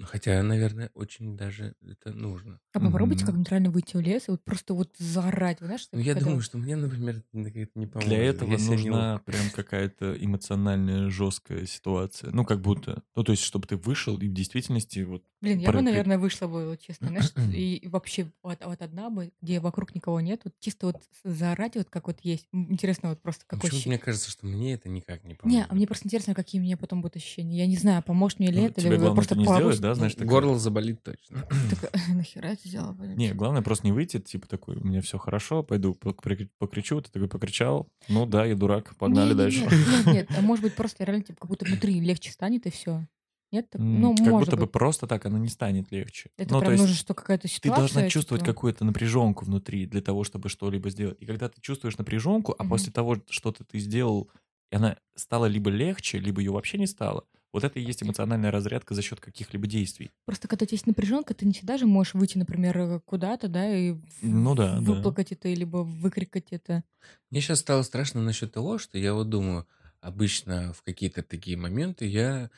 Хотя, 0.02 0.42
наверное, 0.42 0.90
очень 0.94 1.36
даже 1.36 1.74
это 1.88 2.12
нужно. 2.12 2.58
А 2.72 2.80
попробуйте 2.80 3.20
Мгм. 3.22 3.26
как-нибудь 3.26 3.50
реально 3.50 3.70
выйти 3.70 3.96
в 3.96 4.00
лес 4.00 4.24
и 4.26 4.32
вот 4.32 4.42
просто 4.44 4.74
вот 4.74 4.90
заорать, 4.98 5.60
вот 5.60 5.66
знаешь, 5.66 5.86
так 5.86 6.00
я 6.00 6.14
когда- 6.14 6.26
думаю, 6.26 6.42
что 6.42 6.58
мне, 6.58 6.74
например, 6.74 7.22
это 7.32 7.70
не 7.78 7.86
поможет. 7.86 8.08
Для 8.08 8.18
этого 8.18 8.50
Я 8.50 8.58
себя 8.58 8.70
не 8.76 8.76
нужна 8.90 9.18
прям 9.24 9.50
какая-то 9.50 10.16
эмоциональная 10.18 11.10
жесткая 11.10 11.66
ситуация. 11.66 12.32
Ну, 12.32 12.44
как 12.44 12.60
будто. 12.60 13.04
Ну, 13.14 13.22
то 13.22 13.30
есть, 13.32 13.44
чтобы 13.44 13.68
ты 13.68 13.76
вышел 13.76 14.18
и 14.18 14.26
в 14.28 14.32
действительности 14.32 15.00
вот... 15.00 15.22
Блин, 15.40 15.58
я 15.58 15.70
бы, 15.70 15.82
наверное, 15.82 16.18
вышла 16.18 16.46
бы, 16.48 16.70
вот 16.70 16.80
честно, 16.80 17.08
знаешь, 17.08 17.30
и 17.54 17.86
вообще 17.86 18.32
вот, 18.42 18.58
вот 18.64 18.82
одна 18.82 19.10
бы, 19.10 19.30
где 19.42 19.60
вокруг 19.60 19.94
никого 19.94 20.20
нет, 20.20 20.40
вот 20.44 20.54
чисто 20.58 20.86
вот 20.86 20.96
заорать, 21.22 21.76
вот 21.76 21.88
как 21.90 22.08
вот 22.08 22.18
есть. 22.22 22.48
М, 22.52 22.72
Интересно, 22.72 23.10
вот 23.10 23.22
просто 23.22 23.44
Ну, 23.44 23.56
какой 23.56 23.68
Почему-то 23.70 23.82
щи- 23.84 23.88
мне 23.90 23.98
кажется, 23.98 24.30
что 24.30 24.46
мне 24.46 24.74
это 24.74 24.88
никак 24.88 25.22
не 25.22 25.30
Не, 25.30 25.36
поможет. 25.36 25.66
а 25.70 25.74
мне 25.74 25.86
просто 25.86 26.08
интересно, 26.08 26.34
какие 26.34 26.60
мне 26.60 26.76
потом 26.76 27.00
будут 27.00 27.16
ощущения. 27.16 27.58
Я 27.58 27.66
не 27.68 27.76
знаю, 27.76 28.02
поможет 28.02 28.40
мне 28.40 28.50
ли 28.50 28.58
Ну, 28.60 28.66
это, 28.66 28.80
тебе 28.80 28.90
или 28.90 28.96
главное 28.96 29.14
просто 29.14 29.34
это 29.34 29.40
не 29.40 29.46
да, 29.84 29.94
знаешь, 29.94 30.14
Ну, 30.14 30.20
такое. 30.24 30.40
Горло 30.40 30.58
заболит 30.58 31.02
точно. 31.02 31.46
Такая, 31.70 31.90
нахера 32.14 32.46
это 32.48 32.66
сделала? 32.66 32.92
блин?» 32.92 33.16
Не, 33.16 33.32
главное 33.34 33.60
просто 33.62 33.86
не 33.86 33.92
выйти, 33.92 34.18
типа 34.18 34.48
такой, 34.48 34.76
у 34.76 34.84
меня 34.84 35.00
все 35.02 35.18
хорошо, 35.18 35.62
пойду 35.62 35.94
покричу, 35.94 37.00
ты 37.02 37.10
такой 37.10 37.28
покричал, 37.28 37.88
ну 38.08 38.24
да, 38.26 38.46
я 38.46 38.54
дурак, 38.56 38.96
погнали 38.96 39.34
дальше. 39.34 39.60
Нет, 39.60 40.06
нет, 40.06 40.28
а 40.36 40.40
может 40.40 40.62
быть, 40.62 40.74
просто 40.74 41.04
реально, 41.04 41.22
типа, 41.24 41.40
как 41.40 41.50
будто 41.50 41.66
внутри 41.66 42.00
легче 42.00 42.32
станет, 42.32 42.66
и 42.66 42.70
все. 42.70 43.06
Нет? 43.52 43.68
Так- 43.70 43.80
Ну, 43.80 44.14
как 44.16 44.26
может 44.26 44.48
будто 44.48 44.56
бы 44.56 44.62
быть. 44.66 44.72
просто 44.72 45.06
так 45.06 45.26
оно 45.26 45.38
не 45.38 45.48
станет 45.48 45.92
легче. 45.92 46.30
Это 46.38 46.52
ну, 46.52 46.58
то 46.58 46.64
прям 46.64 46.72
есть 46.72 46.82
нужно, 46.82 46.96
что 46.96 47.14
какая-то 47.14 47.42
ты 47.46 47.54
ситуация. 47.54 47.76
должна 47.76 48.08
чувствовать 48.08 48.42
типа, 48.42 48.52
какую-то 48.52 48.84
напряженку 48.84 49.44
внутри 49.44 49.86
для 49.86 50.00
того, 50.00 50.24
чтобы 50.24 50.48
что-либо 50.48 50.88
сделать. 50.90 51.18
И 51.20 51.26
когда 51.26 51.48
ты 51.48 51.60
чувствуешь 51.60 51.96
напряженку, 51.98 52.54
а 52.58 52.62
Мгм. 52.64 52.70
после 52.70 52.92
того, 52.92 53.16
что-то 53.28 53.62
ты 53.64 53.78
сделал, 53.78 54.28
и 54.72 54.76
она 54.76 54.96
стала 55.14 55.46
либо 55.46 55.70
легче, 55.70 56.18
либо 56.18 56.40
ее 56.40 56.50
вообще 56.50 56.78
не 56.78 56.86
стало, 56.88 57.26
вот 57.54 57.62
это 57.62 57.78
и 57.78 57.82
есть 57.82 58.02
эмоциональная 58.02 58.50
разрядка 58.50 58.94
за 58.94 59.02
счет 59.02 59.20
каких-либо 59.20 59.68
действий. 59.68 60.10
Просто 60.26 60.48
когда 60.48 60.64
у 60.64 60.66
тебя 60.66 60.74
есть 60.74 60.86
напряженка, 60.88 61.34
ты 61.34 61.46
не 61.46 61.52
всегда 61.52 61.78
же 61.78 61.86
можешь 61.86 62.14
выйти, 62.14 62.36
например, 62.36 62.76
э, 62.76 63.00
куда-то, 63.04 63.46
да, 63.46 63.72
и 63.72 63.94
Ну 64.22 64.56
да, 64.56 64.74
да. 64.74 64.80
выплакать 64.80 65.30
это, 65.30 65.48
либо 65.48 65.78
выкрикать 65.78 66.48
это. 66.50 66.82
Мне 67.30 67.40
сейчас 67.40 67.60
стало 67.60 67.82
страшно 67.82 68.20
насчет 68.22 68.52
того, 68.52 68.78
что 68.78 68.98
я 68.98 69.14
вот 69.14 69.28
думаю, 69.28 69.68
обычно 70.00 70.72
в 70.72 70.82
какие-то 70.82 71.22
такие 71.22 71.56
моменты 71.56 72.06
я 72.06 72.50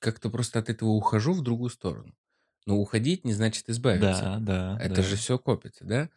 как-то 0.00 0.28
просто 0.28 0.58
от 0.58 0.68
этого 0.68 0.90
ухожу 0.90 1.32
в 1.32 1.42
другую 1.42 1.70
сторону. 1.70 2.14
Но 2.66 2.76
уходить 2.76 3.24
не 3.24 3.32
значит 3.32 3.70
избавиться. 3.70 4.36
Да, 4.38 4.76
да. 4.76 4.78
Это 4.82 4.96
да. 4.96 5.02
же 5.02 5.16
все 5.16 5.38
копится, 5.38 5.84
да? 5.86 6.10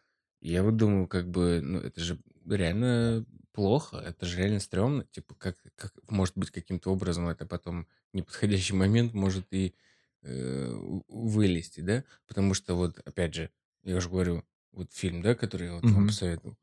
Я 0.44 0.62
вот 0.62 0.76
думаю, 0.76 1.08
как 1.08 1.30
бы, 1.30 1.60
ну, 1.62 1.78
это 1.80 2.00
же 2.02 2.20
реально 2.46 3.26
плохо, 3.52 3.96
это 3.98 4.26
же 4.26 4.38
реально 4.38 4.60
стрёмно. 4.60 5.04
Типа, 5.06 5.34
как, 5.36 5.56
как 5.74 5.92
может 6.10 6.36
быть, 6.36 6.50
каким-то 6.50 6.92
образом 6.92 7.28
это 7.28 7.46
потом 7.46 7.88
неподходящий 8.12 8.74
момент 8.74 9.14
может 9.14 9.46
и 9.52 9.74
э, 10.22 10.72
вылезти, 11.08 11.80
да? 11.80 12.04
Потому 12.26 12.54
что 12.54 12.74
вот, 12.76 12.98
опять 13.06 13.34
же, 13.34 13.50
я 13.84 13.96
уже 13.96 14.10
говорю, 14.10 14.44
вот 14.72 14.92
фильм, 14.92 15.22
да, 15.22 15.34
который 15.34 15.68
я 15.68 15.74
вот 15.76 15.90
вам 15.92 16.06
Мгм. 16.06 16.06
посоветовал, 16.06 16.58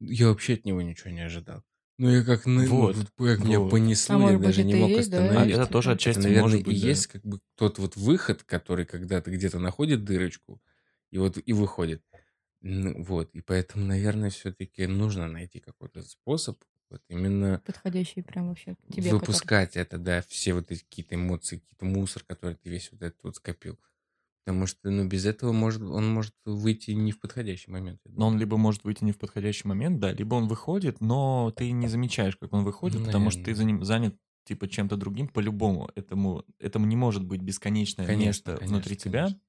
я 0.00 0.28
вообще 0.28 0.54
от 0.54 0.66
него 0.66 0.82
ничего 0.82 1.10
не 1.10 1.22
ожидал. 1.22 1.64
Ну, 1.98 2.10
я 2.10 2.24
как, 2.24 2.46
на- 2.46 2.68
ну, 2.68 2.88
Вот, 2.88 2.96
вот 2.96 3.10
как 3.16 3.44
меня 3.44 3.60
вот. 3.60 3.60
понесло, 3.60 4.08
А 4.08 4.18
я 4.18 4.38
может 4.38 4.38
даже 4.38 4.64
не 4.64 4.74
мог 4.74 4.98
есть, 4.98 5.12
да, 5.14 5.32
А 5.42 5.46
остановиться. 5.46 5.62
это 5.62 5.68
тоже 5.68 5.92
отчасти 5.92 6.20
Это, 6.20 6.28
наверное, 6.28 6.42
может 6.42 6.62
быть, 6.62 6.68
и 6.68 6.74
да. 6.80 6.90
есть 6.92 7.06
как 7.06 7.22
бы 7.24 7.40
тот 7.56 7.78
вот 7.78 7.96
выход, 7.96 8.42
который 8.44 8.84
когда-то 8.86 9.30
где-то 9.30 9.58
находит 9.58 10.04
дырочку 10.04 10.62
и 11.10 11.18
вот 11.18 11.38
и 11.44 11.52
выходит. 11.52 12.02
Вот, 12.62 13.30
и 13.34 13.40
поэтому, 13.40 13.84
наверное, 13.86 14.30
все-таки 14.30 14.86
нужно 14.86 15.26
найти 15.26 15.58
какой-то 15.60 16.02
способ 16.02 16.62
вот 16.90 17.02
именно 17.08 17.62
Подходящий 17.64 18.22
прям 18.22 18.48
вообще 18.48 18.74
к 18.74 18.92
тебе. 18.94 19.10
который- 19.10 19.18
выпускать 19.20 19.76
это, 19.76 19.98
да, 19.98 20.22
все 20.22 20.54
вот 20.54 20.70
эти 20.70 20.82
какие-то 20.84 21.14
эмоции, 21.16 21.56
какие-то 21.58 21.84
мусор, 21.86 22.22
который 22.24 22.54
ты 22.56 22.68
весь 22.70 22.92
вот 22.92 23.02
этот 23.02 23.22
вот 23.24 23.36
скопил. 23.36 23.78
Потому 24.44 24.66
что, 24.66 24.90
ну, 24.90 25.06
без 25.06 25.24
этого 25.26 25.52
может, 25.52 25.82
он 25.82 26.08
может 26.12 26.34
выйти 26.44 26.92
не 26.92 27.12
в 27.12 27.20
подходящий 27.20 27.70
момент. 27.70 28.00
я 28.04 28.12
Но 28.16 28.26
он 28.26 28.38
либо 28.38 28.56
может 28.56 28.84
выйти 28.84 29.04
не 29.04 29.12
в 29.12 29.18
подходящий 29.18 29.68
момент, 29.68 30.00
да, 30.00 30.12
либо 30.12 30.34
он 30.34 30.48
выходит, 30.48 31.00
но 31.00 31.52
ты 31.56 31.70
не 31.70 31.88
замечаешь, 31.88 32.36
как 32.36 32.52
он 32.52 32.64
выходит, 32.64 32.98
Ну, 32.98 33.06
потому 33.06 33.30
что 33.30 33.44
ты 33.44 33.54
наверное. 33.54 33.56
за 33.56 33.64
ним 33.64 33.84
занят 33.84 34.16
типа 34.44 34.68
чем-то 34.68 34.96
другим 34.96 35.28
по-любому. 35.28 35.90
Этому, 35.94 36.44
этому 36.58 36.86
не 36.86 36.96
может 36.96 37.24
быть 37.24 37.40
бесконечное 37.40 38.06
Конечно, 38.06 38.52
место 38.52 38.58
конечно, 38.58 38.66
внутри 38.74 38.96
тебя. 38.96 39.22
конечно. 39.22 39.40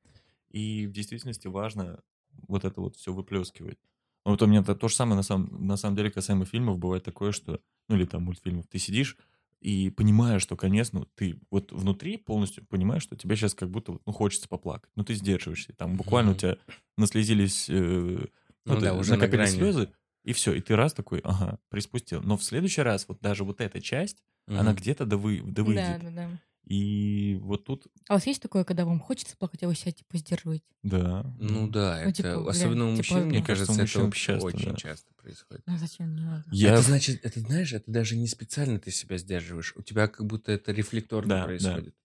И 0.51 0.87
в 0.87 0.91
действительности 0.91 1.47
важно 1.47 2.01
вот 2.47 2.65
это 2.65 2.81
вот 2.81 2.95
все 2.95 3.13
выплескивать. 3.13 3.77
Вот 4.25 4.41
у 4.41 4.45
меня 4.47 4.63
то, 4.63 4.73
то 4.75 4.87
же 4.87 4.95
самое 4.95 5.17
на 5.17 5.23
самом, 5.23 5.67
на 5.67 5.75
самом 5.77 5.95
деле 5.97 6.09
касаемо 6.11 6.45
фильмов 6.45 6.79
бывает 6.79 7.03
такое, 7.03 7.31
что, 7.31 7.59
ну 7.89 7.95
или 7.95 8.05
там 8.05 8.23
мультфильмов, 8.23 8.67
ты 8.67 8.79
сидишь 8.79 9.17
и 9.59 9.89
понимаешь, 9.89 10.41
что, 10.41 10.55
конечно, 10.57 11.05
ты 11.15 11.39
вот 11.51 11.71
внутри 11.71 12.17
полностью 12.17 12.65
понимаешь, 12.65 13.03
что 13.03 13.15
тебе 13.15 13.35
сейчас 13.35 13.53
как 13.53 13.69
будто 13.69 13.93
вот, 13.93 14.01
ну, 14.05 14.11
хочется 14.13 14.47
поплакать, 14.49 14.89
но 14.95 15.03
ты 15.03 15.13
сдерживаешься. 15.13 15.73
Там 15.73 15.95
буквально 15.95 16.31
у 16.31 16.35
тебя 16.35 16.57
наслезились, 16.97 17.69
э, 17.69 17.73
Ну 17.73 18.27
ну, 18.75 18.79
да, 18.81 18.91
ты- 18.93 18.97
уже 18.99 19.11
на 19.11 19.17
накопились 19.17 19.49
грани. 19.49 19.57
слезы, 19.57 19.89
и 20.23 20.33
все, 20.33 20.53
и 20.53 20.61
ты 20.61 20.75
раз 20.75 20.93
такой, 20.93 21.19
ага, 21.19 21.59
приспустил. 21.69 22.21
Но 22.21 22.37
в 22.37 22.43
следующий 22.43 22.81
раз 22.81 23.07
вот 23.07 23.19
даже 23.21 23.43
вот 23.43 23.61
эта 23.61 23.81
часть, 23.81 24.23
она 24.47 24.73
где-то 24.73 25.05
довы, 25.05 25.41
Да, 25.43 25.51
довыйдет. 25.51 26.01
да, 26.03 26.09
да. 26.11 26.29
И 26.65 27.37
вот 27.41 27.65
тут, 27.65 27.87
А 28.07 28.13
у 28.13 28.15
вас 28.15 28.25
есть 28.25 28.41
такое, 28.41 28.63
когда 28.63 28.85
вам 28.85 28.99
хочется 28.99 29.35
плакать, 29.35 29.63
а 29.63 29.67
вы 29.67 29.75
себя 29.75 29.91
типа 29.91 30.17
сдерживаете? 30.17 30.63
да. 30.81 31.23
Ну 31.37 31.67
да, 31.67 31.95
Ну, 32.03 32.09
это 32.09 32.13
типа, 32.13 32.49
особенно 32.49 32.85
у 32.85 32.95
типа, 32.95 32.97
мужчин, 32.97 33.17
мне 33.27 33.39
мне 33.39 33.43
кажется, 33.45 33.73
это 33.73 33.81
мужчин 33.81 34.11
часто, 34.11 34.45
очень 34.47 34.71
да. 34.71 34.75
часто 34.77 35.13
происходит. 35.15 35.63
Ну 35.67 35.77
зачем? 35.77 36.15
Не 36.15 36.21
надо. 36.21 36.45
Я... 36.51 36.73
Это 36.73 36.81
значит, 36.83 37.25
это 37.25 37.39
знаешь, 37.41 37.73
это 37.73 37.91
даже 37.91 38.15
не 38.15 38.27
специально 38.27 38.79
ты 38.79 38.91
себя 38.91 39.17
сдерживаешь. 39.17 39.73
У 39.75 39.81
тебя 39.81 40.07
как 40.07 40.25
будто 40.25 40.51
это 40.53 40.71
рефлекторно 40.71 41.29
Да, 41.29 41.39
да. 41.41 41.45
происходит. 41.45 41.95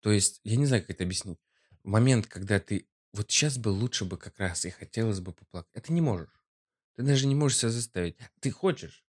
То 0.00 0.10
есть, 0.10 0.40
я 0.42 0.56
не 0.56 0.66
знаю, 0.66 0.82
как 0.82 0.90
это 0.90 1.04
объяснить. 1.04 1.38
Момент, 1.84 2.26
когда 2.26 2.58
ты 2.58 2.88
вот 3.12 3.30
сейчас 3.30 3.56
бы 3.56 3.68
лучше 3.68 4.04
бы 4.04 4.16
как 4.16 4.38
раз 4.38 4.64
и 4.64 4.70
хотелось 4.70 5.20
бы 5.20 5.32
поплакать, 5.32 5.70
это 5.74 5.92
не 5.92 6.00
можешь. 6.00 6.30
Ты 6.96 7.04
даже 7.04 7.26
не 7.26 7.34
можешь 7.36 7.58
себя 7.58 7.70
заставить. 7.70 8.16
Ты 8.40 8.50
хочешь. 8.50 9.04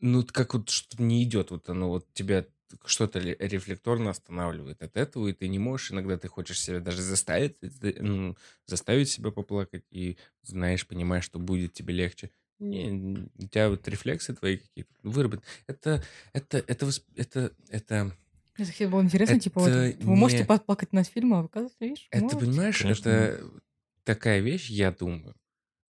Ну, 0.00 0.24
как 0.24 0.54
вот 0.54 0.68
что-то 0.68 1.02
не 1.02 1.22
идет, 1.24 1.50
вот 1.50 1.68
оно 1.68 1.88
вот 1.88 2.12
тебя 2.12 2.46
что-то 2.84 3.18
рефлекторно 3.18 4.10
останавливает 4.10 4.82
от 4.82 4.96
этого, 4.96 5.28
и 5.28 5.32
ты 5.32 5.48
не 5.48 5.58
можешь, 5.58 5.92
иногда 5.92 6.16
ты 6.18 6.28
хочешь 6.28 6.60
себя 6.60 6.80
даже 6.80 7.02
заставить, 7.02 7.56
ну, 8.00 8.36
заставить 8.66 9.08
себя 9.08 9.30
поплакать, 9.30 9.84
и 9.90 10.16
знаешь, 10.42 10.86
понимаешь, 10.86 11.24
что 11.24 11.38
будет 11.38 11.72
тебе 11.72 11.94
легче. 11.94 12.30
Не, 12.58 13.28
у 13.38 13.46
тебя 13.48 13.70
вот 13.70 13.86
рефлексы 13.88 14.34
твои 14.34 14.58
какие-то 14.58 14.90
выработаны. 15.02 15.46
Это, 15.66 16.02
это, 16.32 16.58
это, 16.58 16.90
это, 17.16 17.52
это, 17.68 18.16
всегда 18.58 18.90
было 18.90 19.02
интересно, 19.02 19.40
типа, 19.40 19.60
вот, 19.60 19.68
Это 19.70 20.04
вы 20.04 20.16
можете 20.16 20.42
не- 20.42 20.44
поплакать 20.44 20.92
над 20.92 21.06
фильмом, 21.06 21.40
а 21.40 21.44
оказывается, 21.44 21.78
видишь, 21.80 22.08
это, 22.10 22.36
можете. 22.36 22.50
понимаешь, 22.50 22.78
Конечно, 22.78 23.08
это 23.08 23.50
такая 24.04 24.40
вещь, 24.40 24.68
я 24.70 24.92
думаю, 24.92 25.34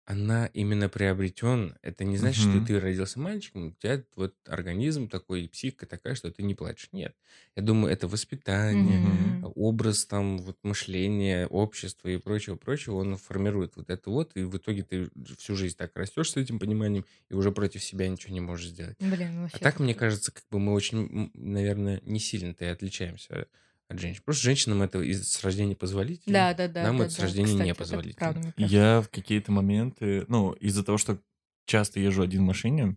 она 0.06 0.46
именно 0.46 0.88
приобретен. 0.88 1.76
Это 1.82 2.04
не 2.04 2.16
значит, 2.16 2.40
что 2.42 2.60
Мгм. 2.60 2.62
ты 2.62 2.80
родился 2.80 3.20
мальчиком, 3.20 3.68
у 3.68 3.72
тебя 3.72 4.04
вот 4.14 4.34
организм 4.46 5.08
такой, 5.08 5.42
и 5.44 5.48
психика 5.48 5.86
такая, 5.86 6.14
что 6.14 6.30
ты 6.32 6.42
не 6.44 6.54
плачешь. 6.54 6.90
Нет. 6.92 7.16
Я 7.56 7.62
думаю, 7.62 7.92
это 7.92 8.08
воспитание, 8.08 9.00
Мгм. 9.00 9.42
образ 9.42 10.06
там, 10.06 10.38
вот 10.38 10.58
мышление, 10.62 11.46
общество 11.48 12.08
и 12.08 12.18
прочего-прочего, 12.18 12.94
он 12.96 13.16
формирует 13.16 13.76
вот 13.76 13.90
это 13.90 14.10
вот, 14.10 14.36
и 14.36 14.44
в 14.44 14.56
итоге 14.56 14.84
ты 14.84 15.10
всю 15.38 15.56
жизнь 15.56 15.76
так 15.76 15.96
растешь 15.96 16.30
с 16.30 16.36
этим 16.36 16.58
пониманием, 16.60 17.04
и 17.28 17.34
уже 17.34 17.50
против 17.52 17.82
себя 17.84 18.08
ничего 18.08 18.32
не 18.32 18.40
можешь 18.40 18.68
сделать. 18.70 18.98
Блин, 19.00 19.34
ну 19.36 19.42
А 19.52 19.58
вообще. 19.58 19.60
так, 19.60 19.80
мне 19.80 19.94
кажется, 19.94 20.32
как 20.32 20.44
бы 20.50 20.58
мы 20.58 20.72
очень, 20.74 20.98
м, 21.06 21.30
наверное, 21.34 22.00
не 22.04 22.20
сильно-то 22.20 22.64
и 22.64 22.68
отличаемся 22.68 23.48
от 23.88 23.98
женщин. 23.98 24.22
Просто 24.24 24.42
женщинам 24.44 24.82
это 24.82 25.00
из 25.00 25.28
с 25.28 25.42
рождения 25.44 25.76
позволительно. 25.76 26.32
Да, 26.32 26.54
да, 26.54 26.68
да. 26.68 26.82
Нам 26.84 26.98
да, 26.98 27.04
это 27.04 27.12
с 27.12 27.16
да. 27.16 27.22
рождения 27.22 27.46
Кстати, 27.46 27.66
не 27.66 27.74
правда, 27.74 28.12
кажется. 28.14 28.54
Я 28.56 29.00
в 29.00 29.08
какие-то 29.08 29.52
моменты, 29.52 30.24
ну, 30.28 30.52
из-за 30.52 30.84
того, 30.84 30.98
что 30.98 31.18
часто 31.66 32.00
езжу 32.00 32.22
один 32.22 32.42
в 32.42 32.46
машине, 32.46 32.96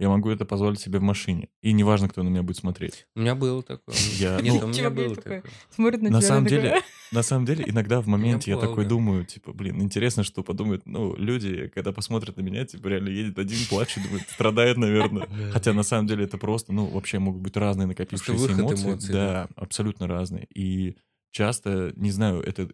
я 0.00 0.08
могу 0.08 0.30
это 0.30 0.44
позволить 0.44 0.80
себе 0.80 0.98
в 1.00 1.02
машине. 1.02 1.48
И 1.60 1.72
неважно, 1.72 2.08
кто 2.08 2.22
на 2.22 2.28
меня 2.28 2.42
будет 2.44 2.56
смотреть. 2.58 3.06
У 3.16 3.20
меня 3.20 3.34
было 3.34 3.62
такое. 3.64 3.96
Я- 4.18 4.40
Нет, 4.40 4.54
ну, 4.60 4.66
у 4.66 4.68
меня 4.68 4.90
было 4.90 5.14
такое. 5.16 5.42
Смотрит 5.70 6.02
на, 6.02 6.10
На 6.10 6.20
самом 6.20 6.46
деле, 6.46 6.82
на 7.10 7.22
самом 7.22 7.46
деле, 7.46 7.64
иногда 7.66 8.00
в 8.00 8.06
моменте 8.06 8.50
я 8.52 8.56
такой 8.58 8.84
думаю, 8.88 9.24
типа, 9.24 9.52
блин, 9.52 9.82
интересно, 9.82 10.22
что 10.22 10.44
подумают, 10.44 10.82
ну, 10.86 11.16
люди, 11.16 11.66
когда 11.74 11.92
посмотрят 11.92 12.36
на 12.36 12.42
меня, 12.42 12.64
типа, 12.64 12.86
реально 12.86 13.08
едет 13.08 13.38
один, 13.38 13.58
плачет, 13.68 14.04
думает, 14.04 14.28
страдает, 14.28 14.76
наверное. 14.76 15.26
Хотя 15.52 15.72
на 15.72 15.82
самом 15.82 16.06
деле 16.06 16.24
это 16.24 16.38
просто, 16.38 16.72
ну, 16.72 16.86
вообще 16.86 17.18
могут 17.18 17.42
быть 17.42 17.56
разные 17.56 17.86
накопившиеся 17.88 18.32
эмоции. 18.52 19.12
да, 19.12 19.48
абсолютно 19.56 20.06
разные. 20.06 20.46
И 20.54 20.96
часто, 21.32 21.92
не 21.96 22.12
знаю, 22.12 22.40
это 22.40 22.70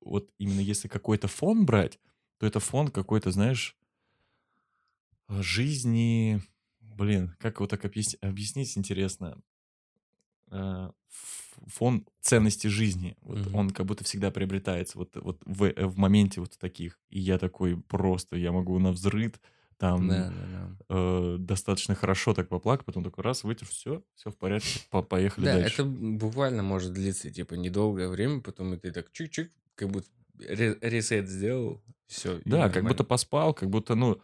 вот 0.00 0.28
именно 0.38 0.60
если 0.60 0.88
какой-то 0.88 1.28
фон 1.28 1.64
брать, 1.66 2.00
то 2.38 2.46
это 2.46 2.58
фон 2.58 2.88
какой-то, 2.88 3.30
знаешь, 3.30 3.76
жизни, 5.28 6.42
блин, 6.96 7.34
как 7.38 7.56
его 7.56 7.66
так 7.66 7.84
объяс- 7.84 8.16
объяснить, 8.20 8.76
интересно. 8.76 9.40
Э, 10.50 10.90
Фон 11.66 12.06
ценности 12.20 12.66
жизни. 12.66 13.16
Вот 13.22 13.38
Мгм. 13.38 13.54
он 13.54 13.70
как 13.70 13.86
будто 13.86 14.04
всегда 14.04 14.30
приобретается 14.30 14.98
вот, 14.98 15.16
вот 15.16 15.40
в, 15.46 15.64
э, 15.64 15.86
в 15.86 15.96
моменте 15.96 16.40
вот 16.40 16.58
таких. 16.58 16.98
И 17.08 17.20
я 17.20 17.38
такой 17.38 17.76
просто, 17.80 18.36
я 18.36 18.52
могу 18.52 18.78
на 18.78 18.90
взрыд 18.92 19.40
там 19.78 20.08
Да, 20.08 20.30
да, 20.30 20.46
да. 20.52 20.76
э, 20.96 21.36
достаточно 21.38 21.94
хорошо 21.94 22.34
так 22.34 22.48
поплакать, 22.48 22.84
потом 22.86 23.02
такой 23.04 23.24
раз, 23.24 23.44
вытер, 23.44 23.66
все, 23.68 24.02
все 24.14 24.30
в 24.30 24.36
порядке, 24.36 24.80
по- 24.90 25.02
поехали 25.02 25.44
Да, 25.46 25.52
дальше. 25.60 25.82
это 25.82 25.84
буквально 25.84 26.62
может 26.62 26.92
длиться, 26.92 27.30
типа, 27.30 27.54
недолгое 27.54 28.08
время, 28.08 28.40
потом 28.40 28.74
и 28.74 28.76
ты 28.76 28.92
так 28.92 29.10
чик-чик, 29.12 29.50
как 29.76 29.90
будто 29.90 30.08
ре- 30.38 30.78
ресет 30.80 31.28
сделал, 31.28 31.82
все. 32.06 32.40
Да, 32.44 32.68
как 32.68 32.84
будто 32.84 33.04
поспал, 33.04 33.54
как 33.54 33.70
будто, 33.70 33.94
ну, 33.94 34.20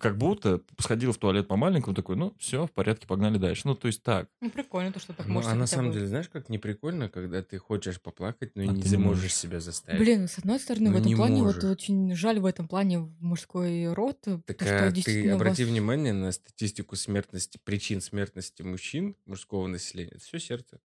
как 0.00 0.16
будто 0.18 0.60
сходил 0.78 1.12
в 1.12 1.18
туалет 1.18 1.48
по-маленькому, 1.48 1.94
такой, 1.94 2.16
ну, 2.16 2.34
все, 2.38 2.66
в 2.66 2.72
порядке, 2.72 3.06
погнали 3.06 3.38
дальше. 3.38 3.62
Ну, 3.64 3.74
то 3.74 3.86
есть 3.86 4.02
так. 4.02 4.28
Ну, 4.40 4.50
прикольно 4.50 4.92
то, 4.92 5.00
что 5.00 5.12
так 5.12 5.26
Ну, 5.26 5.34
можете 5.34 5.52
а 5.52 5.56
на 5.56 5.66
самом 5.66 5.92
деле, 5.92 6.06
знаешь, 6.06 6.28
как 6.28 6.48
не 6.48 6.58
прикольно, 6.58 7.08
когда 7.08 7.42
ты 7.42 7.58
хочешь 7.58 8.00
поплакать, 8.00 8.52
но 8.54 8.62
А 8.62 8.66
не 8.66 8.82
ты 8.82 8.88
не 8.90 8.96
можешь 8.96 9.34
себя 9.34 9.60
заставить. 9.60 10.00
Блин, 10.00 10.22
ну, 10.22 10.28
с 10.28 10.38
одной 10.38 10.58
стороны, 10.60 10.90
в 10.90 10.92
Ну, 10.92 10.98
этом 10.98 11.08
не 11.08 11.16
плане 11.16 11.42
вот 11.42 11.54
можешь. 11.56 11.64
очень 11.64 12.14
жаль 12.14 12.40
в 12.40 12.46
этом 12.46 12.68
плане 12.68 12.98
в 13.00 13.22
мужской 13.22 13.92
род, 13.92 14.18
Так 14.22 14.62
а 14.62 14.90
что 14.90 15.02
ты 15.02 15.30
обрати 15.30 15.64
вас- 15.64 15.70
внимание 15.72 16.12
на 16.12 16.32
статистику 16.32 16.96
смертности, 16.96 17.58
причин 17.64 18.00
смертности 18.00 18.62
мужчин, 18.62 19.16
мужского 19.26 19.66
населения. 19.66 20.12
Это 20.14 20.24
все 20.24 20.38
сердце. 20.38 20.78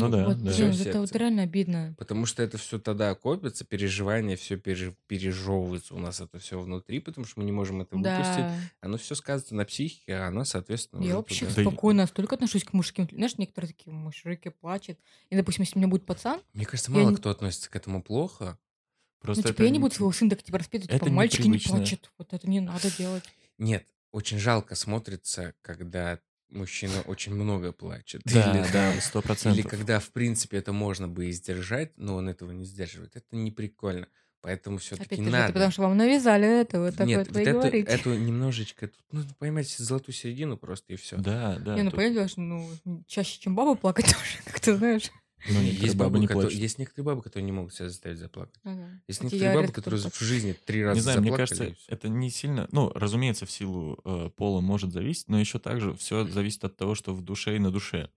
Ну, 0.00 0.08
Ну, 0.08 0.16
да, 0.16 0.24
Вот, 0.26 0.36
да. 0.42 0.52
блин, 0.56 0.72
Всё 0.72 0.88
это 0.90 1.00
вот 1.00 1.12
реально 1.16 1.42
обидно. 1.42 1.94
Потому 1.98 2.26
что 2.26 2.42
это 2.42 2.58
все 2.58 2.78
тогда 2.78 3.14
копится, 3.14 3.64
переживания, 3.64 4.36
все 4.36 4.56
пережевывается 4.56 5.94
у 5.94 5.98
нас 5.98 6.20
это 6.20 6.38
все 6.38 6.58
внутри, 6.58 7.00
потому 7.00 7.26
что 7.26 7.40
мы 7.40 7.44
не 7.44 7.52
можем 7.52 7.80
это 7.82 7.96
выпустить. 7.96 8.36
Да. 8.38 8.54
Оно 8.80 8.96
все 8.98 9.14
сказывается 9.14 9.54
на 9.54 9.64
психике, 9.64 10.14
а 10.16 10.28
она, 10.28 10.44
соответственно, 10.44 11.02
Я 11.02 11.16
вообще 11.16 11.46
туда. 11.46 11.62
Спокойно 11.62 12.02
настолько 12.02 12.34
отношусь 12.34 12.64
к 12.64 12.72
мужским. 12.72 13.08
Знаешь, 13.12 13.36
некоторые 13.38 13.72
такие 13.72 13.92
мужики 13.92 14.48
плачут. 14.50 14.98
И, 15.30 15.36
допустим, 15.36 15.62
если 15.62 15.76
у 15.76 15.80
меня 15.80 15.88
будет 15.88 16.06
пацан, 16.06 16.40
Мне 16.52 16.66
кажется, 16.66 16.90
Я 16.90 16.98
мало 16.98 17.10
не- 17.10 17.16
кто 17.16 17.30
относится 17.30 17.70
к 17.70 17.76
этому 17.76 18.02
плохо. 18.02 18.58
Просто 19.20 19.42
ну, 19.42 19.48
типа, 19.48 19.54
это 19.56 19.64
я 19.64 19.70
не 19.70 19.78
буду 19.78 19.94
своего 19.94 20.12
сына 20.12 20.30
так 20.30 20.42
типа 20.42 20.58
распитывать, 20.58 20.90
это 20.94 21.04
типа, 21.04 21.14
мальчики 21.14 21.42
не 21.42 21.48
непривычно. 21.48 21.76
плачут. 21.76 22.10
Вот 22.16 22.32
это 22.32 22.48
не 22.48 22.60
надо 22.60 22.90
делать. 22.96 23.24
Нет, 23.58 23.86
очень 24.12 24.38
жалко 24.38 24.74
смотрится, 24.74 25.54
когда 25.60 26.18
мужчина 26.50 27.00
очень 27.06 27.34
много 27.34 27.72
плачет. 27.72 28.22
Да, 28.24 28.50
Или 28.52 28.72
да, 28.72 28.92
сто 29.00 29.18
Или 29.20 29.26
процентов. 29.26 29.66
когда, 29.70 29.98
в 30.00 30.10
принципе, 30.10 30.58
это 30.58 30.72
можно 30.72 31.08
бы 31.08 31.26
и 31.26 31.32
сдержать, 31.32 31.92
но 31.96 32.16
он 32.16 32.28
этого 32.28 32.50
не 32.52 32.64
сдерживает. 32.64 33.16
Это 33.16 33.26
не 33.36 33.50
прикольно. 33.50 34.06
Поэтому 34.42 34.78
все-таки 34.78 35.04
Опять 35.06 35.18
же, 35.18 35.24
это 35.24 35.32
надо. 35.32 35.52
потому 35.52 35.70
что 35.70 35.82
вам 35.82 35.96
навязали 35.98 36.62
это, 36.62 36.80
вот 36.80 36.92
такое 36.92 37.06
Нет, 37.06 37.26
вот 37.28 37.36
вы 37.36 37.44
говорите. 37.44 37.92
эту 37.92 38.14
немножечко, 38.14 38.88
тут 38.88 39.12
нужно 39.12 39.34
поймать 39.38 39.68
золотую 39.68 40.14
середину 40.14 40.56
просто 40.56 40.94
и 40.94 40.96
все. 40.96 41.18
Да, 41.18 41.58
да. 41.58 41.74
не, 41.74 41.82
ну 41.82 41.90
тут- 41.90 41.98
понятно, 41.98 42.26
что 42.26 42.40
ну, 42.40 43.04
чаще, 43.06 43.38
чем 43.38 43.54
баба 43.54 43.74
плакать 43.74 44.06
тоже, 44.10 44.38
как 44.46 44.58
ты 44.60 44.76
знаешь. 44.76 45.10
Ну, 45.48 45.54
некоторые 45.60 45.80
есть, 45.80 45.96
бабы 45.96 46.10
бабы, 46.10 46.18
не 46.20 46.26
которые, 46.26 46.46
плачут. 46.48 46.60
есть 46.60 46.78
некоторые 46.78 47.04
бабы, 47.06 47.22
которые 47.22 47.44
не 47.46 47.52
могут 47.52 47.74
себя 47.74 47.88
заставить 47.88 48.18
заплакать. 48.18 48.54
Ага. 48.64 49.00
Есть 49.08 49.22
некоторые 49.22 49.52
я 49.52 49.60
бабы, 49.60 49.72
которые 49.72 50.00
в 50.00 50.20
жизни 50.20 50.54
три 50.64 50.84
раза 50.84 50.96
Не 50.96 51.00
знаю, 51.00 51.20
мне 51.20 51.32
кажется, 51.36 51.74
это 51.88 52.08
не 52.08 52.30
сильно, 52.30 52.68
ну, 52.72 52.90
разумеется, 52.94 53.46
в 53.46 53.50
силу 53.50 53.98
э, 54.04 54.30
пола 54.36 54.60
может 54.60 54.92
зависеть, 54.92 55.28
но 55.28 55.38
еще 55.38 55.58
также 55.58 55.94
все 55.94 56.26
зависит 56.26 56.64
от 56.64 56.76
того, 56.76 56.94
что 56.94 57.14
в 57.14 57.22
душе 57.22 57.56
и 57.56 57.58
на 57.58 57.70
душе. 57.70 58.10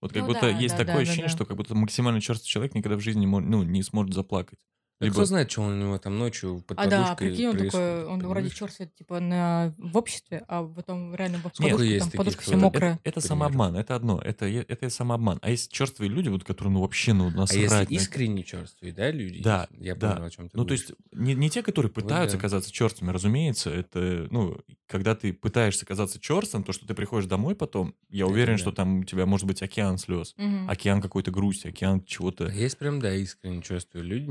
Вот 0.00 0.12
как 0.12 0.22
Ну 0.22 0.28
будто 0.28 0.42
да, 0.42 0.48
есть 0.50 0.76
да, 0.76 0.78
такое 0.78 0.94
да, 0.94 0.98
да, 0.98 1.02
ощущение, 1.02 1.28
да. 1.28 1.34
что 1.34 1.44
как 1.44 1.56
будто 1.56 1.74
максимально 1.74 2.20
черствый 2.20 2.48
человек 2.48 2.74
никогда 2.74 2.96
в 2.96 3.00
жизни 3.00 3.20
не, 3.20 3.26
ну, 3.26 3.62
не 3.62 3.82
сможет 3.82 4.14
заплакать. 4.14 4.58
Да 5.00 5.06
Либо 5.06 5.14
Кто 5.14 5.24
знает, 5.24 5.50
что 5.50 5.62
у 5.62 5.70
него 5.74 5.96
там 5.98 6.18
ночью 6.18 6.62
под 6.66 6.78
А 6.78 6.86
да, 6.86 7.02
подушкой 7.04 7.28
прикинь, 7.28 7.48
он 7.48 7.56
такой, 7.56 8.04
он 8.04 8.20
вроде 8.20 8.50
черствый, 8.50 8.86
типа, 8.86 9.18
на, 9.18 9.74
в 9.78 9.96
обществе, 9.96 10.44
а 10.46 10.62
потом 10.62 11.14
реально 11.14 11.38
в 11.38 11.40
Сколько 11.40 11.62
подушку, 11.62 11.82
есть 11.84 12.10
там 12.10 12.18
подушка 12.18 12.42
вся 12.42 12.52
вот? 12.56 12.60
мокрая. 12.62 12.92
это, 12.92 13.00
это 13.18 13.20
самообман, 13.26 13.76
это 13.76 13.94
одно, 13.96 14.20
это, 14.22 14.44
это 14.44 14.90
самообман. 14.90 15.38
А 15.40 15.48
есть 15.50 15.72
черствые 15.72 16.10
люди, 16.10 16.28
вот, 16.28 16.44
которые, 16.44 16.74
ну, 16.74 16.82
вообще, 16.82 17.14
ну, 17.14 17.28
А 17.28 17.30
насрать. 17.30 17.60
если 17.62 17.74
на 17.76 17.82
это. 17.82 17.94
искренне 17.94 18.44
черствые, 18.44 18.92
да, 18.92 19.10
люди? 19.10 19.42
Да? 19.42 19.68
Я 19.78 19.94
да. 19.94 20.12
понял, 20.12 20.26
о 20.26 20.30
чем 20.30 20.48
ты 20.50 20.56
Ну, 20.58 20.64
то 20.64 20.68
говоришь. 20.74 20.88
есть, 20.88 20.94
не, 21.12 21.34
не 21.34 21.48
те, 21.48 21.62
которые 21.62 21.90
Вот 21.94 22.02
пытаются 22.02 22.36
да. 22.36 22.42
казаться 22.42 22.70
черствыми, 22.70 23.10
разумеется, 23.10 23.70
это, 23.70 24.28
ну, 24.30 24.58
когда 24.86 25.14
ты 25.14 25.32
пытаешься 25.32 25.86
казаться 25.86 26.20
черствым, 26.20 26.62
то, 26.62 26.72
что 26.72 26.86
ты 26.86 26.92
приходишь 26.92 27.26
домой 27.26 27.54
потом, 27.54 27.94
я 28.10 28.24
Это 28.24 28.32
уверен, 28.32 28.54
да. 28.56 28.58
что 28.58 28.72
там 28.72 28.98
у 29.00 29.04
тебя 29.04 29.24
может 29.24 29.46
быть 29.46 29.62
океан 29.62 29.96
слез, 29.96 30.34
Мгм. 30.36 30.68
океан 30.68 31.00
какой-то 31.00 31.30
грусти, 31.30 31.68
океан 31.68 32.04
чего-то. 32.04 32.46
А 32.48 32.52
есть 32.52 32.76
прям, 32.76 33.00
да, 33.00 33.14
искренне 33.14 33.62
чувствую 33.62 34.04
люди, 34.04 34.28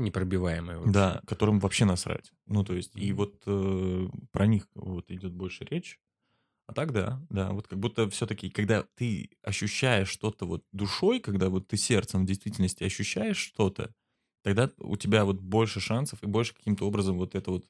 непробиваемые 0.60 0.78
вообще. 0.78 1.14
Да, 1.14 1.22
которым 1.26 1.58
вообще 1.60 1.84
насрать. 1.84 2.32
Ну, 2.46 2.64
то 2.64 2.74
есть, 2.74 2.96
и 2.96 3.12
вот 3.12 3.42
э, 3.46 4.06
про 4.32 4.46
них 4.46 4.68
вот 4.74 5.10
идет 5.10 5.32
больше 5.34 5.64
речь. 5.64 6.00
А 6.66 6.72
так 6.74 6.92
да, 6.92 7.20
да, 7.30 7.50
вот 7.52 7.66
как 7.68 7.78
будто 7.80 8.08
все-таки, 8.10 8.48
когда 8.50 8.84
ты 8.94 9.30
ощущаешь 9.42 10.08
что-то 10.08 10.46
вот 10.46 10.64
душой, 10.72 11.20
когда 11.20 11.50
вот 11.50 11.68
ты 11.68 11.76
сердцем 11.76 12.22
в 12.24 12.26
действительности 12.26 12.84
ощущаешь 12.84 13.38
что-то, 13.38 13.92
тогда 14.44 14.70
у 14.78 14.96
тебя 14.96 15.24
вот 15.24 15.40
больше 15.40 15.80
шансов 15.80 16.22
и 16.22 16.26
больше 16.26 16.54
каким-то 16.54 16.86
образом 16.86 17.18
вот 17.18 17.34
это 17.34 17.50
вот 17.50 17.66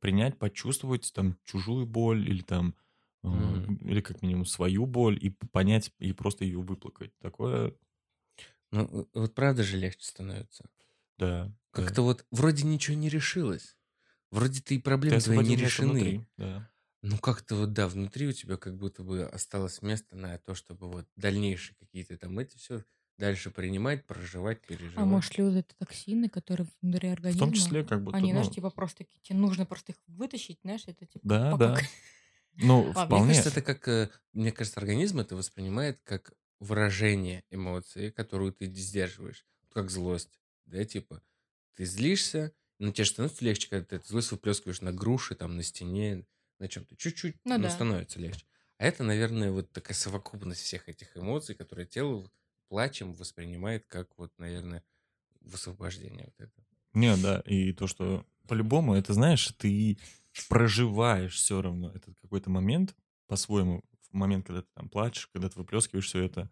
принять, 0.00 0.38
почувствовать 0.38 1.12
там 1.14 1.38
чужую 1.44 1.86
боль 1.86 2.28
или 2.28 2.42
там 2.42 2.74
Мгм. 3.32 3.70
или 3.82 4.00
как 4.00 4.22
минимум 4.22 4.46
свою 4.46 4.86
боль 4.86 5.18
и 5.20 5.30
понять 5.52 5.92
и 5.98 6.12
просто 6.12 6.44
ее 6.44 6.60
выплакать. 6.60 7.12
Такое, 7.20 7.74
Ну, 8.72 9.02
э, 9.02 9.06
вот 9.14 9.34
правда 9.34 9.62
же 9.62 9.76
легче 9.76 10.04
становится. 10.06 10.68
да. 11.18 11.50
Да. 11.74 11.90
Как-то 11.90 12.02
вот 12.02 12.26
вроде 12.30 12.64
ничего 12.66 12.96
не 12.96 13.08
решилось. 13.08 13.76
Вроде 14.30 14.62
ты 14.62 14.76
и 14.76 14.80
Ты 15.06 15.16
проблемы 15.16 15.20
твои 15.20 15.42
не 15.42 15.56
решены. 15.56 15.76
внутри, 15.78 16.26
да. 16.38 16.70
Ну, 17.02 17.18
как-то 17.18 17.56
вот, 17.56 17.72
да, 17.72 17.88
внутри 17.88 18.28
у 18.28 18.32
тебя 18.32 18.56
как 18.58 18.76
будто 18.76 19.02
бы 19.04 19.24
осталось 19.24 19.82
место 19.82 20.16
на 20.16 20.38
то, 20.38 20.54
чтобы 20.54 20.90
вот 20.90 21.08
дальнейшие 21.16 21.76
какие-то 21.76 22.18
там 22.18 22.38
эти 22.38 22.56
все 22.58 22.84
дальше 23.18 23.50
принимать, 23.50 24.06
проживать, 24.06 24.62
А 24.94 25.04
переживать. 25.04 25.06
может, 25.06 25.36
ли 25.38 25.44
вот 25.44 25.54
это 25.54 25.74
токсины, 25.76 26.28
которые 26.28 26.66
внутри 26.82 27.08
В 27.28 27.34
организма, 27.34 27.36
том 27.36 27.52
числе 27.52 27.82
как 27.82 28.02
будто, 28.04 28.26
они, 28.26 28.30
знаешь, 28.32 28.48
ну, 28.48 28.50
типа 28.50 28.70
просто 28.70 28.98
такие, 28.98 29.20
тебе 29.20 29.38
нужно 29.38 29.66
просто 29.66 29.92
их 29.92 29.98
вытащить, 30.06 30.60
знаешь, 30.62 30.84
это 30.86 31.06
типа 31.06 31.24
да, 31.24 31.54
да. 31.54 31.76
Ну, 32.56 32.94
Ладно, 32.94 33.12
мне 33.14 33.20
Мне 33.20 33.22
вполне. 33.22 33.44
кажется, 33.44 33.50
это 33.50 33.62
как, 33.62 33.88
э, 33.88 34.10
мне 34.32 34.52
кажется, 34.52 34.80
организм 34.80 35.20
это 35.20 35.36
воспринимает 35.36 36.00
как 36.04 36.34
выражение 36.60 37.44
эмоции, 37.50 38.10
которую 38.10 38.52
ты 38.52 38.66
сдерживаешь, 38.74 39.46
как 39.70 39.90
злость, 39.90 40.40
да, 40.66 40.84
типа 40.84 41.22
ты 41.74 41.84
злишься, 41.84 42.52
но 42.78 42.92
тебе 42.92 43.04
же 43.04 43.10
становится 43.10 43.44
легче, 43.44 43.68
когда 43.68 43.84
ты 43.86 43.96
эту 43.96 44.08
злость 44.08 44.30
выплескиваешь 44.32 44.80
на 44.80 44.92
груши, 44.92 45.34
там, 45.34 45.56
на 45.56 45.62
стене, 45.62 46.26
на 46.58 46.68
чем-то, 46.68 46.96
чуть-чуть, 46.96 47.36
Ну 47.44 47.56
но 47.56 47.62
да. 47.62 47.70
становится 47.70 48.18
легче. 48.20 48.46
А 48.78 48.84
это, 48.86 49.02
наверное, 49.04 49.50
вот 49.50 49.72
такая 49.72 49.94
совокупность 49.94 50.62
всех 50.62 50.88
этих 50.88 51.16
эмоций, 51.16 51.54
которые 51.54 51.86
тело 51.86 52.30
плачем 52.68 53.12
воспринимает 53.14 53.86
как 53.86 54.16
вот, 54.16 54.32
наверное, 54.38 54.84
высвобождение 55.40 56.26
вот 56.26 56.40
это. 56.40 56.64
Не, 56.94 57.16
да, 57.16 57.40
и 57.46 57.72
то, 57.72 57.86
что 57.86 58.26
по-любому, 58.48 58.94
это, 58.94 59.12
знаешь, 59.12 59.46
ты 59.58 59.98
проживаешь 60.48 61.34
все 61.34 61.62
равно 61.62 61.90
этот 61.92 62.16
какой-то 62.20 62.50
момент 62.50 62.96
по-своему, 63.26 63.82
в 64.10 64.14
момент, 64.14 64.46
когда 64.46 64.62
ты 64.62 64.68
там 64.74 64.88
плачешь, 64.88 65.28
когда 65.28 65.48
ты 65.48 65.58
выплескиваешь 65.58 66.06
все 66.06 66.24
это, 66.24 66.50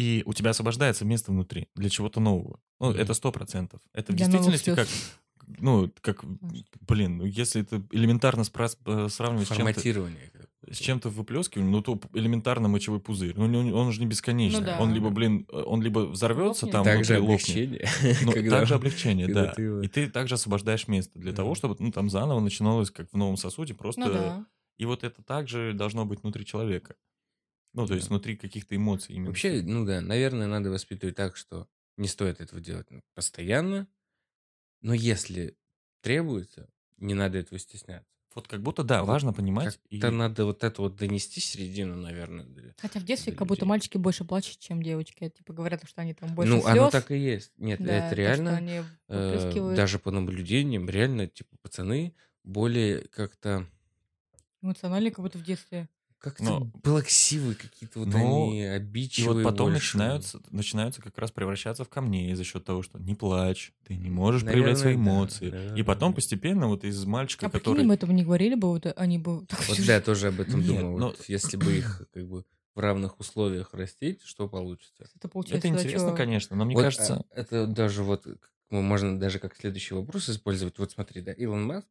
и 0.00 0.22
у 0.24 0.32
тебя 0.32 0.50
освобождается 0.50 1.04
место 1.04 1.30
внутри 1.30 1.68
для 1.74 1.90
чего-то 1.90 2.20
нового. 2.20 2.58
Ну, 2.80 2.92
это 2.92 3.12
сто 3.14 3.30
процентов. 3.32 3.80
Это 3.92 4.12
в 4.12 4.16
Для 4.16 4.28
новых 4.28 4.50
действительности 4.52 4.74
как, 4.74 5.56
ну, 5.60 5.92
как, 6.00 6.24
блин, 6.88 7.18
ну, 7.18 7.24
если 7.26 7.60
это 7.62 7.82
элементарно 7.90 8.42
спра- 8.42 8.76
э, 8.86 9.08
сравнивать 9.10 9.48
с 9.48 9.54
чем-то, 9.54 9.80
с 10.70 10.78
чем-то 10.78 11.08
выплескиваем, 11.10 11.70
ну, 11.70 11.82
то 11.82 12.00
элементарно 12.14 12.68
мочевой 12.68 13.00
пузырь. 13.00 13.34
Ну, 13.36 13.44
он, 13.44 13.74
он 13.74 13.92
же 13.92 14.00
не 14.00 14.06
бесконечный. 14.06 14.60
Ну 14.60 14.66
да. 14.66 14.80
Он 14.80 14.92
либо, 14.94 15.10
блин, 15.10 15.46
э, 15.52 15.62
он 15.66 15.82
либо 15.82 16.00
взорвется 16.06 16.66
Лопнет. 16.66 16.72
там 16.72 16.84
Также 16.84 17.14
внутри, 17.20 17.26
облегчение. 17.34 17.88
Ну, 18.24 18.32
когда- 18.32 18.58
также 18.58 18.74
облегчение, 18.74 19.26
когда 19.26 19.42
да. 19.46 19.52
ты 19.52 19.62
его- 19.62 19.80
И 19.82 19.88
ты 19.88 20.08
также 20.08 20.34
освобождаешь 20.36 20.86
место 20.88 21.18
для 21.18 21.32
того, 21.32 21.54
чтобы, 21.54 21.76
ну, 21.78 21.90
там 21.92 22.08
заново 22.08 22.40
начиналось, 22.40 22.90
как 22.90 23.10
в 23.10 23.16
новом 23.16 23.36
сосуде, 23.36 23.74
просто... 23.74 24.00
Ну 24.00 24.12
да. 24.12 24.46
И 24.78 24.86
вот 24.86 25.04
это 25.04 25.22
также 25.22 25.74
должно 25.74 26.06
быть 26.06 26.22
внутри 26.22 26.46
человека. 26.46 26.94
Ну, 27.72 27.86
то 27.86 27.94
есть 27.94 28.08
Да. 28.08 28.14
внутри 28.14 28.36
каких-то 28.36 28.74
эмоций 28.74 29.14
именно. 29.14 29.28
Вообще, 29.28 29.62
ну 29.62 29.84
да, 29.84 30.00
наверное, 30.00 30.46
надо 30.48 30.70
воспитывать 30.70 31.16
так, 31.16 31.36
что 31.36 31.68
не 31.96 32.08
стоит 32.08 32.40
этого 32.40 32.60
делать 32.60 32.90
ну, 32.90 33.00
постоянно, 33.14 33.86
но 34.80 34.94
если 34.94 35.56
требуется, 36.00 36.68
не 36.96 37.14
надо 37.14 37.38
этого 37.38 37.58
стесняться. 37.58 38.06
Вот 38.34 38.46
как 38.46 38.62
будто, 38.62 38.84
да, 38.84 39.00
Вот 39.02 39.08
важно 39.08 39.32
понимать. 39.32 39.80
и- 39.88 39.98
Как-то 39.98 40.16
надо 40.16 40.44
вот 40.44 40.62
это 40.62 40.82
вот 40.82 40.94
донести 40.96 41.40
середину, 41.40 41.96
наверное. 41.96 42.44
для- 42.44 42.74
Хотя 42.78 43.00
в 43.00 43.04
детстве 43.04 43.32
для 43.32 43.38
как 43.38 43.48
будто 43.48 43.66
мальчики 43.66 43.98
больше 43.98 44.24
плачут, 44.24 44.58
чем 44.60 44.82
девочки. 44.82 45.28
Типа 45.30 45.52
говорят, 45.52 45.82
что 45.88 46.00
они 46.00 46.14
там 46.14 46.32
больше 46.36 46.52
Ну, 46.52 46.60
слез. 46.62 46.70
оно 46.72 46.90
так 46.90 47.10
и 47.10 47.18
есть. 47.18 47.52
Нет, 47.58 47.80
Да, 47.82 47.92
это 47.92 48.10
то, 48.10 48.14
реально. 48.14 48.50
что 48.52 48.58
они 48.58 48.80
э, 49.08 49.74
даже 49.74 49.98
по 49.98 50.12
наблюдениям, 50.12 50.88
реально, 50.88 51.26
типа, 51.26 51.56
пацаны 51.60 52.14
более 52.44 53.00
как-то 53.08 53.66
эмоционально, 54.62 55.10
как 55.10 55.20
будто 55.24 55.38
в 55.38 55.42
детстве. 55.42 55.88
Как-то 56.20 56.44
Но- 56.44 56.66
плаксивые 56.82 57.54
какие-то 57.54 58.00
вот 58.00 58.08
Ну, 58.08 58.16
они, 58.48 58.60
И 58.60 58.64
обидчивые 58.64 59.42
вот 59.44 59.50
потом 59.52 59.70
больше. 59.70 59.96
начинаются, 59.96 60.40
начинаются 60.50 61.00
как 61.02 61.16
раз 61.18 61.32
превращаться 61.32 61.84
в 61.84 61.88
камней 61.88 62.34
за 62.34 62.44
счет 62.44 62.64
того, 62.64 62.82
что 62.82 62.98
не 62.98 63.14
плачь, 63.14 63.72
ты 63.86 63.96
не 63.96 64.10
можешь 64.10 64.42
проявлять 64.42 64.78
свои 64.78 64.96
Наверное, 64.96 65.12
да, 65.14 65.18
эмоции. 65.20 65.50
да, 65.50 65.74
И 65.76 65.82
потом 65.82 66.12
да. 66.12 66.16
постепенно 66.16 66.66
вот 66.68 66.84
из 66.84 67.04
мальчика, 67.06 67.46
А 67.46 67.50
который... 67.50 67.82
им 67.84 67.90
этого 67.90 68.12
не 68.12 68.22
говорили 68.22 68.54
бы, 68.54 68.68
вот 68.68 68.86
они 68.96 69.18
бы... 69.18 69.40
Вот 69.68 69.86
да, 69.86 69.94
я 69.94 70.00
тоже 70.00 70.28
об 70.28 70.40
этом 70.40 70.60
Нет, 70.60 70.68
думал. 70.68 70.98
но- 70.98 71.06
Вот 71.08 71.24
если 71.28 71.56
бы 71.56 71.76
их 71.76 72.06
как 72.12 72.28
бы 72.28 72.44
в 72.74 72.78
равных 72.80 73.18
условиях 73.18 73.72
растить, 73.74 74.20
что 74.22 74.46
получится? 74.48 75.08
Это 75.16 75.28
получается... 75.28 75.68
Это 75.68 75.76
интересно, 75.78 76.10
чё? 76.10 76.16
конечно, 76.16 76.54
но 76.56 76.64
мне 76.66 76.74
Вот, 76.76 76.82
кажется... 76.82 77.14
а, 77.14 77.24
это 77.34 77.66
даже 77.66 78.02
вот 78.04 78.26
ну, 78.70 78.82
можно 78.82 79.18
даже 79.18 79.38
как 79.40 79.56
следующий 79.56 79.94
вопрос 79.94 80.28
использовать. 80.28 80.78
Вот 80.78 80.92
смотри, 80.92 81.22
да, 81.22 81.32
Илон 81.32 81.64
Маск 81.64 81.88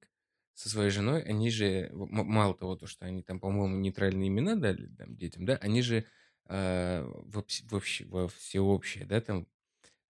со 0.59 0.69
своей 0.69 0.89
женой, 0.91 1.21
они 1.23 1.49
же, 1.51 1.89
мало 1.93 2.53
того, 2.55 2.75
то, 2.75 2.85
что 2.87 3.05
они 3.05 3.23
там, 3.23 3.39
по-моему, 3.39 3.77
нейтральные 3.77 4.27
имена 4.29 4.55
дали 4.55 4.87
там, 4.87 5.15
детям, 5.17 5.45
да, 5.45 5.55
они 5.57 5.81
же 5.81 6.05
э, 6.49 7.03
во, 7.05 7.43
во 7.71 7.81
во 8.23 8.27
всеобщее, 8.27 9.05
да, 9.05 9.21
там, 9.21 9.47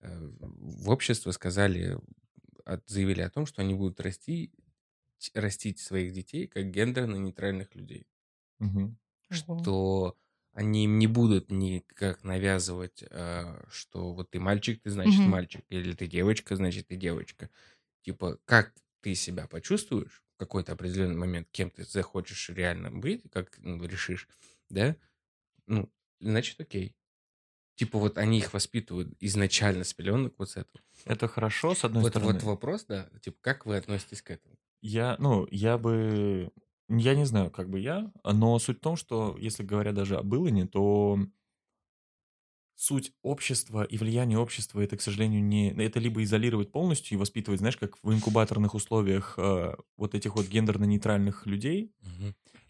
э, 0.01 0.09
в 0.39 0.89
общество 0.91 1.31
сказали, 1.31 1.97
от- 2.65 2.89
заявили 2.89 3.21
о 3.21 3.29
том, 3.31 3.45
что 3.47 3.61
они 3.63 3.75
будут 3.75 4.01
расти, 4.01 4.53
растить 5.35 5.79
своих 5.79 6.13
детей 6.13 6.47
как 6.47 6.71
гендерно-нейтральных 6.71 7.75
людей. 7.75 8.07
Ого. 8.59 8.93
что 9.29 10.17
они 10.53 10.85
им 10.85 10.97
не 10.99 11.07
будут 11.07 11.51
никак 11.51 12.23
навязывать, 12.23 13.03
э, 13.09 13.63
что 13.69 14.13
вот 14.13 14.31
ты 14.31 14.39
мальчик, 14.39 14.81
ты 14.81 14.89
значит 14.89 15.25
Мгм. 15.25 15.25
мальчик, 15.25 15.63
или 15.69 15.93
ты 15.93 16.07
девочка, 16.07 16.55
значит 16.55 16.87
ты 16.87 16.95
девочка. 16.95 17.49
Типа, 18.03 18.39
как 18.45 18.73
ты 19.01 19.15
себя 19.15 19.47
почувствуешь 19.47 20.23
какой-то 20.39 20.71
определенный 20.71 21.17
момент, 21.17 21.49
кем 21.51 21.69
ты 21.69 21.83
захочешь 21.83 22.49
реально 22.49 22.89
быть, 22.89 23.23
как 23.31 23.57
ну, 23.59 23.83
решишь, 23.85 24.27
да, 24.69 24.95
ну, 25.67 25.91
значит 26.19 26.59
окей. 26.61 26.95
Типа 27.75 27.99
вот 27.99 28.17
они 28.17 28.39
их 28.39 28.53
воспитывают 28.53 29.15
изначально 29.19 29.83
с 29.83 29.93
пеленок 29.93 30.33
вот 30.37 30.49
с 30.49 30.57
этого. 30.57 30.83
Это 31.05 31.27
хорошо, 31.27 31.75
с 31.75 31.83
одной 31.83 32.03
Вот, 32.03 32.11
стороны. 32.11 32.33
вот 32.33 32.43
вопрос, 32.43 32.85
да, 32.85 33.09
типа 33.21 33.37
как 33.41 33.65
вы 33.65 33.77
относитесь 33.77 34.21
к 34.21 34.31
этому? 34.31 34.57
Я, 34.81 35.17
ну, 35.19 35.47
я 35.51 35.77
бы... 35.77 36.51
Я 36.87 37.13
не 37.15 37.25
знаю, 37.25 37.51
как 37.51 37.69
бы 37.69 37.79
я, 37.79 38.11
но 38.23 38.57
суть 38.57 38.77
в 38.77 38.81
том, 38.81 38.95
что 38.95 39.37
если 39.37 39.61
говоря 39.61 39.91
даже 39.91 40.17
об 40.17 40.33
Илоне, 40.33 40.65
то 40.65 41.19
суть 42.80 43.11
общества 43.23 43.84
и 43.84 43.97
влияние 43.97 44.38
общества 44.39 44.80
это, 44.80 44.95
к 44.95 45.01
сожалению, 45.01 45.43
не... 45.43 45.71
Это 45.71 45.99
либо 45.99 46.23
изолировать 46.23 46.71
полностью 46.71 47.17
и 47.17 47.19
воспитывать, 47.19 47.59
знаешь, 47.59 47.75
как 47.75 47.97
в 48.01 48.13
инкубаторных 48.13 48.73
условиях 48.73 49.34
э, 49.38 49.75
вот 49.97 50.15
этих 50.15 50.36
вот 50.36 50.47
гендерно-нейтральных 50.47 51.45
людей, 51.45 51.91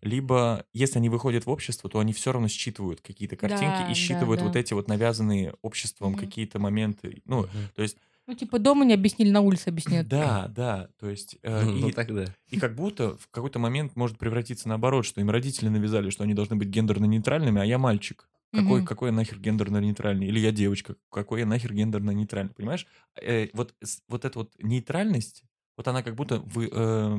либо 0.01 0.65
если 0.73 0.97
они 0.97 1.09
выходят 1.09 1.45
в 1.45 1.49
общество, 1.51 1.89
то 1.91 1.99
они 1.99 2.13
все 2.13 2.31
равно 2.31 2.47
считывают 2.47 3.01
какие-то 3.01 3.35
картинки 3.35 3.83
Да, 3.83 3.83
и 3.85 3.89
да, 3.89 3.93
считывают 3.93 4.41
вот 4.41 4.53
да. 4.53 4.59
эти 4.59 4.73
вот 4.73 4.87
навязанные 4.87 5.53
обществом 5.61 6.13
Мгм. 6.13 6.19
какие-то 6.21 6.57
моменты. 6.57 7.21
Ну, 7.25 7.41
Мгм. 7.41 7.69
то 7.75 7.81
есть, 7.83 7.97
Ну, 8.25 8.33
типа, 8.33 8.57
дома 8.57 8.85
не 8.85 8.93
объяснили, 8.95 9.29
на 9.29 9.41
улице 9.41 9.67
объяснят. 9.69 10.07
да, 10.07 10.47
да, 10.47 10.89
то 10.99 11.07
есть... 11.07 11.37
э, 11.43 11.63
Ну, 11.65 11.89
и- 11.89 11.91
тогда. 11.91 12.25
и 12.49 12.57
как 12.57 12.73
будто 12.75 13.15
в 13.17 13.27
какой-то 13.29 13.59
момент 13.59 13.95
может 13.95 14.17
превратиться 14.17 14.69
наоборот, 14.69 15.05
что 15.05 15.21
им 15.21 15.29
родители 15.29 15.67
навязали, 15.69 16.09
что 16.09 16.23
они 16.23 16.33
должны 16.33 16.55
быть 16.55 16.69
гендерно-нейтральными, 16.69 17.61
а 17.61 17.65
я 17.65 17.77
мальчик. 17.77 18.27
Какой, 18.51 18.81
Мгм. 18.81 18.85
какой 18.85 19.09
я 19.09 19.15
нахер 19.15 19.39
гендерно-нейтральный? 19.39 20.27
Или 20.27 20.39
я 20.39 20.51
девочка, 20.51 20.95
какой 21.11 21.41
я 21.41 21.45
нахер 21.45 21.73
гендерно-нейтральный? 21.73 22.53
Понимаешь? 22.53 22.87
Э, 23.21 23.47
вот, 23.53 23.75
вот 24.07 24.25
эта 24.25 24.39
вот 24.39 24.53
нейтральность, 24.61 25.43
вот 25.77 25.87
она 25.87 26.01
как 26.03 26.15
будто 26.15 26.39
вы, 26.39 26.69
э, 26.71 27.17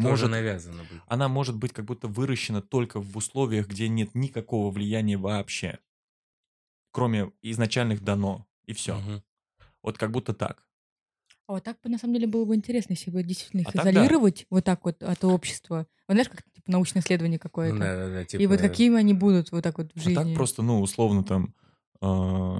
Тоже 0.00 0.26
может, 0.26 0.28
навязано 0.28 0.84
быть. 0.84 1.02
она 1.06 1.28
может 1.28 1.56
быть 1.56 1.72
как 1.72 1.84
будто 1.84 2.08
выращена 2.08 2.62
только 2.62 3.00
в 3.00 3.16
условиях, 3.16 3.68
где 3.68 3.88
нет 3.88 4.14
никакого 4.14 4.70
влияния 4.72 5.16
вообще, 5.18 5.78
кроме 6.90 7.32
изначальных 7.42 8.02
дано, 8.02 8.46
и 8.64 8.72
все. 8.72 8.96
Мгм. 8.96 9.22
Вот 9.82 9.98
как 9.98 10.12
будто 10.12 10.34
так. 10.34 10.65
А 11.48 11.52
вот 11.52 11.62
так 11.62 11.76
бы, 11.82 11.88
на 11.90 11.98
самом 11.98 12.14
деле, 12.14 12.26
было 12.26 12.44
бы 12.44 12.56
интересно, 12.56 12.92
если 12.94 13.10
бы 13.10 13.22
действительно 13.22 13.60
их 13.60 13.68
А 13.68 13.72
так 13.72 13.84
да. 13.84 13.90
изолировать 13.92 14.46
вот 14.50 14.64
так 14.64 14.84
вот 14.84 15.02
от 15.02 15.24
общества. 15.24 15.86
Вот 16.08 16.14
знаешь, 16.14 16.28
как 16.28 16.42
типа 16.42 16.70
научное 16.72 17.02
исследование 17.02 17.38
какое-то. 17.38 17.74
Ну, 17.74 17.80
да, 17.80 17.96
да, 17.96 18.08
да, 18.08 18.24
И 18.24 18.46
вот 18.46 18.58
типа, 18.58 18.68
какими 18.68 18.96
они 18.96 19.12
будут 19.12 19.52
вот 19.52 19.62
так 19.62 19.78
вот 19.78 19.92
в 19.94 20.00
А 20.00 20.02
жизни. 20.02 20.14
так 20.14 20.34
просто, 20.34 20.62
ну, 20.62 20.80
условно 20.80 21.22
там 21.22 21.54
а, 22.00 22.58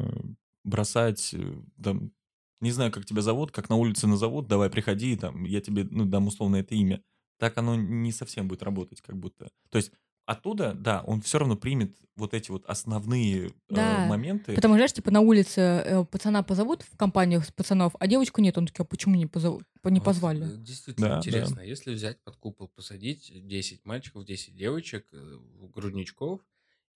бросать, 0.64 1.34
э, 1.34 1.54
там, 1.82 2.12
не 2.60 2.70
знаю, 2.70 2.92
как 2.92 3.04
тебя 3.06 3.22
зовут, 3.22 3.50
как 3.50 3.68
на 3.68 3.76
улице 3.76 4.06
назовут, 4.06 4.46
давай 4.46 4.70
приходи, 4.70 5.16
там, 5.16 5.44
я 5.44 5.60
тебе, 5.60 5.84
ну, 5.90 6.04
дам 6.04 6.26
условно 6.28 6.56
это 6.56 6.74
имя. 6.74 7.02
Так 7.38 7.58
оно 7.58 7.74
не 7.74 8.12
совсем 8.12 8.48
будет 8.48 8.62
работать, 8.62 9.00
как 9.02 9.16
будто. 9.18 9.50
То 9.70 9.76
есть 9.78 9.92
оттуда, 10.26 10.74
да, 10.74 11.02
он 11.02 11.20
все 11.22 11.38
равно 11.38 11.56
примет 11.56 11.96
вот 12.16 12.34
эти 12.34 12.50
вот 12.50 12.64
основные 12.66 13.48
э, 13.48 13.52
Да, 13.74 14.06
моменты. 14.06 14.54
Потому 14.54 14.74
что, 14.74 14.78
знаешь, 14.78 14.92
типа 14.92 15.10
на 15.10 15.20
улице 15.20 15.60
э, 15.60 16.04
пацана 16.04 16.42
позовут 16.42 16.82
в 16.82 16.96
компанию 16.96 17.42
с 17.42 17.50
пацанов, 17.52 17.94
а 17.98 18.06
девочку 18.06 18.40
нет. 18.40 18.56
Он 18.58 18.66
такой, 18.66 18.84
а 18.84 18.88
почему 18.88 19.14
не, 19.16 19.26
позовут, 19.26 19.64
не 19.84 20.00
Вот, 20.00 20.06
позвали? 20.06 20.42
э, 20.42 20.56
Действительно 20.58 21.08
Да, 21.08 21.18
да. 21.24 21.48
интересно, 21.48 21.60
если 21.60 21.92
взять 21.94 22.22
под 22.22 22.36
купол, 22.36 22.68
посадить 22.68 23.30
10 23.46 23.84
мальчиков, 23.84 24.24
10 24.24 24.54
девочек, 24.56 25.06
э, 25.12 25.38
грудничков, 25.74 26.40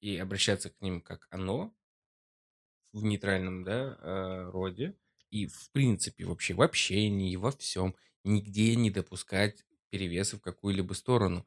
и 0.01 0.16
обращаться 0.16 0.70
к 0.70 0.81
ним 0.81 1.01
как 1.03 1.26
оно, 1.31 1.74
в 2.93 3.05
нейтральном, 3.05 3.64
да, 3.64 3.97
э, 4.01 4.51
роде, 4.51 4.97
и 5.31 5.47
в 5.47 5.70
принципе 5.70 6.24
вообще 6.24 6.55
в 6.55 6.62
общении, 6.62 7.37
во 7.37 7.53
всем, 7.53 7.95
нигде 8.24 8.74
не 8.76 8.91
допускать 8.91 9.64
перевеса 9.91 10.37
в 10.37 10.41
какую-либо 10.41 10.93
сторону. 10.95 11.47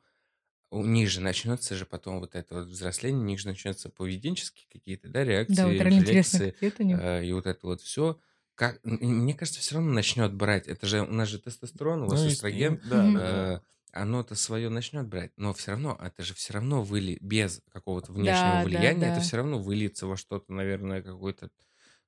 У 0.74 0.84
них 0.86 1.10
же 1.10 1.22
начнется 1.22 1.76
же 1.76 1.86
потом 1.86 2.20
вот 2.20 2.36
это 2.36 2.56
вот 2.56 2.68
взросление, 2.68 3.22
у 3.22 3.26
них 3.26 3.40
же 3.40 3.48
начнется 3.48 3.90
поведенческие 3.90 4.68
какие-то, 4.72 5.08
да, 5.10 5.24
реакции, 5.24 5.68
Да, 5.74 5.74
вот 5.74 5.82
рефлексы, 5.82 6.56
это 6.62 6.84
э, 6.90 7.24
и 7.26 7.32
вот 7.34 7.46
это 7.46 7.68
вот 7.68 7.82
все. 7.82 8.20
Как, 8.56 8.80
мне 8.84 9.34
кажется, 9.36 9.60
все 9.62 9.76
равно 9.76 9.92
начнет 9.94 10.34
брать. 10.34 10.68
Это 10.68 10.88
же 10.88 11.02
у 11.02 11.12
нас 11.12 11.30
же 11.30 11.40
тестостерон, 11.40 12.04
у 12.04 12.08
вас 12.08 12.26
Ну, 12.26 12.28
эстроген, 12.28 12.76
и- 12.76 12.80
да, 12.84 13.12
Мгм. 13.12 13.12
да, 13.12 13.32
да. 13.34 13.48
э, 13.58 13.60
оно-то 13.92 14.36
свое 14.36 14.70
начнет 14.70 15.08
брать, 15.08 15.32
но 15.38 15.54
все 15.54 15.72
равно 15.72 15.98
это 16.02 16.24
же 16.24 16.34
все 16.34 16.54
равно 16.54 16.84
выли 16.84 17.18
без 17.22 17.62
какого-то 17.72 18.12
внешнего 18.12 18.58
Да, 18.58 18.66
да, 18.66 18.92
влияния, 18.92 19.08
это 19.10 19.20
да. 19.20 19.22
все 19.22 19.38
равно 19.38 19.60
выльется 19.60 20.08
во 20.08 20.18
что-то, 20.18 20.52
наверное, 20.54 21.02
какой-то. 21.04 21.50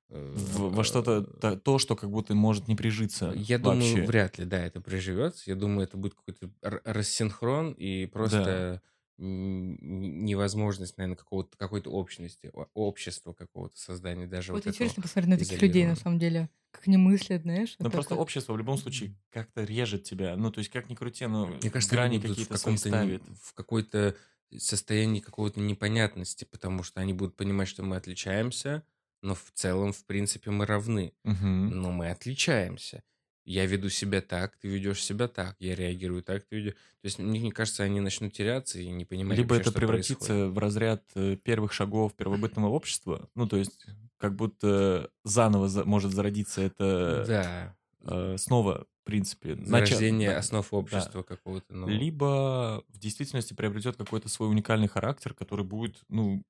Э, 0.08 0.34
В- 0.36 0.74
во 0.74 0.84
что-то 0.84 1.22
то, 1.22 1.56
то, 1.56 1.78
что 1.78 1.96
как 1.96 2.10
будто 2.10 2.34
может 2.34 2.68
не 2.68 2.76
прижиться 2.76 3.32
Я 3.36 3.58
вообще. 3.58 3.58
думаю, 3.92 4.06
вряд 4.06 4.38
ли, 4.38 4.44
да, 4.44 4.64
это 4.64 4.80
приживется. 4.80 5.44
Я 5.46 5.56
думаю, 5.56 5.86
это 5.86 5.96
будет 5.96 6.14
какой-то 6.14 6.50
рассинхрон 6.62 7.72
и 7.72 8.06
просто 8.06 8.82
н- 9.18 10.24
невозможность, 10.24 10.96
наверное, 10.98 11.16
какого-то 11.16 11.56
какой-то 11.56 11.90
общности, 11.90 12.50
общества 12.74 13.32
какого-то 13.32 13.78
создания 13.78 14.26
даже 14.26 14.52
Вот 14.52 14.64
вот 14.64 14.74
интересно 14.74 15.02
посмотреть 15.02 15.30
на 15.30 15.38
таких 15.38 15.60
людей, 15.62 15.86
на 15.86 15.96
самом 15.96 16.18
деле. 16.18 16.50
Как 16.70 16.86
они 16.88 16.98
мыслят, 16.98 17.42
знаешь. 17.42 17.74
Вот 17.78 17.90
просто 17.90 18.10
так 18.10 18.18
вот. 18.18 18.22
общество 18.24 18.52
в 18.52 18.58
любом 18.58 18.76
случае 18.76 19.14
как-то 19.30 19.64
режет 19.64 20.04
тебя. 20.04 20.36
Ну, 20.36 20.50
то 20.52 20.58
есть, 20.58 20.70
как 20.70 20.90
ни 20.90 20.94
крути, 20.94 21.24
но 21.26 21.46
Мне 21.46 21.70
кажется, 21.70 21.94
грани 21.94 22.18
в 22.18 22.22
какие-то 22.22 22.52
каком-то 22.58 22.88
не- 22.90 22.94
ставит. 22.94 23.22
в 23.42 23.54
какой-то 23.54 24.14
состоянии 24.58 25.20
какого-то 25.20 25.60
непонятности, 25.60 26.44
потому 26.44 26.82
что 26.82 27.00
они 27.00 27.14
будут 27.14 27.34
понимать, 27.36 27.68
что 27.68 27.82
мы 27.82 27.96
отличаемся, 27.96 28.82
но 29.26 29.34
в 29.34 29.50
целом, 29.54 29.92
в 29.92 30.04
принципе, 30.04 30.50
мы 30.52 30.66
равны. 30.66 31.12
Мгм. 31.24 31.80
Но 31.80 31.90
мы 31.90 32.10
отличаемся. 32.10 33.02
Я 33.44 33.66
веду 33.66 33.88
себя 33.90 34.20
так, 34.20 34.56
ты 34.56 34.68
ведешь 34.68 35.02
себя 35.04 35.28
так, 35.28 35.56
я 35.60 35.74
реагирую 35.74 36.22
так, 36.22 36.44
ты 36.44 36.56
ведешь. 36.56 36.72
То 36.74 37.04
есть, 37.04 37.18
мне, 37.18 37.38
мне 37.40 37.52
кажется, 37.52 37.82
они 37.84 38.00
начнут 38.00 38.32
теряться 38.32 38.78
и 38.80 38.88
не 38.90 39.04
понимать 39.04 39.38
Либо 39.38 39.54
вообще, 39.54 39.70
это 39.70 39.78
превратится 39.78 40.16
происходит. 40.26 40.52
в 40.54 40.58
разряд 40.58 41.02
э, 41.14 41.36
первых 41.42 41.72
шагов 41.72 42.14
первобытного 42.14 42.68
общества. 42.68 43.28
Ну, 43.34 43.46
то 43.46 43.56
есть, 43.56 43.84
как 44.18 44.34
будто 44.34 45.10
заново 45.24 45.68
за- 45.68 45.84
может 45.84 46.12
зародиться 46.12 46.60
это 46.62 47.24
Да. 47.26 47.76
э, 48.02 48.36
снова, 48.38 48.86
в 49.02 49.04
принципе, 49.04 49.56
Зарождение 49.64 50.30
да, 50.30 50.38
основ 50.38 50.68
да. 50.70 50.76
общества 50.76 51.22
какого-то 51.22 51.72
нового. 51.74 51.92
Либо 51.94 52.84
в 52.88 52.98
действительности 52.98 53.54
приобретет 53.54 53.96
какой-то 53.96 54.28
свой 54.28 54.48
уникальный 54.50 54.88
характер, 54.88 55.34
который 55.34 55.64
будет, 55.64 55.96
ну, 56.08 56.42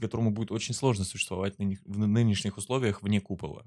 которому 0.00 0.30
будет 0.30 0.50
очень 0.50 0.74
сложно 0.74 1.04
существовать 1.04 1.54
в 1.58 1.98
нынешних 1.98 2.56
условиях 2.56 3.02
вне 3.02 3.20
купола. 3.20 3.64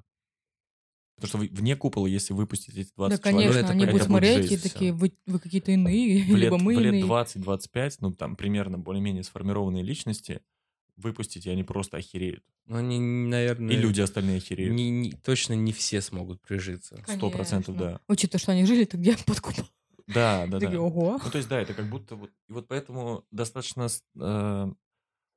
Потому 1.15 1.29
что 1.29 1.37
вы- 1.37 1.49
вне 1.51 1.75
купола, 1.77 2.07
если 2.07 2.33
выпустить 2.33 2.75
эти 2.75 2.91
20 2.97 3.21
Да, 3.21 3.29
человек, 3.31 3.51
конечно, 3.51 3.59
это 3.65 3.71
они 3.71 3.85
будут 3.85 4.01
это 4.01 4.09
будет 4.09 4.23
смотреть 4.25 4.51
и 4.51 4.57
такие, 4.57 4.91
вы, 4.93 5.13
вы 5.25 5.39
какие-то 5.39 5.71
иные, 5.71 6.23
в 6.25 6.27
лет, 6.35 6.37
либо 6.37 6.57
мы 6.57 6.75
в 6.75 6.79
лет 6.79 6.93
иные. 6.93 7.03
20-25, 7.05 7.97
ну, 8.01 8.11
там, 8.11 8.35
примерно 8.35 8.77
более-менее 8.77 9.23
сформированные 9.23 9.81
личности, 9.81 10.41
выпустить, 10.97 11.45
и 11.45 11.49
они 11.49 11.63
просто 11.63 11.97
охереют. 11.97 12.43
Ну, 12.65 12.77
они, 12.77 12.99
наверное... 12.99 13.73
И 13.73 13.77
люди 13.77 14.01
остальные 14.01 14.37
охереют. 14.37 14.75
не- 14.75 14.89
не- 14.89 15.11
точно 15.11 15.53
не 15.53 15.71
все 15.71 16.01
смогут 16.01 16.41
прижиться. 16.41 17.01
Сто 17.07 17.29
процентов, 17.29 17.77
да. 17.77 18.01
Учитывая, 18.09 18.39
что 18.41 18.51
они 18.51 18.65
жили-то 18.65 18.97
где 18.97 19.15
под 19.25 19.39
куполом. 19.39 19.69
Да, 20.07 20.45
да, 20.47 20.59
да. 20.59 20.79
ого. 20.79 21.19
Ну, 21.23 21.31
то 21.31 21.37
есть, 21.37 21.49
да, 21.49 21.59
это 21.61 21.73
как 21.73 21.89
будто 21.89 22.15
вот... 22.15 22.29
И 22.49 22.51
вот 22.53 22.67
поэтому 22.67 23.23
достаточно... 23.31 23.87
э, 24.19 24.71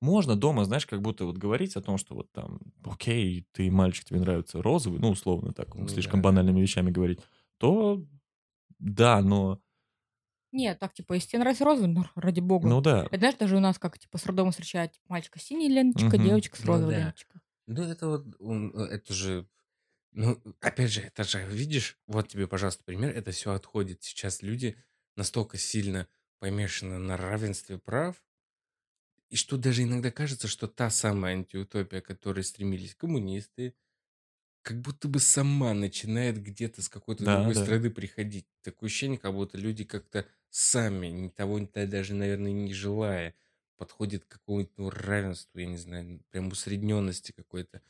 можно 0.00 0.36
дома, 0.36 0.64
знаешь, 0.64 0.86
как 0.86 1.02
будто 1.02 1.24
вот 1.26 1.38
говорить 1.38 1.76
о 1.76 1.82
том, 1.82 1.98
что 1.98 2.14
вот 2.14 2.30
там, 2.32 2.60
окей, 2.84 3.46
ты 3.52 3.70
мальчик, 3.70 4.04
тебе 4.06 4.20
нравится 4.20 4.62
розовый, 4.62 5.00
ну, 5.00 5.10
условно 5.10 5.52
так, 5.52 5.74
Ну 5.76 5.86
слишком 5.88 6.22
да. 6.22 6.22
банальными 6.22 6.60
вещами 6.60 6.90
говорить, 6.90 7.20
то 7.58 8.04
да, 8.78 9.22
но... 9.22 9.60
Нет, 10.52 10.78
так, 10.78 10.94
типа, 10.94 11.12
если 11.14 11.28
тебе 11.30 11.40
нравится 11.40 11.64
розовый, 11.64 11.90
ну, 11.90 12.04
ради 12.14 12.40
бога. 12.40 12.68
Ну 12.68 12.80
да. 12.80 13.06
Это 13.10 13.18
знаешь, 13.20 13.36
даже 13.36 13.56
у 13.56 13.60
нас 13.60 13.78
как, 13.78 13.98
типа, 13.98 14.18
с 14.18 14.26
роддома 14.26 14.50
встречать 14.50 15.00
мальчика 15.08 15.38
с 15.38 15.42
синей 15.42 15.68
ленточкой, 15.68 16.18
Мгм. 16.18 16.22
девочка 16.28 16.56
с 16.56 16.64
Ну 16.64 16.64
розовой 16.64 16.94
да. 16.94 17.00
ленточкой. 17.04 17.40
Ну, 17.66 17.82
это 17.82 18.08
вот, 18.08 18.26
э, 18.40 18.82
это 18.94 19.12
же, 19.14 19.48
ну, 20.12 20.42
опять 20.60 20.92
же, 20.92 21.02
это 21.02 21.24
же, 21.24 21.44
видишь, 21.46 21.98
вот 22.08 22.28
тебе, 22.28 22.48
пожалуйста, 22.48 22.84
пример, 22.84 23.16
это 23.16 23.32
все 23.32 23.52
отходит. 23.54 24.04
Сейчас 24.04 24.42
люди 24.42 24.78
настолько 25.16 25.58
сильно 25.58 26.08
помешаны 26.40 26.98
на 26.98 27.16
равенстве 27.16 27.78
прав, 27.78 28.24
и 29.30 29.36
что 29.36 29.56
даже 29.58 29.82
иногда 29.82 30.10
кажется, 30.10 30.48
что 30.48 30.68
та 30.68 30.90
самая 30.90 31.34
антиутопия, 31.36 32.00
к 32.00 32.06
которой 32.06 32.44
стремились 32.44 32.94
коммунисты, 32.94 33.74
как 34.62 34.80
будто 34.80 35.08
бы 35.08 35.20
сама 35.20 35.74
начинает 35.74 36.42
где-то 36.42 36.82
с 36.82 36.88
какой-то 36.88 37.26
Да, 37.26 37.28
другой 37.28 37.54
да. 37.54 37.64
страны 37.64 37.90
приходить. 37.90 38.46
Такое 38.62 38.88
ощущение, 38.88 39.18
как 39.18 39.34
будто 39.34 39.58
люди 39.58 39.84
как-то 39.84 40.26
сами, 40.50 41.08
ни 41.08 41.28
того 41.28 41.58
ни- 41.58 41.68
даже, 41.86 42.14
наверное, 42.14 42.52
не 42.52 42.74
желая, 42.74 43.34
подходят 43.76 44.24
к 44.24 44.28
какому-то 44.28 44.72
ну, 44.78 44.90
равенству, 44.90 45.58
я 45.60 45.66
не 45.66 45.78
знаю, 45.78 46.22
прям 46.30 46.48
усредненности 46.48 47.32
какой-то 47.32 47.82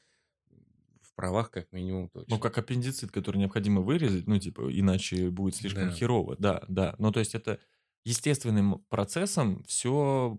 в 1.02 1.14
правах, 1.14 1.50
как 1.50 1.72
минимум, 1.72 2.08
точно. 2.08 2.28
Ну, 2.30 2.38
как 2.38 2.58
аппендицит, 2.58 3.10
который 3.10 3.38
необходимо 3.38 3.80
вырезать, 3.80 4.26
ну, 4.26 4.38
типа, 4.38 4.68
иначе 4.78 5.30
будет 5.30 5.54
слишком 5.54 5.88
Да. 5.88 5.90
херово. 5.90 6.36
Да, 6.38 6.62
да. 6.68 6.94
Ну, 6.98 7.10
то 7.10 7.20
есть 7.20 7.34
это 7.34 7.58
естественным 8.04 8.80
процессом 8.90 9.64
все 9.64 10.38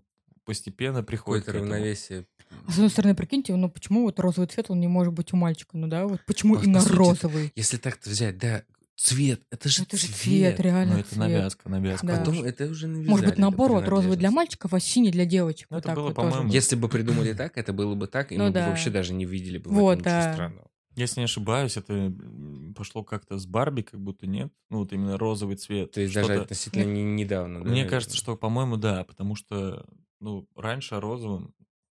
постепенно 0.50 1.02
приходит 1.04 1.44
Какое-то 1.44 1.60
к 1.60 1.62
этому. 1.62 1.72
равновесие. 1.74 2.26
А 2.66 2.70
с 2.72 2.74
одной 2.74 2.90
стороны, 2.90 3.14
прикиньте, 3.14 3.54
ну 3.54 3.70
почему 3.70 4.02
вот 4.02 4.18
розовый 4.18 4.48
цвет, 4.48 4.66
он 4.70 4.80
не 4.80 4.88
может 4.88 5.12
быть 5.14 5.32
у 5.32 5.36
мальчика, 5.36 5.76
ну 5.78 5.86
да? 5.86 6.06
Вот 6.06 6.20
почему 6.26 6.54
По- 6.54 6.60
по 6.60 6.64
именно 6.64 6.80
сути, 6.80 6.92
розовый? 6.96 7.52
Если 7.54 7.76
так-то 7.76 8.10
взять, 8.10 8.38
да, 8.38 8.64
цвет, 8.96 9.40
это 9.52 9.68
же 9.68 9.82
Это 9.82 9.96
же 9.96 10.08
цвет. 10.08 10.58
реально 10.60 10.94
Ну, 10.94 11.00
это 11.00 11.08
цвет. 11.10 11.18
навязка, 11.18 11.68
навязка. 11.68 12.06
Да. 12.06 12.16
Потом 12.18 12.34
больше. 12.34 12.48
это 12.50 12.64
уже 12.66 12.86
навязали. 12.88 13.08
Может 13.08 13.24
быть, 13.26 13.32
эту 13.34 13.40
наоборот, 13.42 13.84
розовый 13.88 14.16
для 14.16 14.28
принадлежность. 14.30 14.36
мальчиков, 14.36 14.74
а 14.74 14.80
синий 14.80 15.10
для 15.12 15.24
девочек. 15.26 15.68
Ну, 15.70 15.76
Вот 15.76 15.78
это 15.84 15.86
так 15.88 15.96
было, 15.96 16.06
вот 16.08 16.14
тоже. 16.16 16.28
по-моему, 16.30 16.52
Если 16.52 16.74
бы 16.76 16.88
придумали 16.88 17.32
так, 17.34 17.56
это 17.56 17.72
было 17.72 17.94
бы 17.94 18.08
так, 18.08 18.32
и 18.32 18.36
Ну 18.36 18.44
мы 18.44 18.50
бы 18.50 18.54
да. 18.54 18.68
вообще 18.68 18.90
даже 18.90 19.12
не 19.14 19.24
видели 19.26 19.58
бы 19.58 19.70
в 19.70 19.74
Вот, 19.74 20.00
этом 20.00 20.12
ничего 20.12 20.22
да. 20.24 20.32
странного. 20.34 20.66
Если 20.96 21.20
не 21.20 21.24
ошибаюсь, 21.26 21.76
это 21.76 21.92
м, 21.94 22.74
пошло 22.76 23.04
как-то 23.04 23.38
с 23.38 23.46
Барби, 23.46 23.82
как 23.82 24.00
будто 24.00 24.26
нет. 24.26 24.52
Ну, 24.70 24.78
вот 24.80 24.92
именно 24.92 25.16
розовый 25.16 25.54
цвет. 25.54 25.92
То 25.92 26.00
есть 26.00 26.12
даже 26.12 26.26
Что-то- 26.26 26.42
относительно 26.42 26.82
не- 26.92 27.04
недавно, 27.04 27.60
да, 27.60 27.60
Мне 27.60 27.68
наверное? 27.70 27.90
кажется, 27.90 28.16
что, 28.16 28.36
по-моему, 28.36 28.76
да, 28.76 29.04
потому 29.04 29.36
что, 29.36 29.86
ну, 30.20 30.46
раньше 30.54 30.94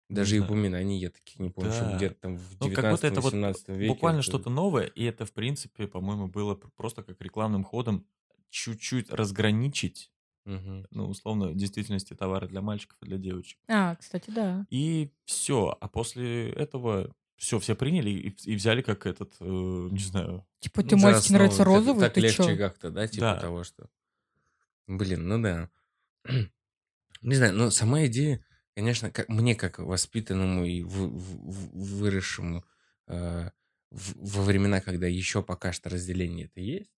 не 0.09 0.15
Даже 0.15 0.37
и 0.37 0.39
упоминаний 0.39 0.97
я 0.99 1.09
таких 1.11 1.39
не 1.39 1.49
помню, 1.51 1.69
Да. 1.71 1.95
где-то 1.97 2.15
там 2.15 2.37
в 2.37 2.57
Ну, 2.61 2.71
как 2.73 2.91
будто 2.91 3.07
это 3.07 3.21
вот 3.21 3.33
19-18 3.33 3.75
веке. 3.75 3.87
буквально 3.93 4.19
это- 4.19 4.23
что-то 4.27 4.49
новое, 4.49 4.85
и 4.85 5.03
это, 5.03 5.25
в 5.25 5.33
принципе, 5.33 5.87
по-моему, 5.87 6.27
было 6.27 6.55
пр- 6.55 6.71
просто 6.75 7.03
как 7.03 7.21
рекламным 7.21 7.63
ходом 7.63 8.05
чуть-чуть 8.49 9.11
разграничить, 9.11 10.11
Мгм. 10.45 10.87
ну, 10.89 11.07
условно, 11.09 11.49
в 11.49 11.55
действительности 11.55 12.15
товары 12.15 12.47
для 12.47 12.61
мальчиков 12.61 12.97
и 13.03 13.05
для 13.05 13.17
девочек. 13.17 13.59
А, 13.67 13.95
кстати, 13.97 14.31
да. 14.31 14.65
И 14.71 15.11
все. 15.25 15.77
А 15.79 15.87
после 15.87 16.49
этого 16.53 17.13
все, 17.37 17.59
все 17.59 17.75
приняли 17.75 18.09
и, 18.09 18.29
и 18.51 18.55
взяли 18.55 18.81
как 18.81 19.05
этот, 19.05 19.35
э, 19.39 19.45
не 19.91 19.99
знаю, 19.99 20.45
Типа, 20.59 20.81
Ну, 20.81 20.89
ты 20.89 20.97
за 20.97 21.03
мальчик 21.03 21.19
основу. 21.21 21.37
нравится 21.37 21.57
Так- 21.59 21.67
розовый, 21.67 22.01
Так 22.01 22.13
ты 22.13 22.19
легче 22.21 22.43
чё? 22.43 22.57
как-то, 22.57 22.89
да, 22.91 23.07
типа 23.07 23.21
Да. 23.21 23.39
того, 23.39 23.63
что... 23.63 23.89
Блин, 24.87 25.27
ну 25.27 25.41
да. 25.41 25.69
Не 27.21 27.35
знаю, 27.35 27.53
но 27.53 27.69
сама 27.71 28.05
идея, 28.05 28.43
конечно, 28.75 29.11
как, 29.11 29.27
мне 29.29 29.55
как 29.55 29.79
воспитанному 29.79 30.65
и 30.65 30.83
в- 30.83 30.89
в- 30.89 31.97
выросшему 31.99 32.63
э, 33.07 33.49
в- 33.91 34.13
во 34.39 34.43
времена, 34.43 34.81
когда 34.81 35.07
еще 35.07 35.43
пока 35.43 35.73
что 35.73 35.89
разделение 35.89 36.45
это 36.45 36.61
есть, 36.61 36.91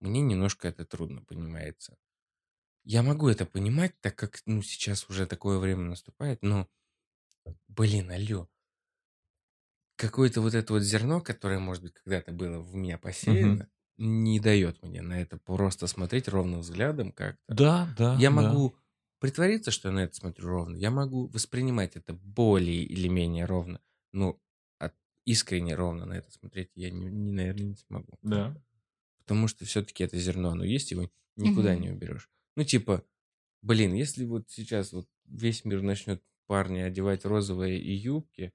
мне 0.00 0.20
немножко 0.20 0.68
это 0.68 0.84
трудно 0.84 1.22
понимается. 1.22 1.96
Я 2.84 3.02
могу 3.02 3.28
это 3.28 3.46
понимать, 3.46 4.00
так 4.00 4.16
как, 4.16 4.40
ну, 4.46 4.62
сейчас 4.62 5.08
уже 5.10 5.26
такое 5.26 5.58
время 5.58 5.84
наступает, 5.84 6.40
но, 6.42 6.68
блин, 7.68 8.10
алло, 8.10 8.48
какое-то 9.96 10.40
вот 10.40 10.54
это 10.54 10.72
вот 10.72 10.82
зерно, 10.82 11.20
которое, 11.20 11.58
может 11.58 11.82
быть, 11.82 11.94
когда-то 11.94 12.32
было 12.32 12.60
в 12.60 12.74
меня 12.74 12.98
посеяно, 12.98 13.68
не 13.96 14.40
дает 14.40 14.82
мне 14.82 15.02
на 15.02 15.20
это 15.20 15.38
просто 15.38 15.86
смотреть 15.86 16.28
ровным 16.28 16.60
взглядом 16.60 17.12
как-то. 17.12 17.60
Да, 17.60 17.88
да. 17.96 18.10
Я 18.14 18.30
да. 18.30 18.52
могу 18.52 18.76
притвориться, 19.18 19.70
что 19.70 19.88
я 19.88 19.94
на 19.94 20.00
это 20.04 20.14
смотрю 20.14 20.48
ровно. 20.48 20.76
Я 20.76 20.90
могу 20.90 21.26
воспринимать 21.28 21.96
это 21.96 22.12
более 22.14 22.82
или 22.82 23.08
менее 23.08 23.44
ровно. 23.46 23.80
Но 24.12 24.40
от- 24.78 24.94
искренне 25.24 25.74
ровно 25.74 26.06
на 26.06 26.14
это 26.14 26.30
смотреть 26.30 26.70
я, 26.74 26.90
не, 26.90 27.06
не, 27.06 27.32
наверное, 27.32 27.64
не 27.66 27.76
смогу. 27.76 28.18
Да. 28.22 28.56
Потому 29.18 29.48
что 29.48 29.64
все-таки 29.64 30.04
это 30.04 30.18
зерно, 30.18 30.50
оно 30.50 30.64
есть, 30.64 30.90
его 30.90 31.10
никуда 31.36 31.72
Мгм. 31.74 31.82
не 31.82 31.90
уберешь. 31.90 32.30
Ну, 32.56 32.64
типа, 32.64 33.02
Блин, 33.62 33.94
если 33.94 34.26
вот 34.26 34.50
сейчас 34.50 34.92
вот 34.92 35.08
весь 35.24 35.64
мир 35.64 35.80
начнет 35.80 36.22
парни 36.46 36.80
одевать 36.80 37.24
розовые 37.24 37.80
и 37.80 37.94
юбки, 37.94 38.52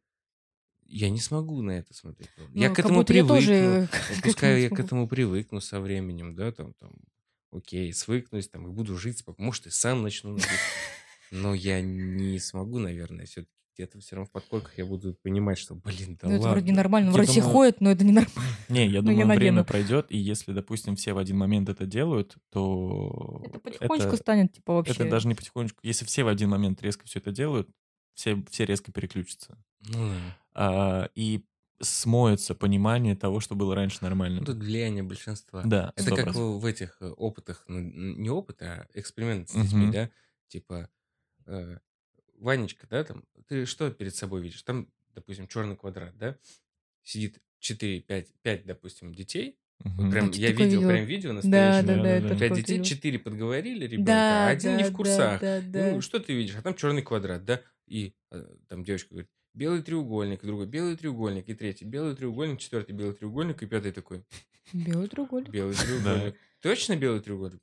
я 0.86 1.10
не 1.10 1.20
смогу 1.20 1.64
на 1.64 1.72
это 1.72 1.96
смотреть. 1.96 2.30
я 2.54 2.68
Ну, 2.70 2.74
к 2.74 2.76
как 2.76 2.86
этому 2.86 3.00
будто 3.00 3.14
я 3.16 3.24
привыкну. 3.26 3.36
тоже 3.36 3.88
к 3.92 4.16
Ну, 4.16 4.22
Пускай 4.22 4.62
я 4.62 4.70
к 4.70 4.80
этому 4.80 5.08
привыкну 5.08 5.62
со 5.62 5.80
временем, 5.82 6.36
да, 6.36 6.52
там, 6.52 6.74
там, 6.76 6.92
окей, 7.52 7.94
свыкнусь, 7.94 8.50
там, 8.50 8.68
и 8.68 8.72
буду 8.72 8.98
жить 8.98 9.20
спокойно. 9.20 9.48
Может, 9.48 9.68
и 9.68 9.70
сам 9.70 10.02
начну 10.04 10.34
носить. 10.34 10.50
Но 11.32 11.54
я 11.54 11.82
не 11.82 12.40
смогу, 12.40 12.80
наверное, 12.80 13.26
все-таки 13.26 13.52
где-то 13.76 14.00
все 14.02 14.16
равно 14.18 14.26
в 14.28 14.32
подкорках 14.32 14.78
я 14.78 14.86
буду 14.86 15.16
понимать, 15.24 15.58
что, 15.58 15.74
блин, 15.76 16.18
да 16.22 16.28
Ну, 16.28 16.34
это 16.36 16.50
вроде 16.50 16.66
ладно. 16.66 16.74
нормально. 16.76 17.12
Вроде 17.12 17.32
все 17.32 17.40
думаю- 17.42 17.54
ходят, 17.56 17.82
но 17.82 17.92
это 17.92 18.04
не 18.04 18.12
нормально. 18.12 18.42
Не, 18.70 18.86
я 18.86 18.92
я 18.92 19.02
думаю, 19.02 19.16
время 19.28 19.36
надену. 19.62 19.66
пройдет, 19.66 20.08
и 20.10 20.18
если, 20.18 20.52
допустим, 20.52 20.96
все 20.98 21.14
в 21.14 21.18
один 21.18 21.38
момент 21.38 21.70
это 21.70 21.86
делают, 21.86 22.36
то 22.50 23.42
Это 23.46 23.60
потихонечку 23.60 24.08
это, 24.10 24.18
станет, 24.18 24.52
типа, 24.54 24.74
вообще. 24.74 24.92
это 24.94 25.10
даже 25.10 25.28
не 25.30 25.36
потихонечку. 25.36 25.80
Если 25.84 26.04
все 26.06 26.24
в 26.24 26.28
один 26.28 26.50
момент 26.50 26.82
резко 26.82 27.06
все 27.06 27.20
это 27.20 27.32
делают, 27.32 27.70
все, 28.16 28.44
все 28.50 28.66
резко 28.66 28.92
переключатся. 28.92 29.58
Ну, 29.88 30.10
да. 30.10 30.38
А, 30.56 31.10
и 31.16 31.46
смоется 31.82 32.56
понимание 32.56 33.16
того, 33.16 33.40
что 33.40 33.56
было 33.56 33.76
раньше 33.76 34.00
нормально. 34.02 34.40
Ну, 34.40 34.46
тут 34.46 34.58
влияние 34.58 35.04
большинства. 35.04 35.64
Да, 35.64 35.92
Это 35.96 36.12
как 36.12 36.26
100%. 36.26 36.36
в 36.36 36.60
в 36.60 36.66
этих 36.66 36.98
э, 37.02 37.10
опытах, 37.10 37.64
ну, 37.68 37.80
не 37.80 38.30
опыты, 38.30 38.66
а 38.66 38.88
эксперименты 38.94 39.52
с 39.52 39.56
детьми, 39.56 39.88
Мгм. 39.88 39.92
да? 39.92 40.10
Типа, 40.48 40.90
э, 41.46 41.80
Ванечка, 42.36 42.88
да, 42.88 43.04
там, 43.04 43.26
ты 43.48 43.66
что 43.66 43.92
перед 43.92 44.16
собой 44.16 44.42
видишь? 44.42 44.64
Там, 44.64 44.92
допустим, 45.10 45.48
черный 45.48 45.76
квадрат, 45.78 46.18
да? 46.18 46.38
Сидит 47.04 47.40
4, 47.60 48.02
5, 48.02 48.34
5, 48.42 48.66
допустим, 48.66 49.14
детей. 49.14 49.60
Вот 49.98 50.10
Мгм. 50.10 50.10
прям, 50.10 50.32
А 50.32 50.36
я 50.38 50.52
видел 50.52 50.84
видела? 50.84 50.88
прям 50.88 51.06
видео 51.06 51.34
Да, 51.42 51.82
настоящее. 51.82 51.84
да, 51.84 51.98
Да, 51.98 51.98
да, 51.98 52.20
да, 52.20 52.20
да. 52.22 52.36
такое 52.38 52.50
детей, 52.52 52.82
четыре 52.82 53.20
подговорили 53.20 53.86
ребенка, 53.88 54.36
Да, 54.36 54.48
а 54.48 54.50
один 54.50 54.78
не 54.78 54.84
да, 54.84 54.90
в 54.90 54.92
курсах. 54.92 55.42
Да, 55.42 55.62
да, 55.62 55.62
Ну, 55.74 56.02
да. 56.02 56.02
что 56.02 56.20
ты 56.20 56.34
видишь? 56.34 56.56
А 56.58 56.62
там 56.62 56.76
черный 56.76 57.02
квадрат, 57.02 57.46
да? 57.46 57.62
И 57.88 58.16
э, 58.32 58.56
там 58.68 58.84
девочка 58.84 59.10
говорит, 59.12 59.32
белый 59.60 59.82
треугольник, 59.84 60.42
другой 60.42 60.68
белый 60.68 60.96
треугольник, 60.96 61.50
и 61.50 61.54
третий 61.54 61.84
белый 61.86 62.16
треугольник, 62.16 62.60
четвертый 62.60 62.94
белый 62.94 63.14
треугольник, 63.14 63.62
и 63.62 63.68
пятый 63.68 63.92
такой, 63.92 64.24
Белый 64.72 65.10
треугольник. 65.10 65.50
белый 65.50 65.76
треугольник. 65.84 66.36
Точно 66.62 66.96
белый 66.96 67.20
треугольник? 67.20 67.62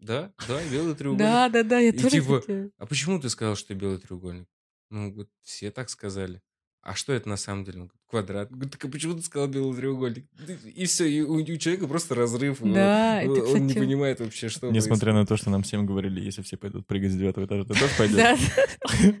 Да, 0.00 0.32
да, 0.48 0.60
белый 0.72 0.94
треугольник. 0.96 1.18
Да, 1.24 1.48
да, 1.48 1.62
да, 1.62 1.78
я 1.78 1.90
И 1.90 1.92
тоже 1.92 2.10
типа, 2.10 2.40
хотела. 2.40 2.70
А 2.78 2.86
почему 2.86 3.20
ты 3.20 3.28
сказал, 3.28 3.54
что 3.54 3.74
белый 3.74 3.98
треугольник? 3.98 4.48
Ну, 4.90 5.12
вот 5.12 5.28
все 5.42 5.70
так 5.70 5.90
сказали. 5.90 6.42
А 6.82 6.94
что 6.94 7.12
это 7.12 7.28
на 7.28 7.36
самом 7.36 7.64
деле? 7.64 7.80
Он 7.82 7.86
говорит, 7.88 8.00
Квадрат. 8.08 8.50
Говорит, 8.50 8.72
так 8.72 8.84
а 8.84 8.88
почему 8.88 9.14
ты 9.14 9.22
сказал 9.22 9.48
белый 9.48 9.76
треугольник? 9.76 10.26
И 10.74 10.86
все, 10.86 11.04
и 11.06 11.20
у, 11.20 11.34
у 11.34 11.56
человека 11.58 11.86
просто 11.86 12.14
разрыв. 12.14 12.62
он- 12.62 12.72
Да, 12.72 13.20
это, 13.22 13.32
он, 13.32 13.66
не 13.66 13.68
кстати, 13.68 13.78
понимает 13.84 14.20
вообще, 14.20 14.48
что 14.48 14.70
Несмотря 14.70 15.12
на 15.12 15.26
то, 15.26 15.36
что 15.36 15.50
нам 15.50 15.62
всем 15.62 15.84
говорили, 15.84 16.20
если 16.22 16.40
все 16.42 16.56
пойдут 16.56 16.86
прыгать 16.86 17.12
с 17.12 17.16
девятого 17.16 17.44
этажа, 17.44 17.64
ты 17.64 17.74
тоже 17.74 17.90
пойдешь? 17.98 18.38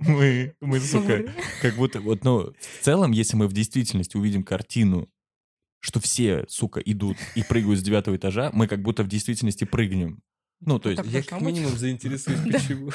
Мы, 0.00 0.54
мы, 0.60 0.80
сука, 0.80 1.32
как 1.60 1.74
будто, 1.76 2.00
вот, 2.00 2.24
ну, 2.24 2.52
в 2.58 2.82
целом, 2.84 3.12
если 3.12 3.36
мы 3.36 3.46
в 3.46 3.52
действительности 3.52 4.16
увидим 4.16 4.42
картину, 4.42 5.08
что 5.80 6.00
все, 6.00 6.44
сука, 6.48 6.80
идут 6.80 7.16
и 7.34 7.42
прыгают 7.42 7.78
с 7.78 7.82
девятого 7.82 8.16
этажа, 8.16 8.50
мы 8.52 8.66
как 8.68 8.82
будто 8.82 9.02
в 9.04 9.08
действительности 9.08 9.64
прыгнем. 9.64 10.22
Ну, 10.62 10.78
то 10.78 10.90
есть, 10.90 11.02
Так 11.02 11.10
Я 11.10 11.22
как 11.22 11.40
минимум 11.40 11.76
заинтересуюсь, 11.76 12.40
почему. 12.52 12.90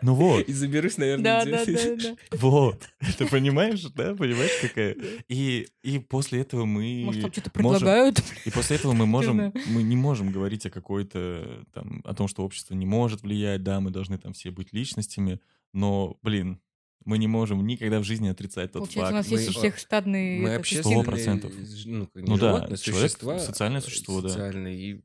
ну 0.00 0.14
вот, 0.14 0.48
И 0.48 0.52
заберусь, 0.52 0.96
наверное, 0.96 1.44
Да, 1.44 1.44
да, 1.44 1.64
да, 1.66 1.96
да. 1.96 2.16
вот. 2.38 2.88
Ты 3.18 3.26
понимаешь, 3.26 3.82
да? 3.94 4.14
Понимаешь, 4.14 4.52
какая? 4.62 4.96
И, 5.28 5.68
и 5.82 5.98
после 5.98 6.40
этого 6.40 6.64
мы... 6.64 7.02
Может, 7.04 7.22
там 7.22 7.32
что-то 7.32 7.50
предлагают? 7.50 8.22
И 8.46 8.50
после 8.50 8.76
этого 8.76 8.92
мы 8.92 9.06
можем, 9.06 9.52
мы 9.66 9.82
не 9.82 9.96
можем 9.96 10.32
говорить 10.32 10.64
о 10.64 10.70
какой-то 10.70 11.64
там, 11.74 12.00
о 12.04 12.14
том, 12.14 12.28
что 12.28 12.42
общество 12.42 12.74
не 12.74 12.86
может 12.86 13.22
влиять, 13.22 13.62
да, 13.62 13.80
мы 13.80 13.90
должны 13.90 14.16
там 14.16 14.32
все 14.32 14.50
быть 14.50 14.72
личностями, 14.72 15.40
но, 15.72 16.16
блин, 16.22 16.60
мы 17.06 17.16
не 17.18 17.26
можем 17.26 17.66
никогда 17.66 18.00
в 18.00 18.04
жизни 18.04 18.28
отрицать 18.28 18.72
тот 18.72 18.82
Получается, 18.82 19.00
у 19.00 19.16
факт. 19.16 19.30
нас 19.30 19.40
есть 19.40 19.48
у 19.48 19.52
Мы- 19.52 19.58
всех 19.60 19.78
стадные... 19.78 20.40
Мы 20.42 20.54
общественные, 20.56 21.02
100%. 21.02 21.64
ж- 21.66 21.86
ну, 21.86 22.08
Ну 22.14 22.36
да, 22.38 22.56
животные, 22.56 22.76
человек 22.76 23.10
существа. 23.10 23.38
социальное 23.38 23.80
э, 23.80 23.82
существо, 23.84 24.20
да. 24.20 24.28
Социальные, 24.28 24.76
и 24.78 25.02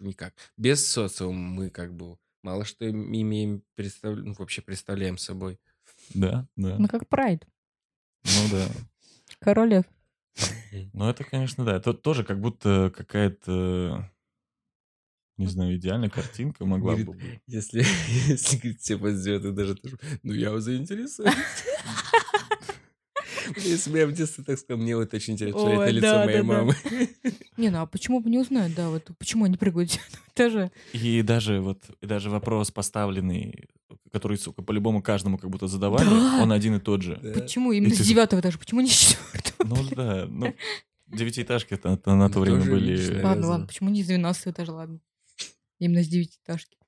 никак. 0.00 0.34
Без 0.58 0.86
социума 0.86 1.38
мы 1.38 1.70
как 1.70 1.94
бы 1.94 2.18
мало 2.42 2.64
что 2.64 2.84
им- 2.84 3.10
имеем, 3.14 3.62
представ- 3.76 4.14
ну, 4.22 4.34
вообще 4.38 4.60
представляем 4.60 5.16
собой. 5.18 5.58
Да, 6.14 6.46
да. 6.56 6.76
Ну, 6.78 6.88
как 6.88 7.08
прайд. 7.08 7.46
Ну 8.24 8.48
да. 8.50 8.66
Король. 9.40 9.82
Ну 10.92 11.08
это, 11.08 11.24
конечно, 11.24 11.64
да. 11.64 11.76
Это 11.76 11.94
тоже 11.94 12.22
как 12.24 12.40
будто 12.40 12.92
какая-то, 12.94 14.10
не 15.38 15.46
знаю, 15.46 15.76
идеальная 15.76 16.08
картинка 16.08 16.64
могла 16.64 16.96
бы 16.96 17.04
Говорит, 17.04 17.22
быть. 17.22 17.40
Если, 17.46 17.80
если 18.28 18.56
говорит, 18.56 18.80
все 18.80 18.96
подзет, 18.98 19.44
и 19.44 19.52
даже 19.52 19.74
тоже, 19.74 19.98
ну 20.22 20.32
я 20.32 20.58
заинтересуюсь. 20.58 21.34
Если 23.56 23.90
бы 23.90 23.98
я 23.98 24.06
в 24.06 24.12
детстве 24.12 24.42
так 24.44 24.58
сказал, 24.58 24.82
мне 24.82 24.96
вот 24.96 25.12
очень 25.14 25.34
интересно 25.34 25.60
Ой, 25.60 25.92
лицо 25.92 26.06
да, 26.06 26.24
моей 26.24 26.38
да, 26.38 26.42
да. 26.42 26.48
мамы. 26.48 26.74
Не, 27.56 27.70
ну 27.70 27.78
а 27.78 27.86
почему 27.86 28.20
бы 28.20 28.28
не 28.28 28.38
узнать, 28.38 28.74
да, 28.74 28.90
вот 28.90 29.08
почему 29.18 29.44
они 29.44 29.56
прыгают 29.56 29.98
тоже. 30.34 30.70
И 30.92 31.22
даже 31.22 31.60
вот, 31.60 31.80
даже 32.02 32.28
вопрос 32.28 32.70
поставленный, 32.70 33.68
который, 34.12 34.36
сука, 34.36 34.62
по-любому 34.62 35.00
каждому 35.02 35.38
как 35.38 35.50
будто 35.50 35.68
задавали, 35.68 36.04
Да. 36.08 36.42
он 36.42 36.52
один 36.52 36.74
и 36.76 36.80
тот 36.80 37.02
же. 37.02 37.18
Да. 37.22 37.40
Почему 37.40 37.72
именно 37.72 37.94
с 37.94 37.98
ты- 37.98 38.04
девятого 38.04 38.40
этажа? 38.40 38.58
Почему 38.58 38.80
не 38.80 38.88
с 38.88 38.92
четвертого? 38.92 39.68
Ну 39.68 39.76
да, 39.94 40.26
ну, 40.28 40.54
девятиэтажки 41.06 41.74
это 41.74 41.90
это 41.90 42.14
на 42.14 42.28
то 42.28 42.40
время 42.40 42.58
Тоже 42.60 42.70
были... 42.72 43.22
Ладно, 43.22 43.46
ладно, 43.46 43.66
почему 43.66 43.90
не 43.90 44.02
с 44.02 44.06
двенадцатого 44.06 44.52
этажа, 44.52 44.72
ладно. 44.72 45.00
Именно 45.78 46.02
с 46.02 46.08
девятиэтажки. 46.08 46.78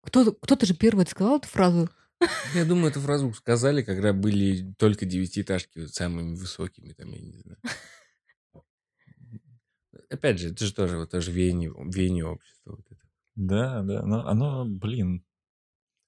Кто-то, 0.00 0.32
кто-то 0.32 0.66
же 0.66 0.74
первый 0.74 1.06
сказал 1.06 1.38
эту 1.38 1.48
фразу. 1.48 1.88
Я 2.54 2.64
думаю, 2.64 2.90
эту 2.90 3.00
фразу 3.00 3.32
сказали, 3.32 3.82
когда 3.82 4.12
были 4.12 4.72
только 4.78 5.06
девятиэтажки 5.06 5.80
вот 5.80 5.94
самыми 5.94 6.34
высокими, 6.34 6.92
там, 6.92 7.10
я 7.10 7.20
не 7.20 7.32
знаю. 7.32 7.58
Опять 10.10 10.38
же, 10.38 10.50
это 10.50 10.64
же 10.64 10.74
тоже, 10.74 10.98
вот, 10.98 11.10
тоже 11.10 11.32
веяние, 11.32 11.70
веяние 11.70 12.26
общества. 12.26 12.76
Вот 12.76 12.86
это. 12.90 13.00
Да, 13.34 13.82
да, 13.82 14.02
но 14.02 14.26
оно, 14.26 14.64
блин, 14.66 15.24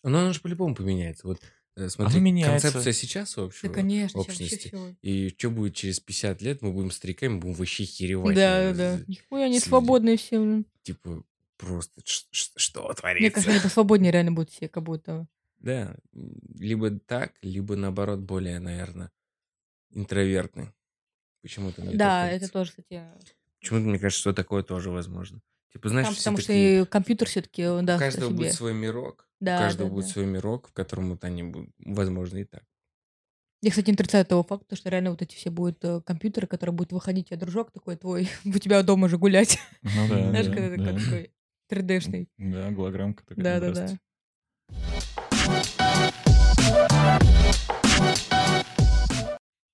Но 0.05 0.19
оно 0.19 0.33
же 0.35 0.41
по-любому 0.41 0.75
поменяется. 0.75 1.27
Вот 1.27 1.41
э, 1.77 1.89
смотри, 1.89 2.21
меняется. 2.21 2.69
концепция 2.69 2.93
сейчас 2.93 3.35
Да, 3.35 3.45
общего, 3.45 3.73
конечно, 3.73 4.19
вообще 4.19 4.33
общности. 4.33 4.69
всё. 4.69 4.95
И 5.03 5.29
что 5.37 5.51
будет 5.51 5.75
через 5.75 6.01
50 6.01 6.43
лет, 6.43 6.63
мы 6.63 6.73
будем 6.73 6.91
стариками, 6.91 7.39
будем 7.39 7.55
вообще 7.55 7.85
херевать. 7.85 8.35
Да, 8.37 8.61
э, 8.71 8.75
да. 8.75 9.01
Нихуя 9.07 9.45
они 9.47 9.59
с- 9.61 9.65
свободные 9.65 10.17
все. 10.17 10.63
Типа, 10.83 11.23
просто 11.57 12.01
что 12.05 12.83
Мне 12.87 12.95
творится? 12.95 13.31
кажется, 13.33 13.51
они 13.51 13.61
посвободнее 13.63 14.13
реально 14.13 14.33
будут 14.33 14.51
все, 14.51 14.69
как 14.69 14.83
будто. 14.83 15.27
Да, 15.59 15.97
либо 16.59 16.91
так, 16.91 17.33
либо 17.41 17.75
наоборот 17.77 18.21
более, 18.21 18.59
наверное, 18.59 19.11
интровертны. 19.93 20.73
Почему-то 21.43 21.83
мне 21.83 21.95
Да, 21.97 22.29
это 22.31 22.49
тоже, 22.51 22.71
кстати. 22.71 23.03
Почему-то 23.61 23.87
мне 23.87 23.99
кажется, 23.99 24.21
что 24.21 24.33
такое 24.33 24.63
тоже 24.63 24.91
возможно. 24.91 25.41
Типа, 25.73 25.89
знаешь, 25.89 26.07
Там, 26.09 26.17
потому 26.17 26.37
что 26.39 26.53
и 26.53 26.85
компьютер 26.85 27.29
все-таки 27.29 27.67
он 27.67 27.85
у 27.85 27.87
даст 27.87 28.01
о 28.03 28.05
каждого 28.05 28.31
будет 28.31 28.53
свой 28.53 28.75
мирок, 28.75 29.27
Да, 29.45 29.57
у 29.57 29.59
каждого 29.59 29.91
да, 29.91 29.95
будет 29.95 30.07
да. 30.07 30.13
свой 30.13 30.27
мирок, 30.27 30.69
в 30.69 30.73
котором 30.73 31.11
вот 31.11 31.25
они 31.25 31.43
будут, 31.43 31.71
возможно, 31.79 32.39
и 32.39 32.45
так. 32.45 32.65
Я, 33.61 33.71
кстати, 33.71 33.89
не 33.89 33.95
отрицаю 33.95 34.25
того 34.25 34.43
факта, 34.43 34.75
что 34.75 34.91
реально 34.91 35.11
вот 35.11 35.23
эти 35.23 35.35
все 35.35 35.51
будут 35.51 35.83
э, 35.85 36.01
компьютеры, 36.01 36.47
которые 36.47 36.75
будут 36.75 36.93
выходить, 36.93 37.31
а 37.33 37.37
дружок 37.37 37.71
такой 37.71 37.97
твой, 37.97 38.29
у 38.45 38.59
тебя 38.59 38.83
дома 38.83 39.09
же 39.09 39.19
гулять. 39.19 39.59
ну 39.83 40.09
да, 40.09 40.29
Знаешь, 40.31 40.47
да, 40.47 40.55
когда 40.55 40.71
ты 40.71 40.77
да. 40.77 40.93
как 40.93 41.03
такой 41.03 41.31
3D-шный. 41.71 42.29
Да, 42.39 42.71
голограммка 42.71 43.25
такая. 43.27 43.61
Да-да-да. 43.61 43.99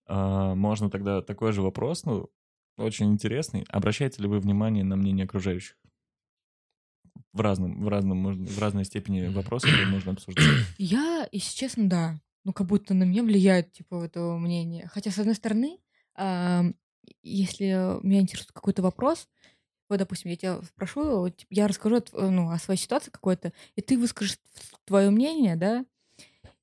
А, 0.07 0.55
Можно 0.55 0.91
тогда 0.91 1.23
такой 1.23 1.53
же 1.53 1.63
вопрос, 1.63 2.05
ну, 2.05 2.29
очень 2.77 3.13
интересный. 3.13 3.65
Обращаете 3.69 4.23
ли 4.23 4.29
вы 4.29 4.41
внимание 4.41 4.83
на 4.83 4.97
мнение 4.97 5.27
окружающих? 5.27 5.77
В 7.33 7.41
разном, 7.41 7.85
в 7.85 7.89
разном, 7.89 8.19
можно, 8.19 8.45
в 8.45 8.59
разной 8.59 8.85
степени 8.85 9.27
вопросы 9.29 9.69
которые 9.69 9.89
можно 9.89 10.13
обсуждать. 10.13 10.47
Я, 10.79 11.29
если 11.33 11.57
честно, 11.57 11.89
да. 11.89 12.21
Ну, 12.45 12.53
как 12.53 12.67
будто 12.67 12.95
на 12.95 13.05
меня 13.05 13.23
влияет, 13.23 13.73
типа, 13.73 14.05
это 14.05 14.21
мнение. 14.37 14.89
Хотя, 14.93 15.11
с 15.11 15.19
одной 15.19 15.35
стороны, 15.35 15.79
ам, 16.15 16.75
если 17.23 18.05
меня 18.05 18.21
интересует 18.21 18.53
какой-то 18.53 18.83
вопрос, 18.83 19.29
вот, 19.89 19.99
допустим, 19.99 20.31
я 20.31 20.37
тебя 20.37 20.63
спрошу, 20.63 21.33
я 21.51 21.69
расскажу 21.69 21.97
от- 21.97 22.13
ну, 22.13 22.51
о 22.51 22.59
своей 22.59 22.79
ситуации 22.81 23.11
какой-то, 23.11 23.53
и 23.77 23.81
ты 23.83 23.99
выскажешь 23.99 24.39
твое 24.87 25.11
мнение, 25.11 25.57
да, 25.57 25.85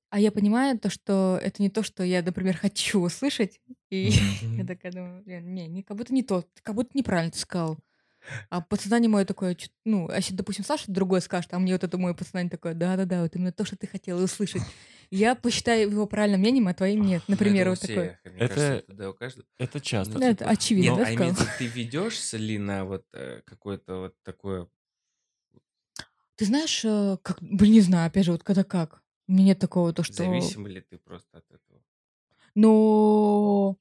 а 0.09 0.19
я 0.19 0.31
понимаю 0.31 0.79
то, 0.79 0.89
что 0.89 1.39
это 1.41 1.61
не 1.61 1.69
то, 1.69 1.83
что 1.83 2.03
я, 2.03 2.21
например, 2.23 2.57
хочу 2.57 3.01
услышать, 3.01 3.59
и 3.89 4.09
я 4.63 4.65
такая 4.65 4.91
думаю, 4.91 5.23
блин, 5.23 5.53
не, 5.53 5.67
не, 5.67 5.83
как 5.83 5.97
будто 5.97 6.13
не 6.13 6.23
то, 6.23 6.45
как 6.63 6.75
будто 6.75 6.91
неправильно 6.97 7.31
ты 7.31 7.39
сказал. 7.39 7.77
А 8.49 8.61
подсознание 8.61 9.09
мое 9.09 9.25
такое, 9.25 9.57
ну, 9.85 10.09
а 10.09 10.17
если, 10.17 10.33
допустим, 10.33 10.65
Саша 10.65 10.91
другой 10.91 11.21
скажет, 11.21 11.53
а 11.53 11.59
мне 11.59 11.73
вот 11.73 11.83
это 11.83 11.97
мое 11.97 12.13
подсознание 12.13 12.49
такое, 12.49 12.73
да-да-да, 12.73 13.21
вот 13.21 13.35
именно 13.35 13.51
то, 13.51 13.65
что 13.65 13.75
ты 13.75 13.87
хотела 13.87 14.21
услышать. 14.23 14.61
Я 15.11 15.35
посчитаю 15.35 15.89
его 15.89 16.05
правильным 16.05 16.41
мнением, 16.41 16.67
а 16.67 16.73
твоим 16.73 17.01
нет. 17.03 17.23
Например, 17.27 17.67
Ну, 17.67 17.71
вот 17.71 17.79
такое. 17.79 18.19
Это- 18.23 18.55
кажется, 18.55 18.83
да, 18.93 19.09
у 19.09 19.13
каждого. 19.13 19.47
Это 19.57 19.79
часто. 19.79 20.13
Ну, 20.13 20.19
Да, 20.19 20.29
это 20.29 20.39
типа, 20.39 20.51
очевидно, 20.51 21.05
а 21.05 21.13
имеется, 21.13 21.47
ты 21.57 21.67
ведешься 21.67 22.37
ли 22.37 22.57
на 22.57 22.83
вот 22.85 23.05
э, 23.13 23.41
какое-то 23.45 23.99
вот 23.99 24.15
такое... 24.23 24.67
Ты 26.35 26.45
знаешь, 26.45 26.83
э, 26.83 27.17
как, 27.23 27.37
блин, 27.41 27.73
не 27.73 27.81
знаю, 27.81 28.07
опять 28.07 28.25
же, 28.25 28.31
вот 28.31 28.43
когда 28.43 28.63
как. 28.63 29.01
У 29.27 29.31
меня 29.31 29.45
нет 29.45 29.59
такого, 29.59 29.93
то 29.93 30.03
что... 30.03 30.13
Зависим 30.13 30.67
ли 30.67 30.81
ты 30.81 30.97
просто 30.97 31.37
от 31.37 31.45
этого? 31.49 31.81
Но... 32.55 33.77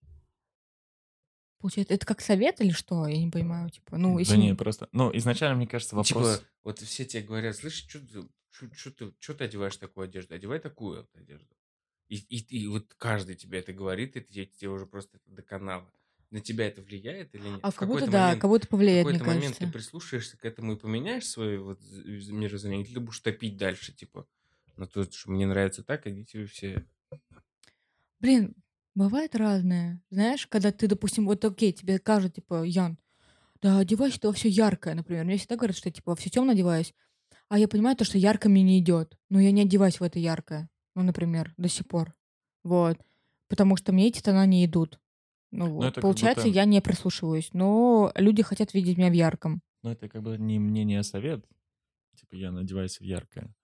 Получается, 1.66 1.94
это 1.94 2.06
как 2.06 2.20
совет 2.20 2.60
или 2.60 2.70
что? 2.70 3.08
Я 3.08 3.18
не 3.18 3.28
понимаю, 3.28 3.68
типа, 3.70 3.96
ну, 3.98 4.20
если... 4.20 4.34
Да 4.34 4.38
не, 4.38 4.54
просто... 4.54 4.88
Ну, 4.92 5.10
изначально, 5.16 5.56
мне 5.56 5.66
кажется, 5.66 5.96
Ну, 5.96 6.02
вопрос... 6.02 6.38
Типа, 6.38 6.48
вот 6.62 6.78
все 6.78 7.04
тебе 7.04 7.24
говорят, 7.24 7.56
слышь, 7.56 7.84
что 7.88 7.98
ты, 7.98 8.22
чё- 8.52 8.68
чё 8.68 8.90
ты, 8.92 9.12
чё 9.18 9.34
ты 9.34 9.44
одеваешь 9.44 9.76
такую 9.76 10.04
одежду? 10.04 10.36
Одевай 10.36 10.60
такую 10.60 10.98
вот 11.00 11.10
одежду. 11.16 11.48
И, 12.08 12.18
и, 12.18 12.36
и 12.56 12.68
вот 12.68 12.94
каждый 12.94 13.34
тебе 13.34 13.58
это 13.58 13.72
говорит, 13.72 14.14
и 14.14 14.20
ты, 14.20 14.46
тебе 14.46 14.68
уже 14.70 14.86
просто 14.86 15.16
это 15.16 15.28
доконало. 15.34 15.90
На 16.30 16.40
тебя 16.40 16.68
это 16.68 16.82
влияет 16.82 17.34
или 17.34 17.42
нет? 17.48 17.58
А 17.64 17.72
В 17.72 17.74
как 17.74 17.88
будто, 17.88 18.04
какой-то 18.06 18.12
да, 18.12 18.22
момент- 18.26 18.40
как 18.42 18.50
будто 18.50 18.66
в 18.66 18.70
повлияет, 18.70 19.06
мне 19.06 19.18
какой-то 19.18 19.24
момент 19.34 19.56
кажется. 19.58 19.66
ты 19.66 19.72
прислушаешься 19.72 20.36
к 20.36 20.44
этому 20.44 20.74
и 20.74 20.76
поменяешь 20.76 21.26
свое 21.26 21.58
вот 21.58 21.80
мировоззрение, 21.82 22.86
или 22.86 22.94
ты 22.94 23.00
будешь 23.00 23.18
топить 23.18 23.56
дальше, 23.56 23.92
типа, 23.92 24.28
на 24.76 24.86
то, 24.86 25.02
что 25.10 25.32
мне 25.32 25.46
нравится 25.48 25.82
так, 25.82 26.06
идите 26.06 26.38
вы 26.38 26.46
все. 26.46 26.86
Блин, 28.20 28.54
бывает 28.96 29.36
разное. 29.36 30.02
Знаешь, 30.10 30.46
когда 30.48 30.72
ты, 30.72 30.88
допустим, 30.88 31.26
вот 31.26 31.44
окей, 31.44 31.72
тебе 31.72 31.98
кажут, 32.00 32.34
типа, 32.34 32.64
Ян, 32.64 32.98
да 33.62 33.78
одевайся 33.78 34.20
ты 34.20 34.26
во 34.26 34.32
все 34.32 34.48
яркое, 34.48 34.94
например. 34.94 35.24
Мне 35.24 35.36
всегда 35.36 35.56
говорят, 35.56 35.76
что 35.76 35.88
я, 35.88 35.92
типа, 35.92 36.10
во 36.10 36.16
все 36.16 36.30
темно 36.30 36.52
одеваюсь, 36.52 36.94
а 37.48 37.58
я 37.58 37.68
понимаю 37.68 37.96
то, 37.96 38.04
что 38.04 38.18
ярко 38.18 38.48
мне 38.48 38.62
не 38.62 38.78
идет. 38.80 39.16
Но 39.30 39.38
я 39.40 39.52
не 39.52 39.62
одеваюсь 39.62 40.00
в 40.00 40.02
это 40.02 40.18
яркое. 40.18 40.68
Ну, 40.96 41.02
например, 41.02 41.54
до 41.56 41.68
сих 41.68 41.86
пор. 41.86 42.14
Вот. 42.64 42.98
Потому 43.48 43.76
что 43.76 43.92
мне 43.92 44.08
эти 44.08 44.20
тона 44.20 44.44
не 44.46 44.64
идут. 44.64 44.98
Ну, 45.52 45.70
вот. 45.70 45.84
это 45.84 46.00
Получается, 46.00 46.46
будто- 46.46 46.56
я 46.56 46.64
не 46.64 46.80
прислушиваюсь. 46.80 47.50
Но 47.52 48.12
люди 48.16 48.42
хотят 48.42 48.74
видеть 48.74 48.98
меня 48.98 49.10
в 49.10 49.14
ярком. 49.14 49.62
Ну, 49.82 49.90
это 49.90 50.08
как 50.08 50.22
бы 50.22 50.36
не 50.36 50.58
мнение, 50.58 51.00
а 51.00 51.04
совет. 51.04 51.46
Типа, 52.16 52.34
я 52.34 52.50
надеваюсь 52.50 52.98
в 52.98 53.02
яркое. 53.02 53.54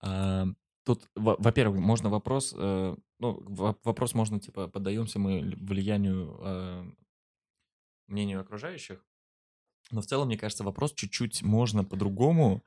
А, 0.00 0.46
тут, 0.84 1.08
во- 1.14 1.36
во-первых, 1.38 1.80
можно 1.80 2.08
вопрос... 2.10 2.54
э, 2.56 2.96
ну, 3.18 3.42
во- 3.46 3.78
вопрос 3.84 4.14
можно, 4.14 4.40
типа, 4.40 4.68
поддаемся 4.68 5.18
мы 5.18 5.40
ли- 5.40 5.56
влиянию, 5.56 6.36
э, 6.40 6.90
мнению 8.08 8.40
окружающих. 8.40 9.04
Но 9.90 10.00
в 10.00 10.06
целом, 10.06 10.28
мне 10.28 10.38
кажется, 10.38 10.64
вопрос 10.64 10.94
чуть-чуть 10.94 11.42
можно 11.42 11.84
по-другому. 11.84 12.62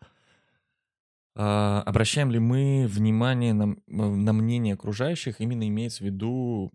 А, 1.35 1.81
обращаем 1.85 2.31
ли 2.31 2.39
мы 2.39 2.85
внимание 2.87 3.53
на, 3.53 3.75
на 3.87 4.33
мнение 4.33 4.75
окружающих? 4.75 5.41
Именно 5.41 5.67
имеется 5.67 6.03
в 6.03 6.07
виду 6.07 6.71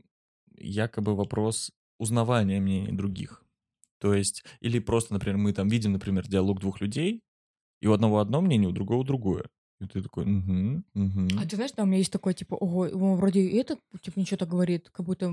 якобы 0.56 1.14
вопрос 1.14 1.72
узнавания 1.98 2.60
мнений 2.60 2.92
других. 2.92 3.44
То 4.00 4.14
есть, 4.14 4.44
или 4.60 4.78
просто, 4.78 5.12
например, 5.12 5.38
мы 5.38 5.52
там 5.52 5.68
видим, 5.68 5.92
например, 5.92 6.26
диалог 6.26 6.60
двух 6.60 6.80
людей, 6.80 7.22
и 7.80 7.86
у 7.86 7.92
одного 7.92 8.18
одно 8.18 8.40
мнение, 8.40 8.68
у 8.68 8.72
другого 8.72 9.04
другое. 9.04 9.48
И 9.80 9.86
ты 9.86 10.02
такой, 10.02 10.24
угу, 10.24 10.82
угу. 10.94 11.28
А 11.38 11.46
ты 11.46 11.54
знаешь, 11.54 11.72
да, 11.72 11.84
у 11.84 11.86
меня 11.86 11.98
есть 11.98 12.12
такое, 12.12 12.34
типа, 12.34 12.54
ого, 12.54 12.88
он 12.92 13.16
вроде 13.16 13.40
и 13.40 13.56
этот, 13.56 13.78
типа, 14.00 14.18
ничего 14.18 14.36
так 14.36 14.48
говорит, 14.48 14.90
как 14.90 15.06
будто 15.06 15.32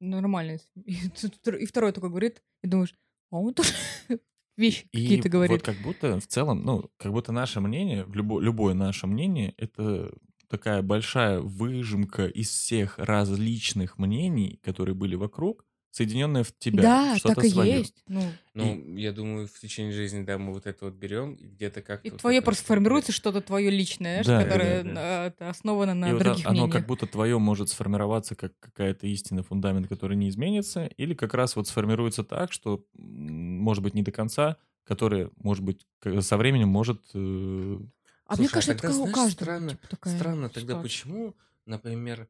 нормально. 0.00 0.58
И, 0.86 0.94
и 0.94 1.66
второй 1.66 1.92
такой 1.92 2.08
говорит, 2.08 2.42
и 2.62 2.68
думаешь, 2.68 2.94
а 3.30 3.38
он 3.38 3.52
тоже 3.52 3.74
вещи 4.56 4.86
какие-то 4.92 5.28
говорит. 5.28 5.52
вот 5.52 5.62
как 5.62 5.82
будто 5.82 6.18
в 6.20 6.26
целом, 6.26 6.62
ну, 6.64 6.90
как 6.96 7.12
будто 7.12 7.32
наше 7.32 7.60
мнение, 7.60 8.04
любо- 8.04 8.40
любое 8.40 8.74
наше 8.74 9.06
мнение, 9.06 9.54
это 9.58 10.14
такая 10.48 10.82
большая 10.82 11.40
выжимка 11.40 12.26
из 12.26 12.48
всех 12.50 12.98
различных 12.98 13.98
мнений, 13.98 14.58
которые 14.62 14.94
были 14.94 15.14
вокруг, 15.14 15.66
соединенная 15.92 16.42
в 16.42 16.52
тебя. 16.58 16.82
да, 16.82 17.16
что-то 17.18 17.36
так 17.36 17.44
и 17.44 17.50
своё. 17.50 17.78
есть. 17.78 18.02
Ну, 18.08 18.22
Ну, 18.54 18.96
я 18.96 19.12
думаю, 19.12 19.46
в 19.46 19.60
течение 19.60 19.92
жизни, 19.92 20.24
да, 20.24 20.38
мы 20.38 20.52
вот 20.52 20.66
это 20.66 20.86
вот 20.86 20.94
берем, 20.94 21.34
и 21.34 21.46
где-то 21.46 21.82
как-то... 21.82 22.08
и 22.08 22.10
вот 22.10 22.20
твое 22.20 22.40
просто 22.42 22.62
вот 22.64 22.68
формируется 22.68 23.12
что-то 23.12 23.42
твое 23.42 23.70
личное, 23.70 24.24
Да, 24.24 24.38
да, 24.38 24.44
которое 24.44 24.82
да, 24.84 25.24
э, 25.24 25.28
это 25.28 25.50
основано 25.50 25.94
на 25.94 26.10
И 26.10 26.12
вот 26.14 26.22
других 26.22 26.46
оно 26.46 26.52
мнениях. 26.54 26.72
как 26.72 26.86
будто 26.86 27.06
твое 27.06 27.38
может 27.38 27.68
сформироваться 27.68 28.34
как 28.34 28.58
какая-то 28.58 29.06
истина, 29.06 29.42
фундамент, 29.42 29.86
который 29.86 30.16
не 30.16 30.30
изменится, 30.30 30.86
или 30.86 31.14
как 31.14 31.34
раз 31.34 31.56
вот 31.56 31.68
сформируется 31.68 32.24
так, 32.24 32.52
что, 32.52 32.84
может 32.94 33.84
быть, 33.84 33.92
не 33.94 34.02
до 34.02 34.12
конца, 34.12 34.56
который, 34.84 35.28
может 35.36 35.62
быть, 35.62 35.86
со 36.20 36.36
временем 36.38 36.68
может... 36.68 37.02
э, 37.14 37.78
а 38.26 38.36
мне 38.36 38.48
Слушай, 38.48 38.52
кажется, 38.52 38.72
тогда, 38.74 38.88
это 38.88 38.96
у 38.96 39.00
знаешь, 39.02 39.14
каждого 39.14 39.44
странно, 39.44 39.70
типа, 39.72 39.88
такая 39.88 40.16
странно 40.16 40.48
тогда 40.48 40.80
почему, 40.80 41.34
например, 41.66 42.28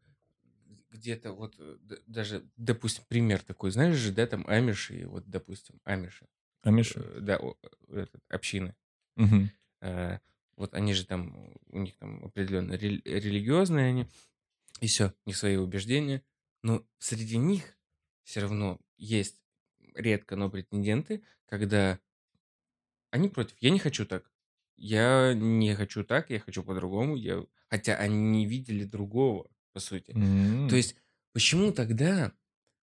где-то 0.93 1.33
вот, 1.33 1.57
э, 1.59 1.77
даже, 2.07 2.49
допустим, 2.57 3.05
пример 3.09 3.43
такой, 3.43 3.71
знаешь 3.71 3.97
же, 3.97 4.13
да, 4.13 4.27
там 4.27 4.45
амиши, 4.47 5.07
вот, 5.07 5.25
допустим, 5.27 5.81
амиши, 5.85 6.27
Амиш? 6.63 6.93
э, 6.97 7.19
да, 7.21 7.41
этот, 7.89 8.23
общины, 8.29 8.77
Мгм. 9.17 9.51
э, 9.81 10.19
вот 10.57 10.75
они 10.75 10.95
же 10.95 11.07
там, 11.07 11.55
у 11.69 11.79
них 11.81 11.97
там 11.97 12.25
определенно 12.25 12.75
рели- 12.75 13.03
религиозные 13.05 13.89
они, 13.89 14.07
и 14.81 14.87
все, 14.87 15.15
них 15.27 15.37
свои 15.37 15.57
убеждения, 15.57 16.23
но 16.63 16.87
среди 16.99 17.39
них 17.39 17.79
все 18.25 18.41
равно 18.41 18.79
есть 18.97 19.41
редко, 19.95 20.37
но 20.37 20.51
претенденты, 20.51 21.23
когда 21.47 21.99
они 23.11 23.29
против. 23.29 23.57
Я 23.61 23.71
не 23.71 23.79
хочу 23.79 24.07
так. 24.07 24.31
Я 24.77 25.35
не 25.35 25.75
хочу 25.75 26.03
так, 26.03 26.31
я 26.31 26.41
хочу 26.41 26.63
по-другому. 26.65 27.15
Я... 27.17 27.45
Хотя 27.69 27.97
они 27.97 28.17
не 28.17 28.47
видели 28.47 28.85
другого, 28.85 29.51
по 29.73 29.81
сути. 29.81 30.17
М. 30.17 30.69
То 30.69 30.77
есть, 30.77 30.97
почему 31.33 31.73
тогда 31.73 32.33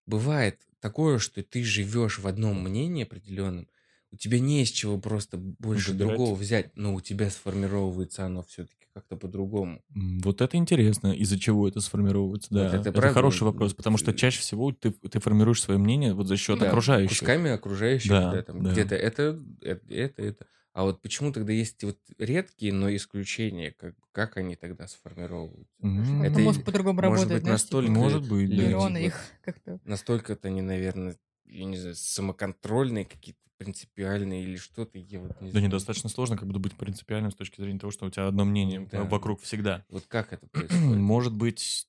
бывает 0.06 0.66
такое, 0.80 1.18
что 1.18 1.42
ты 1.42 1.62
живешь 1.64 2.18
в 2.18 2.26
одном 2.26 2.62
мнении 2.62 3.04
определенном, 3.04 3.68
у 4.12 4.16
тебя 4.16 4.40
не 4.40 4.62
из 4.62 4.70
чего 4.70 4.98
просто 4.98 5.36
больше 5.38 5.92
Выбирать. 5.92 5.98
другого 5.98 6.34
взять, 6.34 6.76
но 6.76 6.94
у 6.94 7.00
тебя 7.00 7.30
сформировывается 7.30 8.26
оно 8.26 8.42
все-таки 8.42 8.86
как-то 8.94 9.16
по-другому. 9.16 9.82
Вот 9.92 10.40
это 10.40 10.56
интересно, 10.56 11.08
из-за 11.12 11.38
чего 11.38 11.66
это 11.66 11.80
сформировывается, 11.80 12.48
Вот 12.52 12.72
да. 12.72 12.76
это 12.76 12.90
это 12.90 12.92
правда, 12.92 13.14
хороший 13.14 13.42
вот, 13.42 13.44
вопрос, 13.44 13.74
потому 13.74 13.96
что 13.96 14.12
чаще 14.14 14.40
всего 14.40 14.70
ты, 14.72 14.92
ты 14.92 15.18
формируешь 15.18 15.60
свое 15.62 15.80
мнение 15.80 16.14
вот 16.14 16.28
за 16.28 16.36
счет 16.36 16.60
Да, 16.60 16.68
окружающих. 16.68 17.18
Кусками 17.18 17.50
окружающих, 17.50 18.10
Да, 18.10 18.30
да, 18.30 18.42
там 18.42 18.62
да. 18.62 18.72
где-то 18.72 18.94
это, 18.94 19.42
это, 19.60 19.94
это, 19.94 20.22
это. 20.22 20.46
А 20.72 20.84
вот 20.84 21.02
почему 21.02 21.32
тогда 21.32 21.52
есть 21.52 21.82
вот 21.82 21.98
редкие, 22.18 22.72
но 22.72 22.94
исключения, 22.94 23.72
как, 23.72 23.94
как 24.12 24.36
они 24.36 24.54
тогда 24.56 24.86
сформировываются? 24.86 25.74
М. 25.82 26.22
Это 26.22 26.38
мозг 26.40 26.64
по-другому 26.64 27.00
может 27.00 27.24
работает, 27.24 27.44
быть, 27.44 27.44
типа, 27.44 27.52
настолько 27.52 27.90
Может 27.90 28.28
быть, 28.28 28.48
да. 28.48 28.56
нейроны 28.56 28.98
вот 28.98 29.06
их 29.06 29.14
как-то... 29.42 29.80
настолько-то 29.84 30.48
они, 30.48 30.62
наверное, 30.62 31.16
я 31.44 31.64
не 31.64 31.76
знаю, 31.76 31.96
самоконтрольные 31.96 33.04
какие-то, 33.04 33.40
принципиальные 33.56 34.44
или 34.44 34.56
что-то, 34.56 34.96
я 34.98 35.20
вот 35.20 35.40
не 35.40 35.50
Да 35.50 35.58
знаю. 35.58 35.66
недостаточно 35.66 36.08
сложно 36.08 36.36
как 36.38 36.46
будто 36.46 36.60
быть 36.60 36.74
принципиальным 36.76 37.30
с 37.30 37.34
точки 37.34 37.60
зрения 37.60 37.78
того, 37.78 37.90
что 37.90 38.06
у 38.06 38.10
тебя 38.10 38.26
одно 38.26 38.44
мнение 38.44 38.80
Да. 38.90 39.04
вокруг 39.04 39.42
всегда. 39.42 39.84
Вот 39.90 40.06
как 40.06 40.32
это 40.32 40.46
происходит? 40.52 40.96
Может 40.96 41.34
быть, 41.34 41.86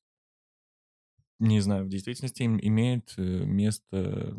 не 1.40 1.60
знаю, 1.60 1.86
в 1.86 1.90
действительности 1.90 2.44
им- 2.44 2.60
имеет 2.62 3.14
э, 3.18 3.22
место 3.22 4.36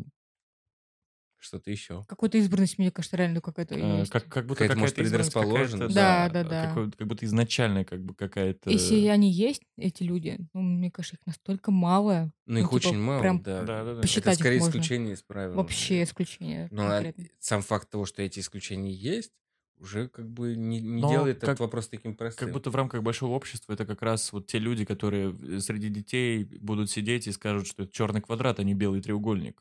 Что-то 1.43 1.73
еще. 1.73 2.05
Какой-то 2.09 2.39
избранность, 2.39 2.79
мне 2.79 2.93
кажется, 2.93 3.17
реально 3.17 3.41
какая-то 3.41 3.75
есть. 3.75 4.13
как, 4.13 4.29
как 4.29 4.47
будто 4.47 4.61
Какая-то, 4.61 4.79
может, 4.79 4.95
какая-то 4.95 5.09
избранность, 5.09 5.33
какая-то, 5.33 5.51
предрасположенность. 5.51 5.95
Да, 5.97 6.29
да, 6.29 6.45
да. 6.45 6.69
какой- 6.69 6.93
как 6.93 7.07
будто 7.09 7.27
изначальная 7.27 7.85
как 7.85 8.05
бы 8.05 8.15
какая-то... 8.15 8.71
Если 8.71 9.07
они 9.09 9.29
есть, 9.33 9.63
эти 9.77 10.05
люди, 10.05 10.39
ну, 10.55 10.61
мне 10.63 10.93
кажется, 10.93 11.17
их 11.17 11.27
настолько 11.27 11.73
мало. 11.73 12.33
Ну, 12.47 12.59
их 12.61 12.71
Ну, 12.71 12.79
типа, 12.79 12.89
очень 12.91 12.99
мало, 13.01 13.21
прям 13.21 13.43
да. 13.43 13.65
Да, 13.65 13.85
да, 13.85 13.95
да. 13.97 14.01
посчитать 14.03 14.35
Это 14.35 14.41
скорее 14.41 14.57
их 14.59 14.63
можно. 14.63 14.79
исключение 14.79 15.15
из 15.15 15.23
правил. 15.23 15.55
Вообще 15.55 16.05
исключение. 16.05 16.69
Но 16.71 16.87
а, 16.87 16.91
конкретно. 16.91 17.25
сам 17.41 17.63
факт 17.63 17.91
того, 17.91 18.07
что 18.07 18.23
эти 18.23 18.39
исключения 18.39 18.93
есть, 18.93 19.33
уже 19.79 20.09
как 20.09 20.31
бы 20.31 20.55
не, 20.55 20.81
не 20.81 21.01
Но 21.03 21.11
делает 21.11 21.41
как- 21.41 21.49
этот 21.49 21.61
вопрос 21.61 21.89
таким 21.89 22.15
простым. 22.15 22.47
Как 22.47 22.55
будто 22.55 22.71
в 22.71 22.77
рамках 22.77 23.03
большого 23.03 23.33
общества 23.35 23.73
это 23.73 23.85
как 23.85 24.01
раз 24.03 24.33
вот 24.33 24.47
те 24.47 24.61
люди, 24.61 24.85
которые 24.85 25.35
среди 25.61 25.89
детей 25.89 26.45
будут 26.45 26.89
сидеть 26.89 27.27
и 27.27 27.33
скажут, 27.33 27.67
что 27.67 27.83
это 27.83 27.93
черный 27.93 28.21
квадрат, 28.21 28.61
а 28.61 28.63
не 28.63 28.75
белый 28.75 29.01
треугольник. 29.03 29.61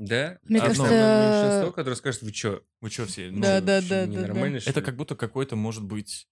Да? 0.00 0.38
Мне 0.44 0.60
Одно 0.60 0.84
кажется- 0.84 1.42
большинство, 1.42 1.72
которое 1.72 1.94
скажет, 1.96 2.22
вы 2.22 2.32
что, 2.32 2.64
Вы 2.80 2.88
что 2.88 3.04
все? 3.04 3.30
ну, 3.30 3.42
Да, 3.42 3.60
да, 3.60 3.82
да, 3.82 4.06
да, 4.06 4.60
что 4.60 4.70
Это 4.70 4.80
ли?» 4.80 4.86
как 4.86 4.96
будто 4.96 5.14
какой-то, 5.14 5.56
может 5.56 5.84
быть, 5.84 6.26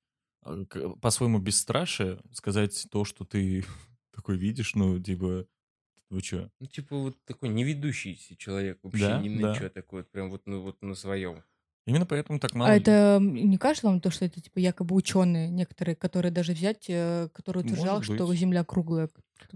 э, 0.47 0.65
по-своему 1.03 1.39
бесстрашие 1.39 2.19
сказать 2.33 2.87
то, 2.91 3.05
что 3.05 3.27
ты 3.27 3.63
такой 4.15 4.39
видишь, 4.39 4.75
ну, 4.75 4.99
типа, 4.99 5.47
вы 6.09 6.21
что? 6.23 6.51
Ну, 6.61 6.67
типа 6.67 6.97
вот 6.97 7.23
такой 7.27 7.51
неведущийся 7.51 8.37
человек, 8.37 8.79
вообще 8.83 9.07
Да, 9.07 9.21
ни 9.21 9.29
на 9.29 9.49
да. 9.49 9.55
что 9.55 9.69
такой, 9.69 10.01
вот 10.01 10.11
прям 10.11 10.31
вот, 10.31 10.47
ну, 10.47 10.63
вот 10.63 10.81
на 10.81 10.95
своем. 10.95 11.45
Именно 11.89 12.05
поэтому 12.05 12.39
так 12.39 12.55
мало... 12.55 12.71
А 12.71 12.77
это 12.77 13.19
не 13.19 13.57
кажется 13.57 13.87
вам 13.87 14.03
то, 14.03 14.11
что 14.11 14.27
это 14.27 14.43
типа 14.43 14.59
якобы 14.59 14.95
ученые 14.95 15.49
некоторые, 15.49 15.97
которые 15.97 16.31
даже 16.31 16.53
взять, 16.53 16.85
э, 16.89 17.29
который 17.33 17.63
Может 17.63 17.73
утверждал, 17.73 18.03
что. 18.03 18.35
Земля 18.35 18.63
круглая? 18.63 19.09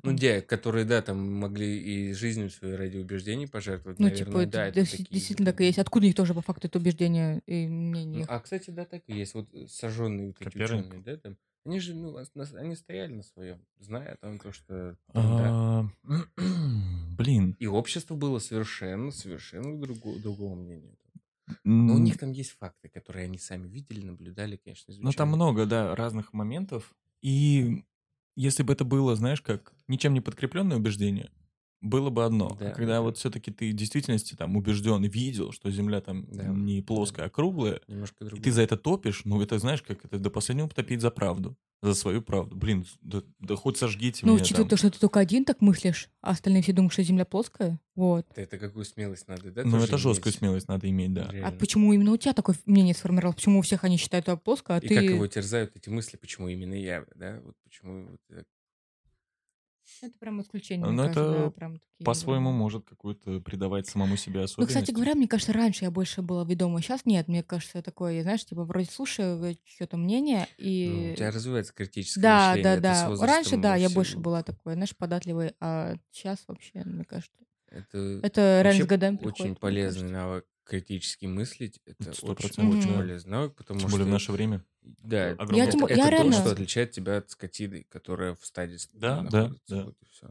Ну, 0.02 0.14
где, 0.14 0.40
которые, 0.40 0.86
да, 0.86 1.02
там 1.02 1.18
могли 1.34 1.78
и 1.78 2.12
жизнью 2.14 2.48
своей 2.48 2.76
ради 2.76 2.96
убеждений 2.96 3.46
пожертвовать, 3.46 3.98
Ну, 3.98 4.06
наверное, 4.06 4.26
типа, 4.26 4.38
это 4.38 4.50
да, 4.52 4.66
это 4.68 4.80
дес- 4.80 4.90
такие 4.92 5.08
действительно 5.10 5.50
так 5.50 5.60
и 5.60 5.66
есть. 5.66 5.78
Откуда 5.78 6.04
у 6.04 6.06
них 6.06 6.16
тоже 6.16 6.32
по 6.32 6.40
факту 6.40 6.68
это 6.68 6.78
убеждение 6.78 7.42
и 7.46 7.66
мнение? 7.66 8.24
Ну, 8.26 8.34
а, 8.34 8.40
кстати, 8.40 8.70
да, 8.70 8.86
так 8.86 9.02
и 9.06 9.12
есть. 9.12 9.34
Вот 9.34 9.48
сожженные 9.68 10.28
вот 10.28 10.36
эти 10.40 10.44
Коперник. 10.44 10.86
ученые, 10.86 11.02
да, 11.02 11.16
там, 11.18 11.36
они 11.66 11.80
же, 11.80 11.94
ну, 11.94 12.16
они 12.54 12.76
стояли 12.76 13.12
на 13.12 13.22
своем, 13.22 13.58
зная 13.78 14.14
о 14.14 14.16
том, 14.16 14.38
то, 14.38 14.52
что 14.52 14.96
там, 15.12 15.36
да. 15.36 15.48
А, 16.08 16.22
Блин, 17.18 17.56
И 17.58 17.66
общество 17.66 18.14
было 18.14 18.38
совершенно, 18.38 19.10
совершенно 19.10 19.78
другого, 19.78 20.18
другого 20.18 20.54
мнения. 20.54 20.96
Но 21.64 21.94
у 21.94 21.98
них 21.98 22.18
там 22.18 22.32
есть 22.32 22.50
факты, 22.52 22.88
которые 22.88 23.24
они 23.24 23.38
сами 23.38 23.68
видели, 23.68 24.04
наблюдали, 24.04 24.56
конечно, 24.56 24.92
Ну, 24.98 25.12
там 25.12 25.28
изучали. 25.28 25.28
много, 25.28 25.66
да, 25.66 25.94
разных 25.96 26.32
моментов. 26.32 26.94
И 27.22 27.84
если 28.36 28.62
бы 28.62 28.72
это 28.72 28.84
было, 28.84 29.14
знаешь, 29.16 29.40
как 29.42 29.72
ничем 29.88 30.14
не 30.14 30.20
подкрепленное 30.20 30.76
убеждение, 30.76 31.30
было 31.80 32.10
бы 32.10 32.24
одно. 32.24 32.56
Да, 32.60 32.70
а 32.70 32.74
когда 32.74 32.94
да. 32.94 33.00
вот 33.02 33.18
все-таки 33.18 33.50
ты 33.50 33.70
в 33.72 33.74
действительности 33.74 34.34
там 34.34 34.56
убежден 34.56 35.04
и 35.04 35.08
видел, 35.08 35.50
что 35.52 35.70
Земля 35.70 36.00
там 36.00 36.26
Да, 36.30 36.44
не 36.44 36.80
да. 36.80 36.86
плоская, 36.86 37.26
а 37.26 37.30
круглая, 37.30 37.80
Немножко 37.88 38.24
и 38.24 38.40
ты 38.40 38.52
за 38.52 38.62
это 38.62 38.76
топишь, 38.76 39.24
ну 39.24 39.40
это 39.42 39.58
знаешь, 39.58 39.82
как 39.82 40.04
это 40.04 40.18
до 40.18 40.30
последнего 40.30 40.68
топить 40.68 41.00
за 41.00 41.10
правду, 41.10 41.56
за 41.82 41.94
свою 41.94 42.22
правду. 42.22 42.54
Блин, 42.56 42.86
да, 43.02 43.22
да 43.40 43.56
хоть 43.56 43.76
сожгите 43.76 44.24
Ну, 44.24 44.32
меня 44.34 44.42
учитывая 44.42 44.64
там. 44.64 44.70
то, 44.70 44.76
что 44.76 44.90
ты 44.90 45.00
только 45.00 45.18
один 45.18 45.44
так 45.44 45.60
мыслишь, 45.60 46.08
а 46.20 46.30
остальные 46.30 46.62
все 46.62 46.72
думают, 46.72 46.92
что 46.92 47.02
Земля 47.02 47.24
плоская. 47.24 47.80
Вот. 47.96 48.24
Это 48.36 48.56
какую 48.56 48.84
смелость 48.84 49.26
надо, 49.28 49.50
да? 49.50 49.64
Ну 49.64 49.78
это 49.78 49.98
жесткую 49.98 50.30
иметь? 50.30 50.38
смелость 50.38 50.68
надо 50.68 50.88
иметь, 50.88 51.12
да. 51.12 51.26
А 51.28 51.32
Реально. 51.32 51.58
почему 51.58 51.92
именно 51.92 52.12
у 52.12 52.16
тебя 52.16 52.32
такое 52.32 52.54
мнение 52.66 52.94
сформировалось? 52.94 53.36
Почему 53.36 53.58
у 53.58 53.62
всех 53.62 53.82
они 53.84 53.96
считают 53.96 54.28
это 54.28 54.36
плоско, 54.36 54.76
а 54.76 54.78
И 54.78 54.86
ты... 54.88 54.94
как 54.94 55.04
его 55.04 55.26
терзают 55.26 55.76
эти 55.76 55.88
мысли, 55.88 56.16
почему 56.16 56.48
именно 56.48 56.74
я, 56.74 57.04
да? 57.16 57.40
Вот 57.44 57.56
почему 57.64 58.10
вот 58.12 58.20
это- 58.30 58.44
Это 60.02 60.18
прям 60.18 60.40
исключение, 60.40 60.84
Ну, 60.90 61.04
кажется, 61.04 61.30
это 61.30 61.44
да, 61.44 61.50
прям 61.50 61.78
такие, 61.78 62.04
По-своему 62.04 62.50
да. 62.50 62.56
может 62.56 62.84
какую-то 62.84 63.40
придавать 63.40 63.86
самому 63.86 64.16
себе 64.16 64.40
Ну, 64.40 64.44
особенность. 64.46 64.68
кстати 64.68 64.90
говоря, 64.90 65.14
мне 65.14 65.28
кажется, 65.28 65.52
раньше 65.52 65.84
я 65.84 65.90
больше 65.92 66.22
была 66.22 66.44
ведома, 66.44 66.82
сейчас 66.82 67.06
нет. 67.06 67.28
Мне 67.28 67.42
кажется, 67.44 67.82
такое, 67.82 68.22
знаешь, 68.22 68.44
типа 68.44 68.64
вроде 68.64 68.86
слушаю 68.90 69.56
чьё-то 69.64 69.96
мнение 69.96 70.46
ну, 70.58 70.58
и... 70.58 71.12
у 71.12 71.16
тебя 71.16 71.30
развивается 71.30 71.72
критическое 71.72 72.20
Да, 72.20 72.52
мышление. 72.52 72.62
да, 72.62 72.76
да. 72.80 73.08
возрастом 73.08 73.28
Раньше, 73.28 73.56
да, 73.56 73.76
я 73.76 73.88
больше 73.90 74.18
была 74.18 74.42
такой, 74.42 74.74
знаешь, 74.74 74.96
податливой, 74.96 75.54
а 75.60 75.94
сейчас 76.10 76.44
вообще, 76.48 76.82
мне 76.84 77.04
кажется, 77.04 77.38
Это, 77.68 78.20
это 78.22 78.60
реально 78.62 78.84
с 78.84 78.88
годами 78.88 79.16
очень 79.18 79.54
приходит, 79.54 79.56
мне 79.60 79.60
полезный 79.60 80.02
кажется. 80.02 80.12
навык 80.12 80.46
критически 80.64 81.26
мыслить. 81.26 81.80
Это 81.86 82.12
Сто 82.14 82.28
очень, 82.28 82.36
процентов, 82.48 82.78
очень 82.78 82.92
да. 82.92 82.98
полезный 82.98 83.30
навык, 83.30 83.54
потому 83.54 83.80
Тем 83.80 83.88
что... 83.88 83.98
более 83.98 84.08
в 84.08 84.12
наше 84.12 84.32
время. 84.32 84.64
Да, 84.82 85.30
Огромное 85.32 85.62
это, 85.68 85.72
тем- 85.72 85.84
это 85.86 85.94
я 85.94 86.04
то, 86.04 86.10
реально- 86.10 86.32
что 86.32 86.50
отличает 86.50 86.90
тебя 86.92 87.16
от 87.18 87.30
скотины, 87.30 87.86
которая 87.88 88.34
в 88.34 88.44
стадии 88.44 88.78
Да, 88.94 89.22
да, 89.22 89.42
находится. 89.42 89.76
да. 89.76 89.84
Вот 89.84 89.96
и 90.00 90.06
все. 90.10 90.30